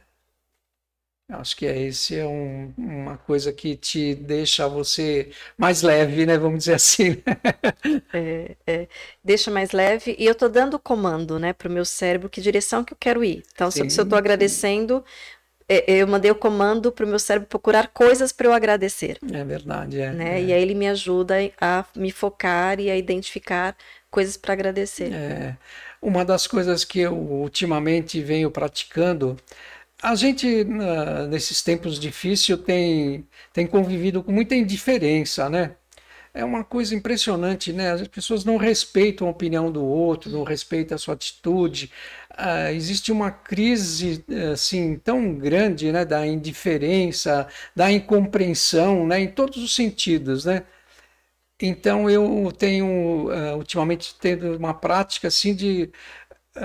[1.31, 6.37] acho que é esse é um- uma coisa que te deixa você mais leve, né?
[6.37, 7.09] Vamos dizer assim.
[7.25, 7.41] né?
[8.13, 8.87] É, é,
[9.23, 12.83] deixa mais leve e eu tô dando o comando, né, pro meu cérebro que direção
[12.83, 13.43] que eu quero ir.
[13.53, 14.17] Então, se, eu- se eu Sim, sim.
[14.17, 15.03] agradecendo,
[15.69, 19.21] é, eu mandei o comando para o meu cérebro procurar coisas para eu agradecer.
[19.33, 20.41] É verdade, é, né?
[20.41, 20.43] é.
[20.43, 23.75] E aí ele me ajuda a me focar e a identificar
[24.11, 25.17] coisas para agradecer.
[25.17, 25.55] É.
[26.01, 29.37] Uma das coisas que eu ultimamente venho praticando,
[30.01, 30.65] a gente
[31.29, 35.75] nesses tempos difíceis tem, tem convivido com muita indiferença, né?
[36.33, 37.91] é uma coisa impressionante, né?
[37.91, 41.91] As pessoas não respeitam a opinião do outro, não respeitam a sua atitude.
[42.31, 44.23] Uh, existe uma crise
[44.53, 50.63] assim tão grande, né, da indiferença, da incompreensão, né, em todos os sentidos, né?
[51.63, 55.91] Então eu tenho uh, ultimamente tendo uma prática assim de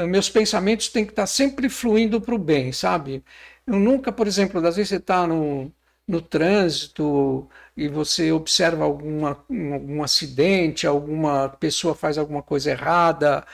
[0.09, 3.25] meus pensamentos têm que estar sempre fluindo para o bem, sabe?
[3.67, 5.73] Eu nunca, por exemplo, às vezes você está no,
[6.07, 13.47] no trânsito e você observa alguma, algum acidente, alguma pessoa faz alguma coisa errada,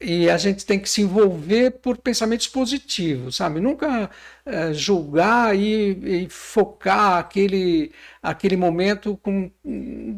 [0.00, 3.60] e a gente tem que se envolver por pensamentos positivos, sabe?
[3.60, 4.10] Nunca
[4.44, 7.92] é, julgar e, e, focar aquele,
[8.22, 9.50] aquele momento com,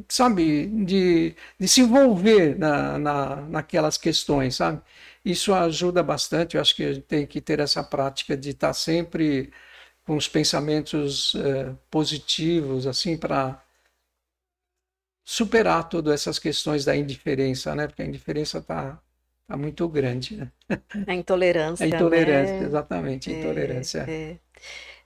[0.09, 4.83] sabe, de, de se envolver na, na, naquelas questões, sabe?
[5.25, 8.73] Isso ajuda bastante, eu acho que a gente tem que ter essa prática de estar
[8.73, 9.53] sempre
[10.05, 13.63] com os pensamentos é, positivos, assim, para
[15.25, 17.87] superar todas essas questões da indiferença, né?
[17.87, 18.99] Porque a indiferença está
[19.47, 20.51] tá muito grande, né?
[21.07, 21.85] A intolerância.
[21.85, 22.67] A intolerância, né?
[22.67, 23.99] exatamente, a é, intolerância.
[24.09, 24.39] É.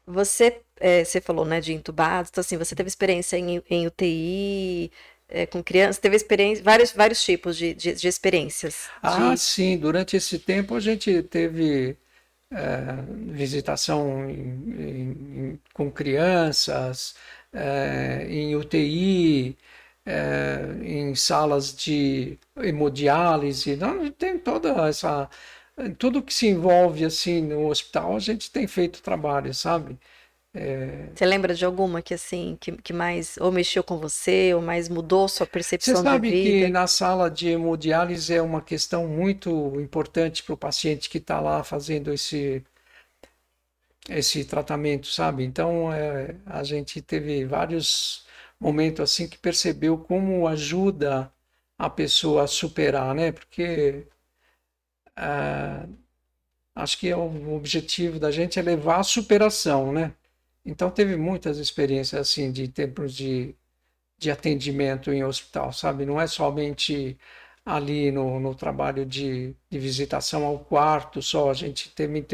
[0.07, 4.93] Você, é, você falou, né, de entubados, então assim, você teve experiência em, em UTI,
[5.33, 8.89] é, com crianças, teve experiência, vários, vários tipos de, de, de experiências.
[9.03, 9.41] Ah, de...
[9.41, 11.97] sim, durante esse tempo a gente teve
[12.51, 13.03] é,
[13.33, 17.15] visitação em, em, com crianças,
[17.53, 19.57] é, em UTI,
[20.05, 25.29] é, em salas de hemodiálise, não, tem toda essa
[25.99, 29.99] tudo que se envolve assim no hospital a gente tem feito trabalho, sabe?
[30.55, 31.09] É...
[31.15, 34.87] Você lembra de alguma que assim que, que mais ou mexeu com você ou mais
[34.89, 36.67] mudou sua percepção você sabe da vida?
[36.67, 41.41] que na sala de hemodiálise é uma questão muito importante para o paciente que está
[41.41, 42.63] lá fazendo esse
[44.09, 45.45] esse tratamento, sabe?
[45.45, 48.27] Então é, a gente teve vários
[48.61, 51.33] momentos assim que percebeu como ajuda
[51.79, 53.33] a pessoa a superar, né?
[53.33, 54.07] Porque
[55.17, 55.87] é,
[56.75, 60.15] acho que é o objetivo da gente é levar a superação, né?
[60.65, 63.55] Então teve muitas experiências assim de tempos de,
[64.19, 66.07] de atendimento em hospital, sabe?
[66.07, 67.19] Não é somente
[67.65, 72.27] ali no, no trabalho de, de visitação ao quarto só, a gente teve,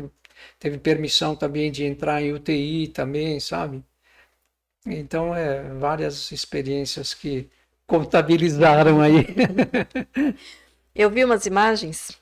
[0.58, 3.84] teve permissão também de entrar em UTI também, sabe?
[4.86, 7.48] Então é várias experiências que
[7.86, 9.26] contabilizaram aí.
[10.94, 12.18] Eu vi umas imagens,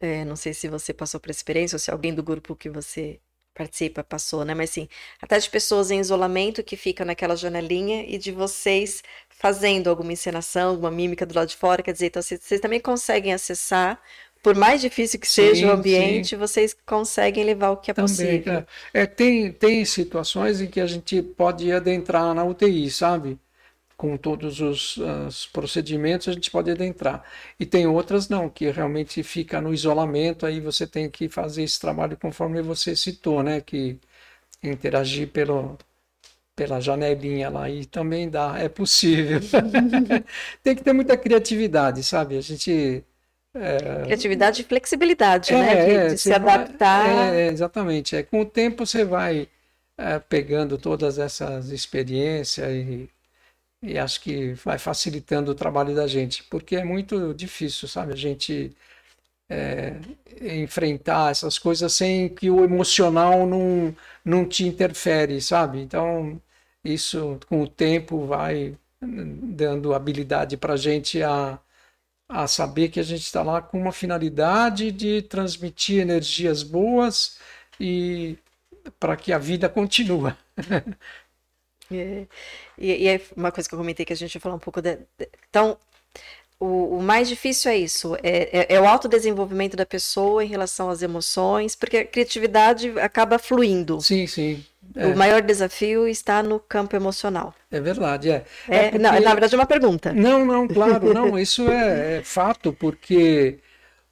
[0.00, 3.20] é, não sei se você passou por experiência ou se alguém do grupo que você
[3.54, 4.54] participa passou, né?
[4.54, 4.88] Mas sim,
[5.20, 10.70] até de pessoas em isolamento que ficam naquela janelinha e de vocês fazendo alguma encenação,
[10.70, 14.00] alguma mímica do lado de fora, quer dizer, então vocês, vocês também conseguem acessar,
[14.42, 16.36] por mais difícil que sim, seja o ambiente, sim.
[16.36, 18.66] vocês conseguem levar o que é também, possível.
[18.92, 19.02] É.
[19.02, 23.38] é, tem, tem situações em que a gente pode adentrar na UTI, sabe?
[24.02, 27.22] Com todos os, os, procedimentos, a gente pode adentrar.
[27.58, 31.78] E tem outras não, que realmente fica no isolamento, aí você tem que fazer esse
[31.78, 33.60] trabalho conforme você citou, né?
[33.60, 34.00] Que
[34.60, 35.78] interagir pelo,
[36.56, 39.38] pela janelinha lá e também dá, é possível.
[40.64, 42.36] tem que ter muita criatividade, sabe?
[42.36, 43.04] A gente
[43.54, 44.02] é...
[44.02, 45.74] Criatividade e flexibilidade, é, né?
[45.74, 47.34] De, é, de se adaptar.
[47.34, 48.16] É, exatamente.
[48.16, 49.46] É, com o tempo você vai
[49.96, 53.08] é, pegando todas essas experiências e
[53.82, 58.16] e acho que vai facilitando o trabalho da gente, porque é muito difícil, sabe, a
[58.16, 58.72] gente
[59.48, 60.00] é,
[60.62, 63.94] enfrentar essas coisas sem que o emocional não,
[64.24, 65.80] não te interfere, sabe?
[65.80, 66.40] Então,
[66.84, 71.58] isso com o tempo vai dando habilidade para a gente a,
[72.28, 77.38] a saber que a gente está lá com uma finalidade de transmitir energias boas
[77.80, 78.38] e
[78.98, 80.34] para que a vida continue.
[81.98, 82.26] É.
[82.78, 84.80] E, e é uma coisa que eu comentei que a gente vai falar um pouco
[84.80, 85.76] de, de então
[86.62, 90.88] o, o, mais difícil é isso, é, é, é, o autodesenvolvimento da pessoa em relação
[90.88, 94.00] às emoções, porque a criatividade acaba fluindo.
[94.00, 94.64] Sim, sim.
[94.94, 95.08] É.
[95.08, 97.52] O maior desafio está no campo emocional.
[97.68, 98.44] É verdade, é.
[98.68, 98.98] é, é porque...
[98.98, 100.12] não, na verdade é uma pergunta.
[100.12, 103.58] Não, não, claro, não, isso é, é fato, porque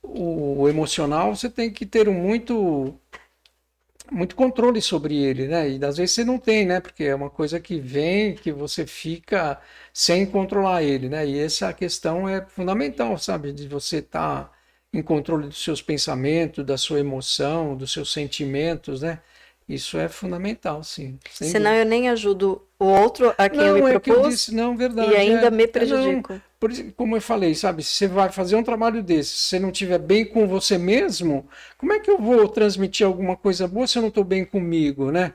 [0.03, 2.95] o emocional você tem que ter muito
[4.11, 5.69] muito controle sobre ele, né?
[5.71, 6.81] E às vezes você não tem, né?
[6.81, 9.61] Porque é uma coisa que vem, que você fica
[9.93, 11.27] sem controlar ele, né?
[11.27, 13.53] E essa questão é fundamental, sabe?
[13.53, 14.53] De você estar tá
[14.93, 19.21] em controle dos seus pensamentos, da sua emoção, dos seus sentimentos, né?
[19.69, 21.17] Isso é fundamental, sim.
[21.31, 21.77] Senão dúvida.
[21.77, 23.95] eu nem ajudo o outro a quem não, eu me propus.
[23.95, 25.13] É que eu disse, não, verdade.
[25.13, 26.33] E ainda é, me prejudico.
[26.33, 29.59] Não, por, como eu falei, sabe, se você vai fazer um trabalho desse, se você
[29.59, 33.87] não estiver bem com você mesmo, como é que eu vou transmitir alguma coisa boa
[33.87, 35.35] se eu não estou bem comigo, né?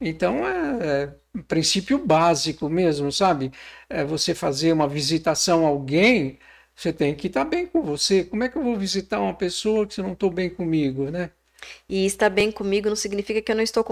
[0.00, 3.52] Então é, é um princípio básico mesmo, sabe?
[3.88, 6.38] É você fazer uma visitação a alguém,
[6.74, 8.24] você tem que estar bem com você.
[8.24, 11.10] Como é que eu vou visitar uma pessoa que se eu não estou bem comigo,
[11.10, 11.30] né?
[11.88, 13.84] E estar bem comigo não significa que eu não estou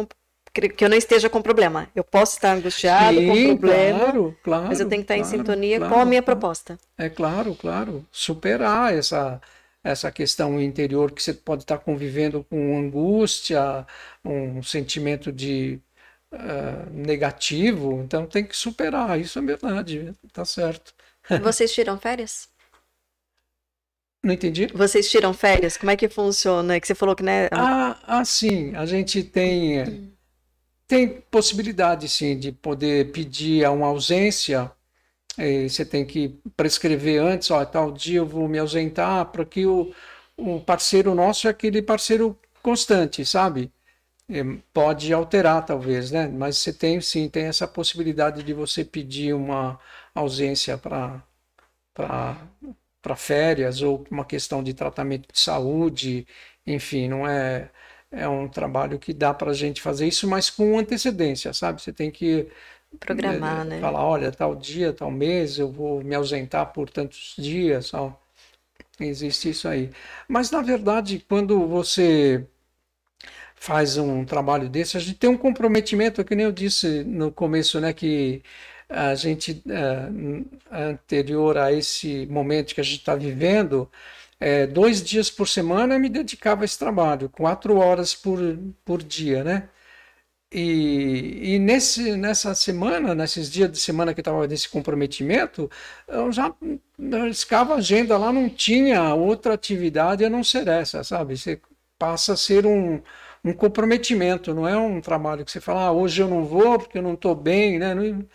[0.55, 1.89] que eu não esteja com problema.
[1.94, 5.28] Eu posso estar angustiado Sim, com problema, claro, claro, mas eu tenho que estar claro,
[5.28, 6.78] em sintonia claro, com a minha proposta.
[6.97, 8.06] É claro, claro.
[8.10, 9.40] Superar essa
[9.82, 13.86] essa questão interior que você pode estar convivendo com angústia,
[14.24, 15.78] um sentimento de
[16.32, 19.20] uh, negativo, então tem que superar.
[19.20, 20.94] Isso é verdade, tá certo.
[21.43, 22.48] Vocês tiram férias?
[24.22, 24.68] Não entendi.
[24.68, 25.76] Vocês tiram férias?
[25.76, 26.81] Como é que funciona?
[26.81, 27.48] Que você falou que né?
[27.52, 28.74] Ah, ah sim.
[28.74, 30.13] A gente tem
[30.86, 34.70] tem possibilidade sim de poder pedir uma ausência.
[35.39, 39.94] É, você tem que prescrever antes, ó, tal dia eu vou me ausentar, para o,
[40.36, 43.73] o parceiro nosso é aquele parceiro constante, sabe?
[44.28, 44.43] É,
[44.73, 46.28] pode alterar talvez, né?
[46.28, 49.78] Mas você tem sim, tem essa possibilidade de você pedir uma
[50.15, 51.23] ausência para
[53.16, 56.27] férias ou uma questão de tratamento de saúde,
[56.66, 57.70] enfim, não é
[58.16, 61.82] é um trabalho que dá para a gente fazer isso, mas com antecedência, sabe?
[61.82, 62.48] Você tem que
[62.98, 63.80] programar, é, né?
[63.80, 68.18] Falar, olha, tal dia, tal mês, eu vou me ausentar por tantos dias, ó.
[69.00, 69.90] Existe isso aí.
[70.28, 72.46] Mas na verdade, quando você
[73.56, 77.80] faz um trabalho desse, a gente tem um comprometimento, que nem eu disse no começo,
[77.80, 78.42] né, que
[78.88, 83.90] a gente uh, anterior a esse momento que a gente está vivendo,
[84.44, 88.38] é, dois dias por semana me dedicava a esse trabalho, quatro horas por,
[88.84, 89.70] por dia, né?
[90.52, 95.70] E, e nesse, nessa semana, nesses dias de semana que estava nesse comprometimento,
[96.06, 96.54] eu já
[97.26, 101.36] riscava a agenda lá, não tinha outra atividade a não ser essa, sabe?
[101.36, 101.60] Você
[101.98, 103.02] passa a ser um,
[103.44, 106.98] um comprometimento, não é um trabalho que você fala, ah, hoje eu não vou porque
[106.98, 107.94] eu não estou bem, né?
[107.94, 108.26] Não,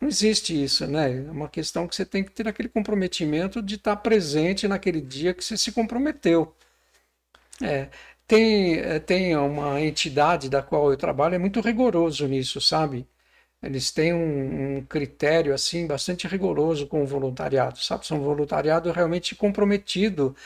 [0.00, 1.10] não existe isso, né?
[1.26, 5.34] É uma questão que você tem que ter aquele comprometimento de estar presente naquele dia
[5.34, 6.54] que você se comprometeu.
[7.62, 7.88] É,
[8.26, 13.06] tem, é, tem uma entidade da qual eu trabalho, é muito rigoroso nisso, sabe?
[13.62, 18.06] Eles têm um, um critério assim bastante rigoroso com o voluntariado, sabe?
[18.06, 20.36] São voluntariado realmente comprometido.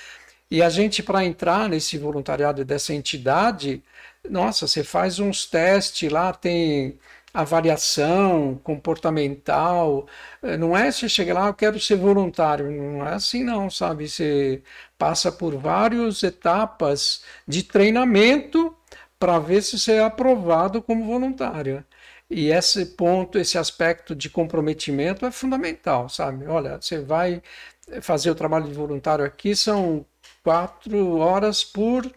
[0.51, 3.82] E a gente, para entrar nesse voluntariado dessa entidade,
[4.28, 6.98] nossa, você faz uns testes lá, tem
[7.32, 10.07] avaliação comportamental.
[10.43, 12.70] Eh, não é você chegar lá, eu quero ser voluntário.
[12.70, 14.09] Não é assim, não, sabe?
[14.09, 14.62] Você
[14.98, 18.77] passa por várias etapas de treinamento
[19.19, 21.85] para ver se você é aprovado como voluntário.
[22.28, 26.47] E esse ponto, esse aspecto de comprometimento é fundamental, sabe?
[26.47, 27.43] Olha, você vai
[28.01, 30.07] fazer o trabalho de voluntário aqui, são
[30.43, 32.11] quatro horas por,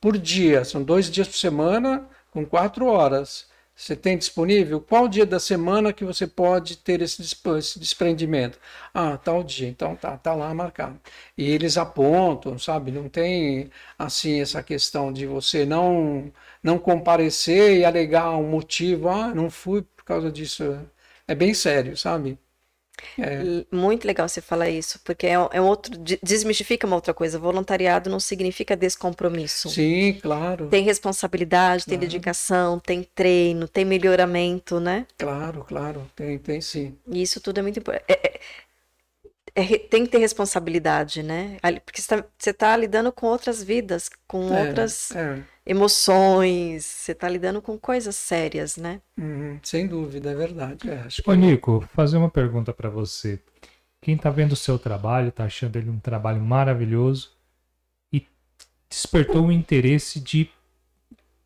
[0.00, 3.49] por dia, são dois dias por semana, com quatro horas.
[3.80, 4.78] Você tem disponível?
[4.80, 7.22] Qual dia da semana que você pode ter esse,
[7.78, 8.58] desprendimento?
[8.92, 9.68] Ah, tal dia.
[9.68, 11.00] Então tá, tá lá marcado.
[11.36, 12.90] E eles apontam, sabe?
[12.92, 16.30] Não tem assim essa questão de você não
[16.62, 19.08] não comparecer e alegar um motivo.
[19.08, 20.62] Ah, não fui por causa disso.
[21.26, 22.38] É bem sério, sabe?
[23.18, 23.64] É.
[23.70, 25.92] Muito legal você falar isso, porque é, é outro.
[26.22, 27.38] Desmistifica uma outra coisa.
[27.38, 29.68] Voluntariado não significa descompromisso.
[29.70, 30.68] Sim, claro.
[30.68, 32.10] Tem responsabilidade, tem claro.
[32.10, 35.06] dedicação, tem treino, tem melhoramento, né?
[35.18, 36.10] Claro, claro.
[36.14, 36.96] Tem, tem sim.
[37.06, 38.04] E isso tudo é muito importante.
[38.08, 38.40] É, é,
[39.54, 41.56] é, tem que ter responsabilidade, né?
[41.84, 45.10] Porque você está tá lidando com outras vidas, com é, outras.
[45.70, 49.00] Emoções, você está lidando com coisas sérias, né?
[49.16, 50.90] Uhum, sem dúvida, é verdade.
[50.90, 51.30] É, acho que...
[51.30, 53.40] Ô, Nico, fazer uma pergunta para você.
[54.00, 57.30] Quem está vendo o seu trabalho, está achando ele um trabalho maravilhoso
[58.12, 58.26] e
[58.88, 60.50] despertou o interesse de,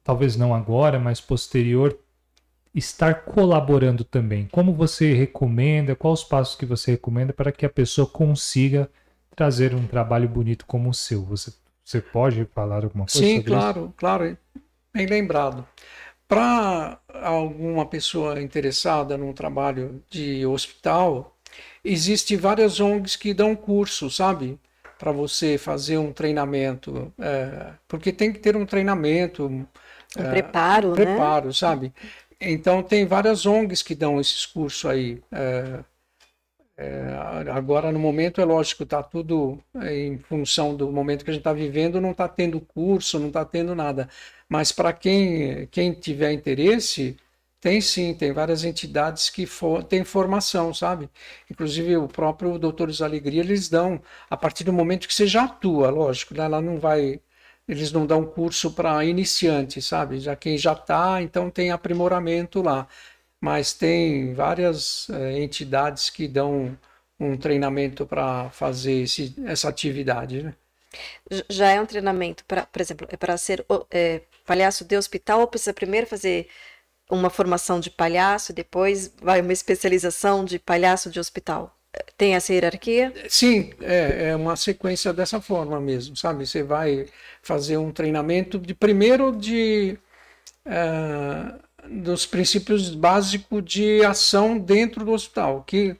[0.02, 1.98] talvez não agora, mas posterior,
[2.74, 4.48] estar colaborando também?
[4.50, 5.94] Como você recomenda?
[5.94, 8.88] Quais os passos que você recomenda para que a pessoa consiga
[9.36, 11.22] trazer um trabalho bonito como o seu?
[11.26, 11.52] Você,
[11.84, 13.94] você pode falar alguma coisa Sim, sobre claro, isso?
[13.96, 14.38] claro.
[14.92, 15.66] Bem lembrado.
[16.26, 21.36] Para alguma pessoa interessada num trabalho de hospital,
[21.84, 24.58] existem várias ONGs que dão curso, sabe?
[24.98, 27.12] Para você fazer um treinamento.
[27.18, 29.46] É, porque tem que ter um treinamento.
[29.46, 29.66] Um
[30.16, 31.52] é, preparo, um preparo, né?
[31.52, 31.92] sabe?
[32.40, 35.22] Então, tem várias ONGs que dão esses cursos aí.
[35.30, 35.84] É,
[36.76, 41.32] É, agora, no momento, é lógico, está tudo é, em função do momento que a
[41.32, 44.08] gente está vivendo, não está tendo curso, não está tendo nada.
[44.48, 47.16] Mas para quem, quem tiver interesse,
[47.60, 51.08] tem sim, tem várias entidades que for, têm formação, sabe?
[51.50, 55.90] Inclusive o próprio Doutores Alegria, eles dão, a partir do momento que você já atua,
[55.90, 56.44] lógico, né?
[56.44, 57.20] ela não vai,
[57.68, 60.18] eles não dão curso para iniciante, sabe?
[60.20, 62.88] Já quem já está, então tem aprimoramento lá
[63.44, 66.74] mas tem várias é, entidades que dão
[67.20, 70.42] um treinamento para fazer esse, essa atividade.
[70.42, 70.54] Né?
[71.50, 75.46] Já é um treinamento, para, por exemplo, é para ser é, palhaço de hospital ou
[75.46, 76.48] precisa primeiro fazer
[77.10, 81.78] uma formação de palhaço, depois vai uma especialização de palhaço de hospital?
[82.16, 83.12] Tem essa hierarquia?
[83.28, 86.46] Sim, é, é uma sequência dessa forma mesmo, sabe?
[86.46, 87.06] Você vai
[87.42, 89.98] fazer um treinamento de primeiro de
[90.64, 95.96] uh, dos princípios básicos de ação dentro do hospital, que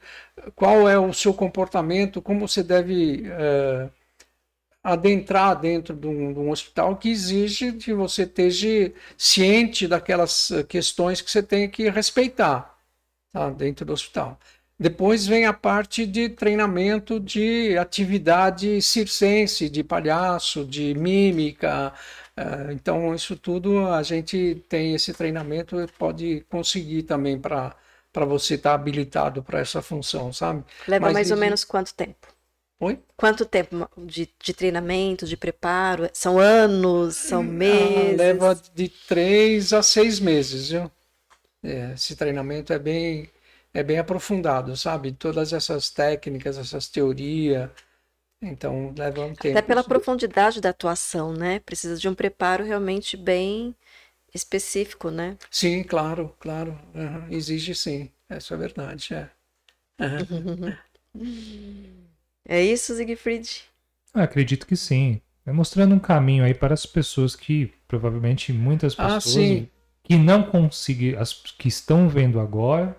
[0.55, 3.89] qual é o seu comportamento, como você deve é,
[4.83, 11.21] adentrar dentro de um, de um, hospital que exige que você esteja ciente daquelas questões
[11.21, 12.77] que você tem que respeitar
[13.31, 14.39] tá, dentro do hospital.
[14.77, 21.93] Depois vem a parte de treinamento de atividade circense, de palhaço, de mímica,
[22.71, 27.75] então, isso tudo a gente tem esse treinamento e pode conseguir também para
[28.27, 30.63] você estar tá habilitado para essa função, sabe?
[30.87, 32.27] Leva Mas mais ou menos quanto tempo?
[32.77, 32.99] Oi?
[33.15, 36.09] Quanto tempo de, de treinamento, de preparo?
[36.11, 38.19] São anos, são ah, meses?
[38.19, 40.91] Ah, leva de três a seis meses, viu?
[41.63, 43.29] É, esse treinamento é bem,
[43.73, 45.13] é bem aprofundado, sabe?
[45.13, 47.69] Todas essas técnicas, essas teorias,
[48.41, 49.57] então leva um tempo.
[49.57, 51.59] Até pela profundidade da atuação, né?
[51.59, 53.75] Precisa de um preparo realmente bem
[54.33, 55.37] específico, né?
[55.49, 56.77] Sim, claro, claro.
[56.93, 57.27] Uhum.
[57.29, 58.11] Exige sim.
[58.29, 59.13] Essa é a verdade.
[59.13, 59.29] É,
[59.99, 60.73] uhum.
[62.47, 63.63] é isso, Siegfried?
[64.13, 65.21] Ah, acredito que sim.
[65.45, 69.65] É mostrando um caminho aí para as pessoas que, provavelmente, muitas ah, pessoas ah,
[70.03, 72.97] que não conseguem, as que estão vendo agora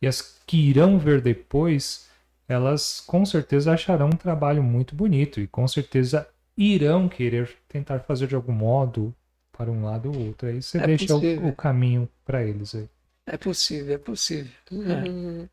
[0.00, 2.08] e as que irão ver depois,
[2.50, 8.26] elas com certeza acharão um trabalho muito bonito e com certeza irão querer tentar fazer
[8.26, 9.14] de algum modo
[9.52, 10.48] para um lado ou outro.
[10.48, 12.88] Aí você é deixa o, o, caminho para eles aí.
[13.24, 14.50] É possível, é possível.
[14.72, 15.44] Uhum.
[15.44, 15.48] É.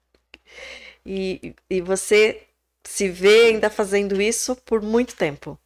[1.05, 2.47] E, e você
[2.83, 5.57] se vê ainda fazendo isso por muito tempo?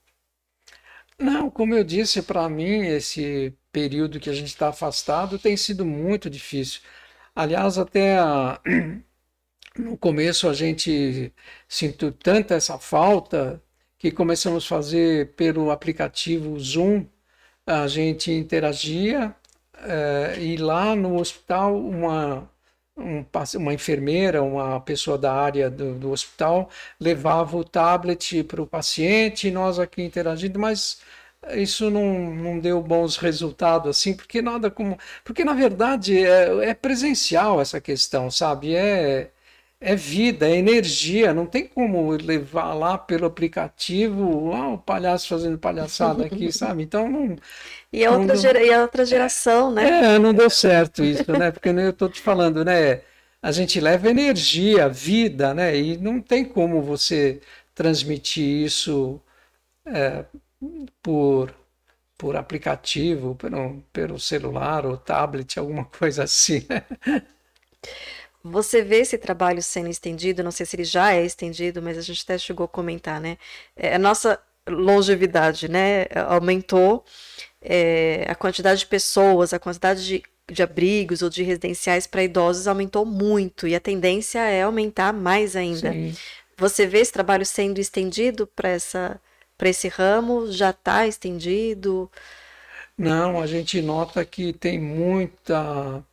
[1.17, 5.85] Não, como eu disse, para mim, esse período que a gente está afastado tem sido
[5.85, 6.81] muito difícil.
[7.33, 8.59] Aliás, até a
[9.77, 11.34] no começo a gente
[11.68, 13.61] sentiu tanta essa falta
[13.98, 17.06] que começamos a fazer pelo aplicativo Zoom,
[17.65, 19.35] a gente interagia
[19.77, 22.49] é, e lá no hospital uma,
[22.98, 23.26] um,
[23.57, 26.69] uma enfermeira, uma pessoa da área do, do hospital
[26.99, 31.02] levava o tablet para o paciente e nós aqui interagindo, mas
[31.53, 34.98] isso não, não deu bons resultados assim, porque nada como.
[35.23, 38.76] Porque na verdade é, é presencial essa questão, sabe?
[38.76, 39.31] É
[39.81, 46.23] é vida, é energia, não tem como levar lá pelo aplicativo, o palhaço fazendo palhaçada
[46.25, 46.83] aqui, sabe?
[46.83, 47.35] Então não.
[47.91, 50.15] E a outra, gera, e a outra geração, né?
[50.15, 51.51] É, não deu certo isso, né?
[51.51, 53.01] Porque eu estou te falando, né?
[53.41, 55.75] A gente leva energia, vida, né?
[55.75, 57.41] E não tem como você
[57.73, 59.19] transmitir isso
[59.85, 60.25] é,
[61.01, 61.53] por,
[62.17, 66.85] por aplicativo, pelo, pelo celular ou tablet, alguma coisa assim, né?
[68.43, 72.01] Você vê esse trabalho sendo estendido, não sei se ele já é estendido, mas a
[72.01, 73.38] gente até chegou a comentar, né?
[73.76, 77.03] É, a nossa longevidade, né, aumentou,
[77.61, 82.68] é, a quantidade de pessoas, a quantidade de, de abrigos ou de residenciais para idosos
[82.68, 85.91] aumentou muito e a tendência é aumentar mais ainda.
[85.91, 86.15] Sim.
[86.57, 89.19] Você vê esse trabalho sendo estendido para essa
[89.57, 90.51] para esse ramo?
[90.51, 92.09] Já está estendido?
[92.97, 96.03] Não, a gente nota que tem muita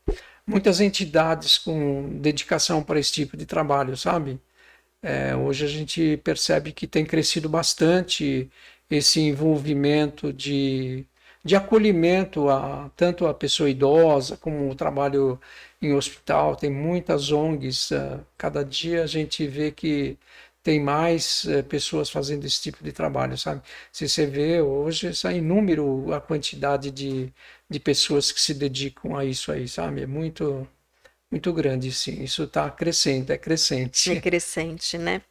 [0.48, 4.40] muitas entidades com dedicação para esse tipo de trabalho, sabe?
[5.02, 8.50] É, hoje a gente percebe que tem crescido bastante
[8.90, 11.06] esse envolvimento de,
[11.44, 15.40] de acolhimento a tanto a pessoa idosa como o trabalho
[15.80, 16.56] em hospital.
[16.56, 20.18] Tem muitas ONGs, uh, cada dia a gente vê que
[20.62, 23.62] tem mais uh, pessoas fazendo esse tipo de trabalho, sabe?
[23.92, 27.32] Se você vê hoje, é inúmero a quantidade de,
[27.68, 30.02] de pessoas que se dedicam a isso aí, sabe?
[30.02, 30.68] É muito,
[31.30, 32.22] muito grande, sim.
[32.22, 34.12] Isso está crescendo, é crescente.
[34.12, 35.22] É crescente, né?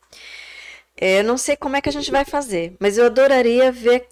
[1.00, 4.08] É, eu não sei como é que a gente vai fazer, mas eu adoraria ver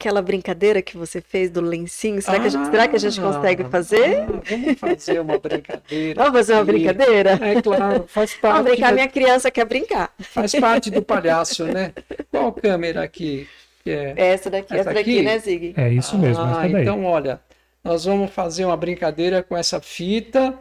[0.00, 2.22] aquela brincadeira que você fez do lencinho?
[2.22, 4.20] Será, ah, que, a gente, será que a gente consegue ah, fazer?
[4.20, 6.22] Ah, vamos fazer uma brincadeira.
[6.22, 7.30] vamos fazer uma brincadeira?
[7.42, 8.54] É claro, faz parte.
[8.58, 8.94] Vamos brincar, da...
[8.94, 10.14] minha criança quer brincar.
[10.20, 11.92] Faz parte do palhaço, né?
[12.30, 13.48] Qual câmera aqui?
[13.82, 14.14] Que é...
[14.16, 15.74] Essa daqui, essa, essa daqui, né, Zig?
[15.76, 16.44] É isso mesmo.
[16.44, 17.40] Ah, então, olha,
[17.82, 20.54] nós vamos fazer uma brincadeira com essa fita.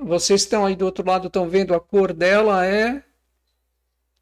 [0.00, 3.02] Vocês estão aí do outro lado, estão vendo a cor dela é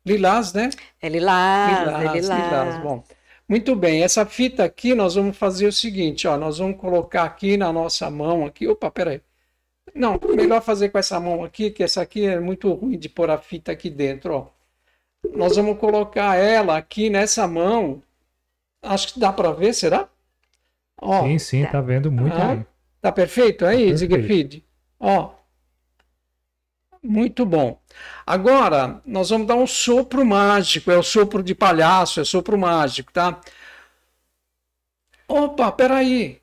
[0.05, 0.70] lilás, né?
[1.01, 2.44] É lilás, lilás, é lilás.
[2.44, 2.82] lilás.
[2.82, 3.05] Bom,
[3.49, 7.57] muito bem, essa fita aqui nós vamos fazer o seguinte, ó, nós vamos colocar aqui
[7.57, 9.21] na nossa mão aqui, opa, peraí.
[9.95, 13.31] Não, melhor fazer com essa mão aqui, que essa aqui é muito ruim de pôr
[13.31, 14.47] a fita aqui dentro, ó.
[15.35, 18.03] Nós vamos colocar ela aqui nessa mão.
[18.83, 20.09] Acho que dá para ver, será?
[21.01, 22.66] Ó, sim, sim, tá vendo muito ah, bem.
[23.01, 24.65] Tá perfeito aí, tá Zigfried?
[24.99, 25.31] Ó.
[27.03, 27.79] Muito bom.
[28.27, 33.12] Agora, nós vamos dar um sopro mágico, é o sopro de palhaço, é sopro mágico,
[33.12, 33.41] tá?
[35.29, 36.41] Opa, peraí.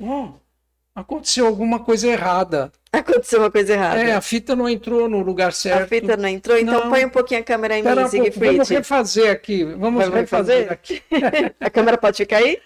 [0.00, 0.41] Oh,
[0.94, 2.70] aconteceu alguma coisa errada.
[2.94, 4.02] Aconteceu uma coisa errada.
[4.02, 5.84] É, a fita não entrou no lugar certo.
[5.84, 6.90] A fita não entrou, então não.
[6.90, 8.52] põe um pouquinho a câmera em Pera mim, Siegfried.
[8.52, 9.64] Vamos refazer aqui.
[9.64, 10.70] Vamos Vai refazer?
[10.70, 11.02] aqui.
[11.58, 12.58] a câmera pode ficar aí?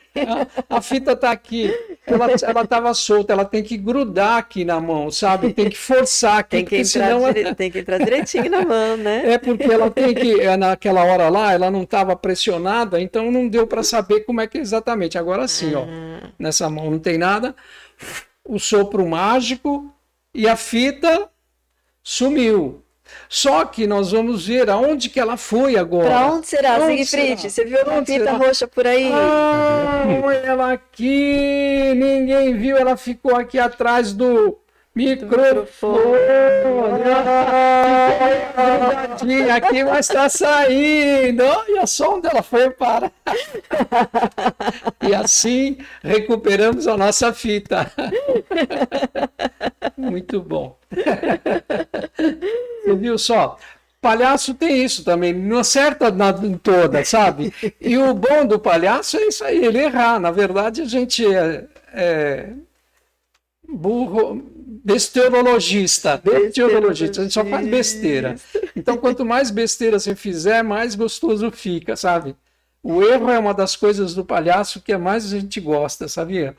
[0.69, 1.73] A, a fita está aqui.
[2.05, 5.53] Ela estava solta, ela tem que grudar aqui na mão, sabe?
[5.53, 6.57] Tem que forçar aqui.
[6.57, 7.33] Tem que, entrar, senão...
[7.33, 7.55] dire...
[7.55, 9.23] tem que entrar direitinho na mão, né?
[9.37, 13.47] É porque ela tem que, é, naquela hora lá, ela não estava pressionada, então não
[13.47, 15.17] deu para saber como é que é exatamente.
[15.17, 15.81] Agora sim, ah.
[15.81, 15.87] ó.
[16.37, 17.55] Nessa mão não tem nada.
[18.45, 19.93] O sopro mágico
[20.33, 21.29] e a fita
[22.03, 22.83] sumiu.
[23.29, 26.09] Só que nós vamos ver aonde que ela foi agora.
[26.09, 27.51] Para onde será, Siegfried?
[27.51, 28.33] Você viu uma fita será?
[28.33, 29.11] roxa por aí?
[29.13, 31.93] Ah, olha ela aqui.
[31.95, 34.59] Ninguém viu, ela ficou aqui atrás do
[34.97, 36.01] Microfone.
[38.57, 41.45] Ah, aqui, mas está saindo.
[41.69, 43.13] E o som dela foi para.
[45.07, 47.93] E assim recuperamos a nossa fita.
[49.99, 50.79] Muito bom.
[52.83, 53.59] Você viu só?
[54.01, 57.53] Palhaço tem isso também, não acerta na, em toda, sabe?
[57.81, 60.19] E o bom do palhaço é isso aí, ele errar.
[60.19, 62.51] Na verdade, a gente é, é
[63.69, 68.35] burro, besteurologista, besteurologista, a gente só faz besteira.
[68.75, 72.35] Então, quanto mais besteira você fizer, mais gostoso fica, sabe?
[72.83, 76.57] O erro é uma das coisas do palhaço que é mais a gente gosta, sabia?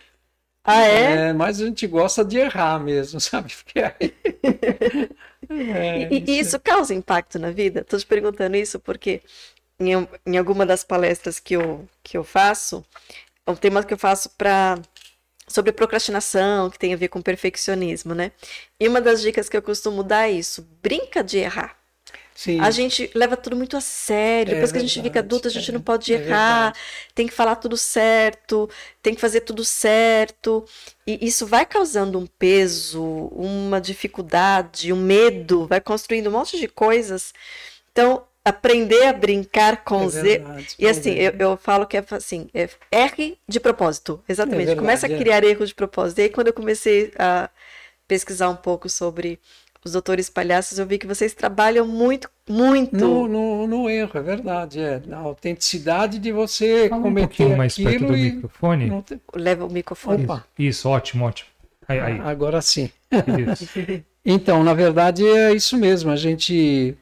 [0.64, 1.30] Ah, é?
[1.30, 3.54] é mais a gente gosta de errar mesmo, sabe?
[3.54, 4.14] Porque aí...
[5.50, 7.82] é, e, e, isso causa impacto na vida?
[7.82, 9.22] Estou te perguntando isso porque
[9.80, 12.86] em, em alguma das palestras que eu, que eu faço,
[13.46, 14.78] é um tema que eu faço para
[15.48, 18.32] sobre procrastinação, que tem a ver com perfeccionismo, né?
[18.80, 21.78] E uma das dicas que eu costumo dar é isso: brinca de errar.
[22.38, 22.60] Sim.
[22.60, 24.52] A gente leva tudo muito a sério.
[24.52, 26.80] É Depois que a gente fica adulta, a gente é, não pode é errar, verdade.
[27.16, 28.70] tem que falar tudo certo,
[29.02, 30.64] tem que fazer tudo certo.
[31.08, 36.68] E isso vai causando um peso, uma dificuldade, um medo, vai construindo um monte de
[36.68, 37.34] coisas.
[37.92, 40.44] Então, aprender a brincar com é Z.
[40.80, 44.64] e assim, eu, eu, falo que é assim, é R de propósito, exatamente.
[44.64, 45.18] É verdade, Começa a é.
[45.18, 46.20] criar erros de propósito.
[46.20, 47.50] E aí, quando eu comecei a
[48.08, 49.38] pesquisar um pouco sobre
[49.84, 52.96] os doutores palhaços, eu vi que vocês trabalham muito, muito.
[52.96, 54.80] No, no, no erro, é verdade.
[54.80, 55.02] É.
[55.06, 58.32] Na autenticidade de você Fala cometer um pouquinho mais perto do e...
[58.32, 59.04] microfone.
[59.04, 59.22] Te...
[59.36, 60.24] Leva o microfone.
[60.24, 60.46] Opa.
[60.58, 61.50] Isso, ótimo, ótimo.
[61.88, 62.20] Aí, aí.
[62.20, 62.90] Agora sim.
[64.26, 66.12] então, na verdade, é isso mesmo.
[66.12, 66.98] A gente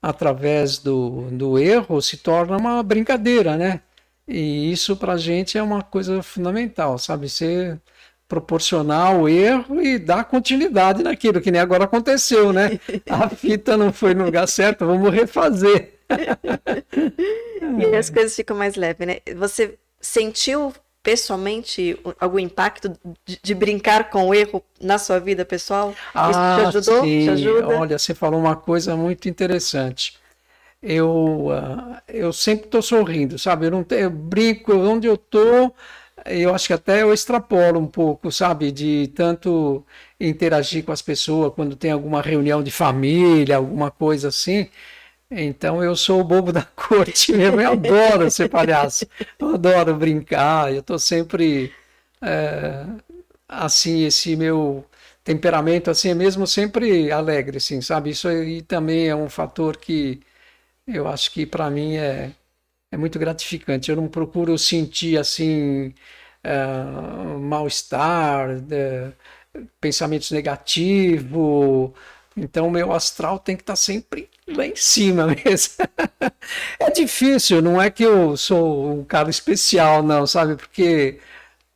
[0.00, 3.80] através do, do erro se torna uma brincadeira, né?
[4.26, 7.28] E isso para a gente é uma coisa fundamental, sabe?
[7.28, 7.80] Ser
[8.28, 12.78] proporcionar o erro e dar continuidade naquilo, que nem agora aconteceu, né?
[13.08, 15.94] A fita não foi no lugar certo, vamos refazer.
[17.78, 19.18] e as coisas ficam mais leves, né?
[19.36, 20.72] Você sentiu
[21.08, 22.92] pessoalmente algum impacto
[23.24, 25.94] de, de, brincar com o erro na sua vida pessoal?
[26.14, 27.02] Ah, Isso te ajudou?
[27.02, 27.24] Sim.
[27.24, 27.68] Te ajuda?
[27.68, 30.18] Olha, você falou uma coisa muito interessante.
[30.82, 33.64] Eu, uh, eu sempre estou sorrindo, sabe?
[33.64, 35.74] Eu, não tenho, eu brinco onde eu estou.
[36.26, 38.70] Eu acho que até eu extrapolo um pouco, sabe?
[38.70, 39.82] De tanto
[40.20, 44.68] interagir com as pessoas quando tem alguma reunião de família, alguma coisa assim.
[45.30, 49.06] Então eu sou o bobo da corte mesmo, eu adoro ser palhaço,
[49.38, 51.72] eu adoro brincar, eu estou sempre
[52.22, 52.86] é,
[53.48, 54.84] assim, esse meu
[55.24, 58.10] temperamento assim é mesmo sempre alegre, assim, sabe?
[58.10, 60.20] Isso aí também é um fator que
[60.86, 62.32] eu acho que para mim é,
[62.92, 63.90] é muito gratificante.
[63.90, 65.94] Eu não procuro sentir assim
[66.44, 66.54] é,
[67.40, 69.12] mal-estar, é,
[69.80, 71.92] pensamentos negativos
[72.42, 75.74] Então meu astral tem que estar sempre lá em cima mesmo.
[76.80, 80.56] é difícil, não é que eu sou um cara especial, não, sabe?
[80.56, 81.20] Porque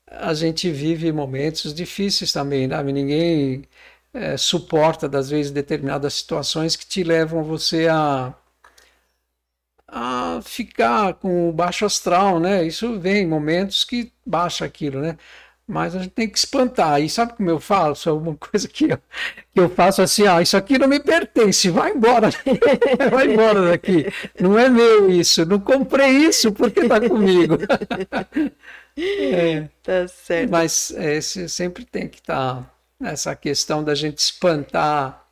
[0.06, 2.92] a gente vive momentos difíceis também, sabe?
[2.92, 3.64] Ninguém
[4.14, 8.34] é, suporta, das vezes, determinadas situações que te levam você a,
[9.88, 12.64] a ficar com o baixo astral, né?
[12.64, 15.18] Isso vem em momentos que baixa aquilo, né?
[15.66, 17.00] Mas a gente tem que espantar.
[17.00, 18.08] E sabe como eu faço?
[18.08, 21.70] É uma coisa que eu, que eu faço assim, ah, isso aqui não me pertence,
[21.70, 22.30] vai embora,
[23.10, 24.06] vai embora daqui.
[24.40, 27.56] Não é meu isso, não comprei isso porque tá comigo.
[28.98, 30.50] é, tá certo.
[30.50, 32.72] Mas é, sempre tem que estar tá
[33.02, 35.22] essa questão da gente espantar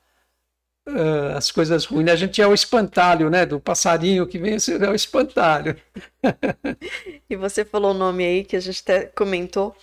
[0.88, 2.10] uh, as coisas ruins.
[2.10, 3.46] A gente é o espantalho, né?
[3.46, 5.76] Do passarinho que vem, você é o espantalho.
[7.28, 9.76] e você falou o nome aí que a gente até comentou.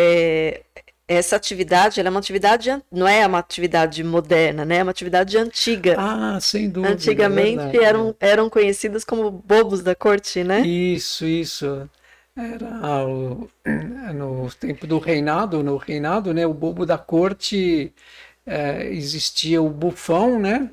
[0.00, 0.62] É,
[1.08, 4.76] essa atividade, ela é uma atividade, não é uma atividade moderna, né?
[4.76, 5.96] É uma atividade antiga.
[5.98, 6.92] Ah, sem dúvida.
[6.92, 10.60] Antigamente é eram, eram conhecidos como bobos da corte, né?
[10.60, 11.88] Isso, isso.
[12.36, 13.48] Era o,
[14.14, 17.92] no tempo do reinado, no reinado, né, o bobo da corte
[18.46, 20.70] é, existia o bufão, né?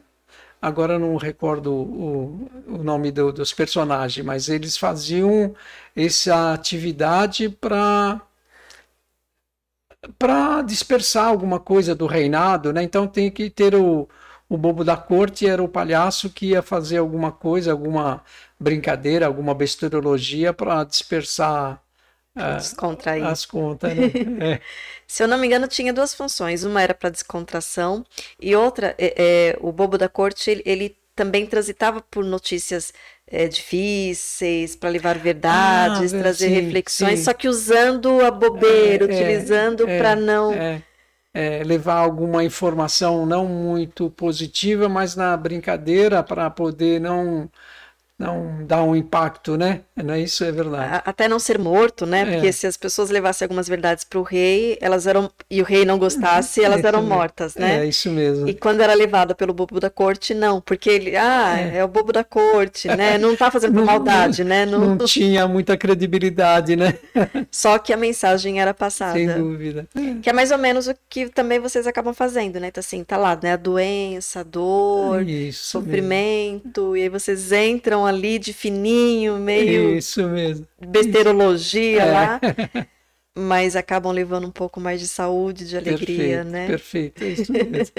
[0.62, 5.56] Agora não recordo o, o nome do, dos personagens, mas eles faziam
[5.96, 8.22] essa atividade para
[10.18, 12.84] para dispersar alguma coisa do reinado, né?
[12.84, 14.08] Então tem que ter o,
[14.48, 18.24] o bobo da corte era o palhaço que ia fazer alguma coisa, alguma
[18.60, 21.82] brincadeira, alguma besteurologia para dispersar
[22.36, 23.96] uh, descontrair as contas.
[23.96, 24.12] Né?
[24.54, 24.62] É.
[25.08, 26.64] Se eu não me engano, tinha duas funções.
[26.64, 28.06] Uma era para descontração
[28.40, 32.94] e outra, é, é, o bobo da corte, ele, ele também transitava por notícias
[33.28, 37.26] é, difíceis, para levar verdades, ah, trazer sim, reflexões, sim.
[37.26, 40.54] só que usando a bobeira, é, é utilizando é, para não.
[41.66, 47.50] levar alguma informação não muito positiva, mas na brincadeira para poder não
[48.18, 49.82] não dá um impacto, né?
[49.96, 51.02] Não, isso é verdade.
[51.06, 52.22] Até não ser morto, né?
[52.22, 52.26] É.
[52.26, 55.84] Porque se as pessoas levassem algumas verdades para o rei, elas eram e o rei
[55.84, 57.84] não gostasse, elas é eram mortas, né?
[57.84, 58.48] É isso mesmo.
[58.48, 61.90] E quando era levada pelo bobo da corte, não, porque ele, ah, é, é o
[61.90, 63.18] bobo da corte, né?
[63.18, 64.66] Não está fazendo não, maldade, né?
[64.66, 64.96] Não...
[64.96, 66.94] não tinha muita credibilidade, né?
[67.52, 69.14] Só que a mensagem era passada.
[69.14, 69.88] Sem dúvida.
[70.22, 72.68] Que é mais ou menos o que também vocês acabam fazendo, né?
[72.68, 73.54] Então assim, tá lá, né?
[73.54, 76.98] A doença, a dor, isso sofrimento, mesmo.
[76.98, 79.96] e aí vocês entram ali de fininho, meio.
[79.96, 80.68] Isso mesmo.
[80.80, 82.12] Besterologia é.
[82.12, 82.42] lá.
[83.38, 86.68] Mas acabam levando um pouco mais de saúde, de alegria, perfeito, né?
[86.68, 87.96] Perfeito, é isso mesmo.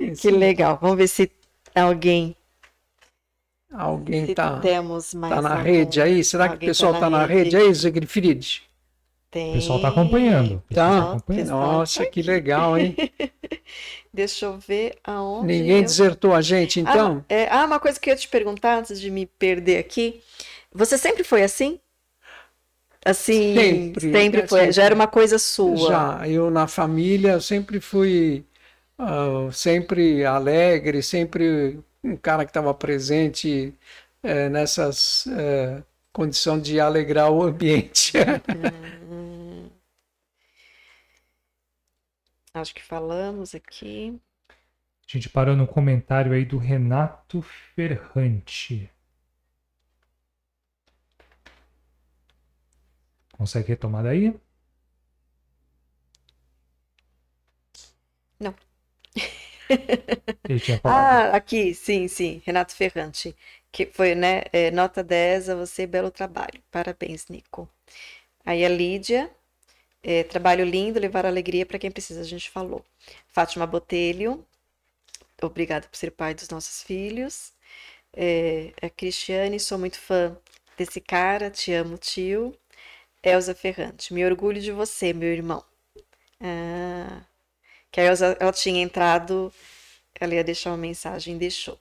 [0.00, 0.78] isso que legal.
[0.80, 1.30] Vamos ver se
[1.74, 2.34] alguém.
[3.70, 5.62] Alguém está temos mais tá na algum...
[5.62, 6.24] rede aí?
[6.24, 8.62] Será que o pessoal está tá na, rede, rede aí, Zigfried?
[9.30, 9.50] Tem.
[9.50, 10.62] O pessoal está acompanhando.
[10.74, 10.88] Tá.
[10.88, 11.48] tá acompanhando.
[11.48, 12.96] Nossa, que legal, hein?
[14.14, 15.46] Deixa eu ver aonde.
[15.46, 15.82] Ninguém eu...
[15.82, 17.24] desertou a gente, ah, então?
[17.28, 17.48] Ah, é...
[17.50, 20.20] ah, uma coisa que eu ia te perguntar antes de me perder aqui.
[20.72, 21.80] Você sempre foi assim?
[23.04, 24.60] Assim, sempre, sempre foi.
[24.60, 24.72] Sempre.
[24.72, 25.88] Já era uma coisa sua.
[25.88, 28.44] Já, eu na família sempre fui
[28.98, 33.74] uh, sempre alegre, sempre um cara que estava presente
[34.22, 35.82] uh, nessas uh,
[36.12, 38.12] condições de alegrar o ambiente.
[38.16, 39.01] Uhum.
[42.54, 44.18] Acho que falamos aqui.
[45.08, 48.90] A gente parou no comentário aí do Renato Ferrante.
[53.36, 54.34] Consegue retomar daí?
[58.38, 58.54] Não.
[60.48, 61.10] Ele tinha falado.
[61.10, 62.42] Ah, aqui, sim, sim.
[62.44, 63.34] Renato Ferrante.
[63.70, 64.42] Que foi, né?
[64.52, 66.62] É, nota 10 a você, belo trabalho.
[66.70, 67.68] Parabéns, Nico.
[68.44, 69.30] Aí a Lídia
[70.02, 72.84] é, trabalho lindo, levar alegria para quem precisa, a gente falou.
[73.28, 74.44] Fátima Botelho,
[75.42, 77.52] obrigada por ser pai dos nossos filhos.
[78.12, 80.36] É, a Cristiane, sou muito fã
[80.76, 82.56] desse cara, te amo, tio.
[83.22, 85.64] Elza Ferrante, me orgulho de você, meu irmão.
[86.40, 87.22] Ah,
[87.92, 89.52] que a Elza, ela tinha entrado,
[90.20, 91.78] ela ia deixar uma mensagem, deixou.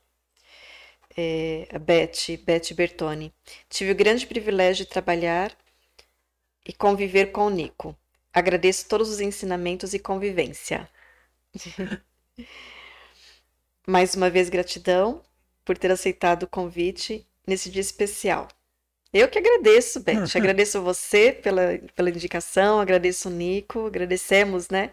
[1.17, 3.33] É, a Beth, Beth Bertoni.
[3.69, 5.55] Tive o grande privilégio de trabalhar
[6.65, 7.95] e conviver com o Nico.
[8.33, 10.89] Agradeço todos os ensinamentos e convivência.
[13.85, 15.21] Mais uma vez, gratidão
[15.65, 18.47] por ter aceitado o convite nesse dia especial.
[19.13, 20.31] Eu que agradeço, Beth.
[20.35, 24.91] agradeço você pela, pela indicação, agradeço o Nico, agradecemos, né?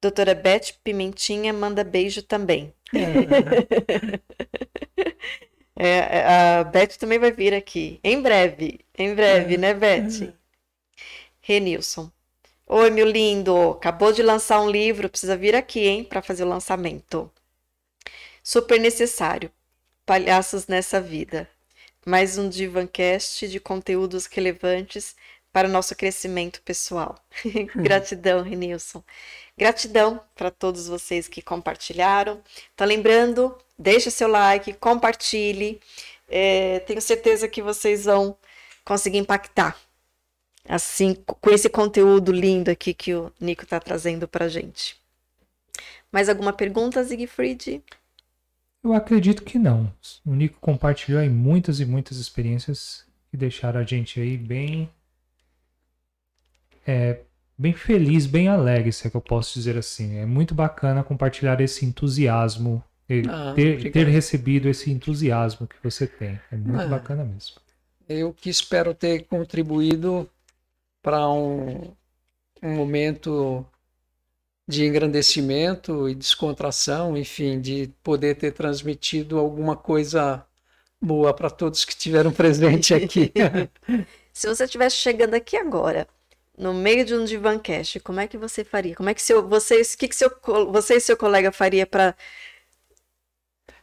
[0.00, 2.72] Doutora Beth Pimentinha manda beijo também.
[5.76, 5.76] É.
[5.76, 8.00] é, a Beth também vai vir aqui.
[8.02, 8.80] Em breve.
[8.96, 9.58] Em breve, é.
[9.58, 10.32] né, Beth?
[11.50, 12.08] Renilson.
[12.64, 13.72] Oi, meu lindo.
[13.72, 17.28] Acabou de lançar um livro, precisa vir aqui, hein, para fazer o lançamento.
[18.40, 19.50] Super necessário.
[20.06, 21.50] Palhaços nessa vida.
[22.06, 25.16] Mais um Divancast de conteúdos relevantes
[25.52, 27.16] para o nosso crescimento pessoal.
[27.74, 29.02] Gratidão, Renilson.
[29.58, 32.40] Gratidão para todos vocês que compartilharam.
[32.76, 35.80] Tá lembrando, deixa seu like, compartilhe.
[36.28, 38.38] É, tenho certeza que vocês vão
[38.84, 39.76] conseguir impactar
[40.68, 44.96] assim com esse conteúdo lindo aqui que o Nico está trazendo para gente.
[46.12, 47.82] Mais alguma pergunta, Siegfried?
[48.82, 49.92] Eu acredito que não.
[50.24, 54.90] O Nico compartilhou aí muitas e muitas experiências que deixaram a gente aí bem
[56.86, 57.20] é,
[57.56, 60.16] bem feliz, bem alegre, se é que eu posso dizer assim.
[60.16, 62.82] É muito bacana compartilhar esse entusiasmo,
[63.28, 66.40] ah, ter, ter, recebido esse entusiasmo que você tem.
[66.50, 67.56] É muito ah, bacana mesmo.
[68.08, 70.28] Eu que espero ter contribuído
[71.02, 71.94] para um,
[72.62, 73.66] um momento
[74.66, 80.46] de engrandecimento e descontração, enfim, de poder ter transmitido alguma coisa
[81.00, 83.32] boa para todos que estiveram presentes aqui.
[84.32, 86.06] Se você estivesse chegando aqui agora
[86.56, 88.94] no meio de um divancast, como é que você faria?
[88.94, 90.30] Como é que seu, vocês, que, que seu,
[90.70, 92.14] você e seu colega faria para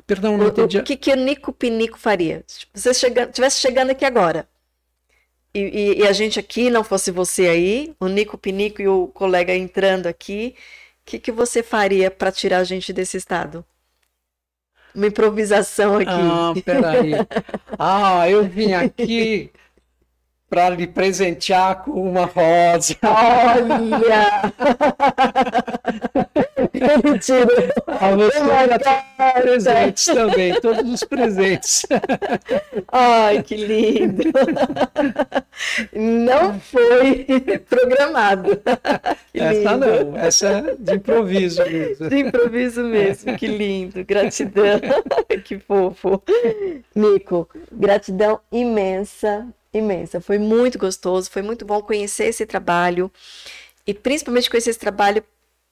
[0.05, 0.77] Perdão, não entendi.
[0.77, 2.41] O que, que o Nico Pinico faria?
[2.47, 4.47] Se você estivesse chegando aqui agora
[5.57, 9.07] e, e, e, a gente aqui não fosse você aí, o Nico Pinico e o
[9.07, 10.55] colega entrando aqui,
[11.01, 13.65] o que, que você faria para tirar a gente desse estado?
[14.93, 16.09] Uma improvisação aqui.
[16.09, 17.11] Ah, peraí.
[17.79, 19.51] ah, eu vim aqui
[20.47, 22.95] para lhe presentear com uma rosa.
[23.03, 24.53] Olha!
[27.03, 27.73] Mentira!
[27.87, 31.85] A você presentes também, todos os presentes.
[32.91, 34.23] Ai, que lindo!
[35.93, 37.25] Não foi
[37.69, 38.61] programado.
[39.33, 39.77] Que essa lindo.
[39.77, 42.09] não, essa é de improviso mesmo.
[42.09, 44.79] De improviso mesmo, que lindo, gratidão.
[45.43, 46.21] Que fofo.
[46.95, 50.19] Nico, gratidão imensa imensa.
[50.19, 53.11] Foi muito gostoso, foi muito bom conhecer esse trabalho
[53.85, 55.23] e principalmente conhecer esse trabalho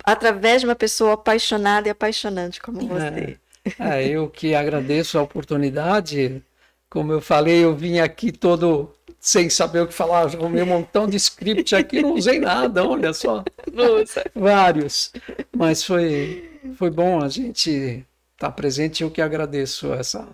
[0.06, 2.86] através de uma pessoa apaixonada e apaixonante como é.
[2.86, 3.38] você.
[3.80, 6.44] É, é, eu que agradeço a oportunidade.
[6.90, 11.08] Como eu falei, eu vim aqui todo sem saber o que falar, arrumei um montão
[11.08, 13.44] de script aqui, não usei nada, olha só.
[13.74, 14.24] Nossa.
[14.36, 15.12] Vários.
[15.52, 18.06] Mas foi, foi bom a gente estar
[18.38, 19.02] tá presente.
[19.02, 20.28] Eu que agradeço essa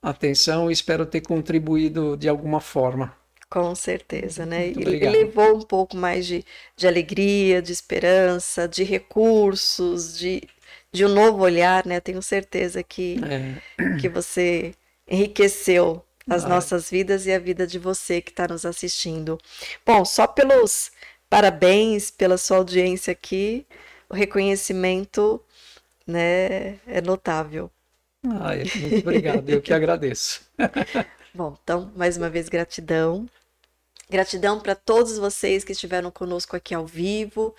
[0.00, 3.12] atenção e espero ter contribuído de alguma forma.
[3.50, 4.68] Com certeza, né?
[4.68, 6.44] E levou um pouco mais de,
[6.76, 10.42] de alegria, de esperança, de recursos, de,
[10.92, 11.98] de um novo olhar, né?
[11.98, 13.96] Tenho certeza que, é.
[13.98, 14.74] que você
[15.08, 16.48] enriqueceu as ah.
[16.48, 19.38] nossas vidas e a vida de você que está nos assistindo.
[19.84, 20.92] Bom, só pelos
[21.30, 23.66] parabéns pela sua audiência aqui,
[24.08, 25.42] o reconhecimento
[26.06, 27.70] né, é notável.
[28.40, 30.42] Ai, muito obrigado, eu que agradeço.
[31.38, 33.24] Bom, então, mais uma vez, gratidão.
[34.10, 37.54] Gratidão para todos vocês que estiveram conosco aqui ao vivo.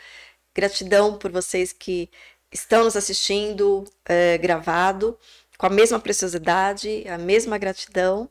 [0.54, 2.10] Gratidão por vocês que
[2.52, 5.18] estão nos assistindo é, gravado,
[5.58, 8.30] com a mesma preciosidade, a mesma gratidão.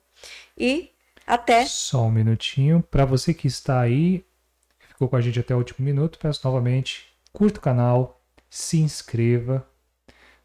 [0.54, 0.90] E
[1.26, 1.64] até.
[1.64, 2.82] Só um minutinho.
[2.82, 4.22] Para você que está aí,
[4.80, 8.20] ficou com a gente até o último minuto, peço novamente: curta o canal,
[8.50, 9.66] se inscreva,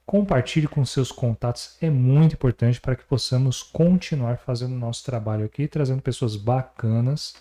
[0.05, 5.67] Compartilhe com seus contatos, é muito importante para que possamos continuar fazendo nosso trabalho aqui,
[5.67, 7.35] trazendo pessoas bacanas,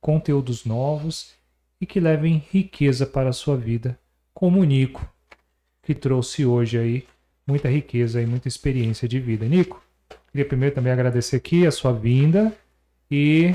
[0.00, 1.32] conteúdos novos
[1.80, 3.98] e que levem riqueza para a sua vida,
[4.34, 5.08] como o Nico,
[5.82, 7.06] que trouxe hoje aí
[7.46, 9.46] muita riqueza e muita experiência de vida.
[9.46, 9.82] Nico,
[10.32, 12.52] queria primeiro também agradecer aqui a sua vinda
[13.10, 13.54] e,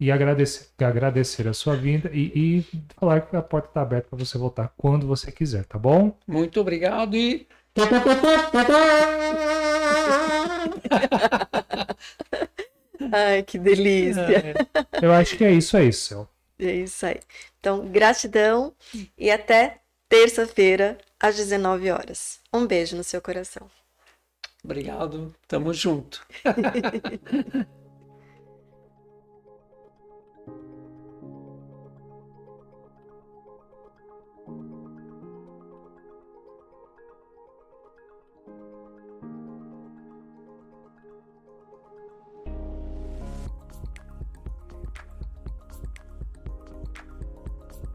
[0.00, 2.66] e agradecer, agradecer a sua vinda e, e
[2.96, 6.16] falar que a porta está aberta para você voltar quando você quiser, tá bom?
[6.26, 7.46] Muito obrigado e
[13.12, 14.20] Ai, que delícia.
[14.20, 14.54] É.
[15.04, 16.28] Eu acho que é isso aí, Céu.
[16.58, 17.20] É isso aí.
[17.60, 18.72] Então, gratidão
[19.16, 19.78] e até
[20.08, 22.40] terça-feira, às 19 horas.
[22.52, 23.70] Um beijo no seu coração.
[24.64, 25.34] Obrigado.
[25.46, 26.26] Tamo junto.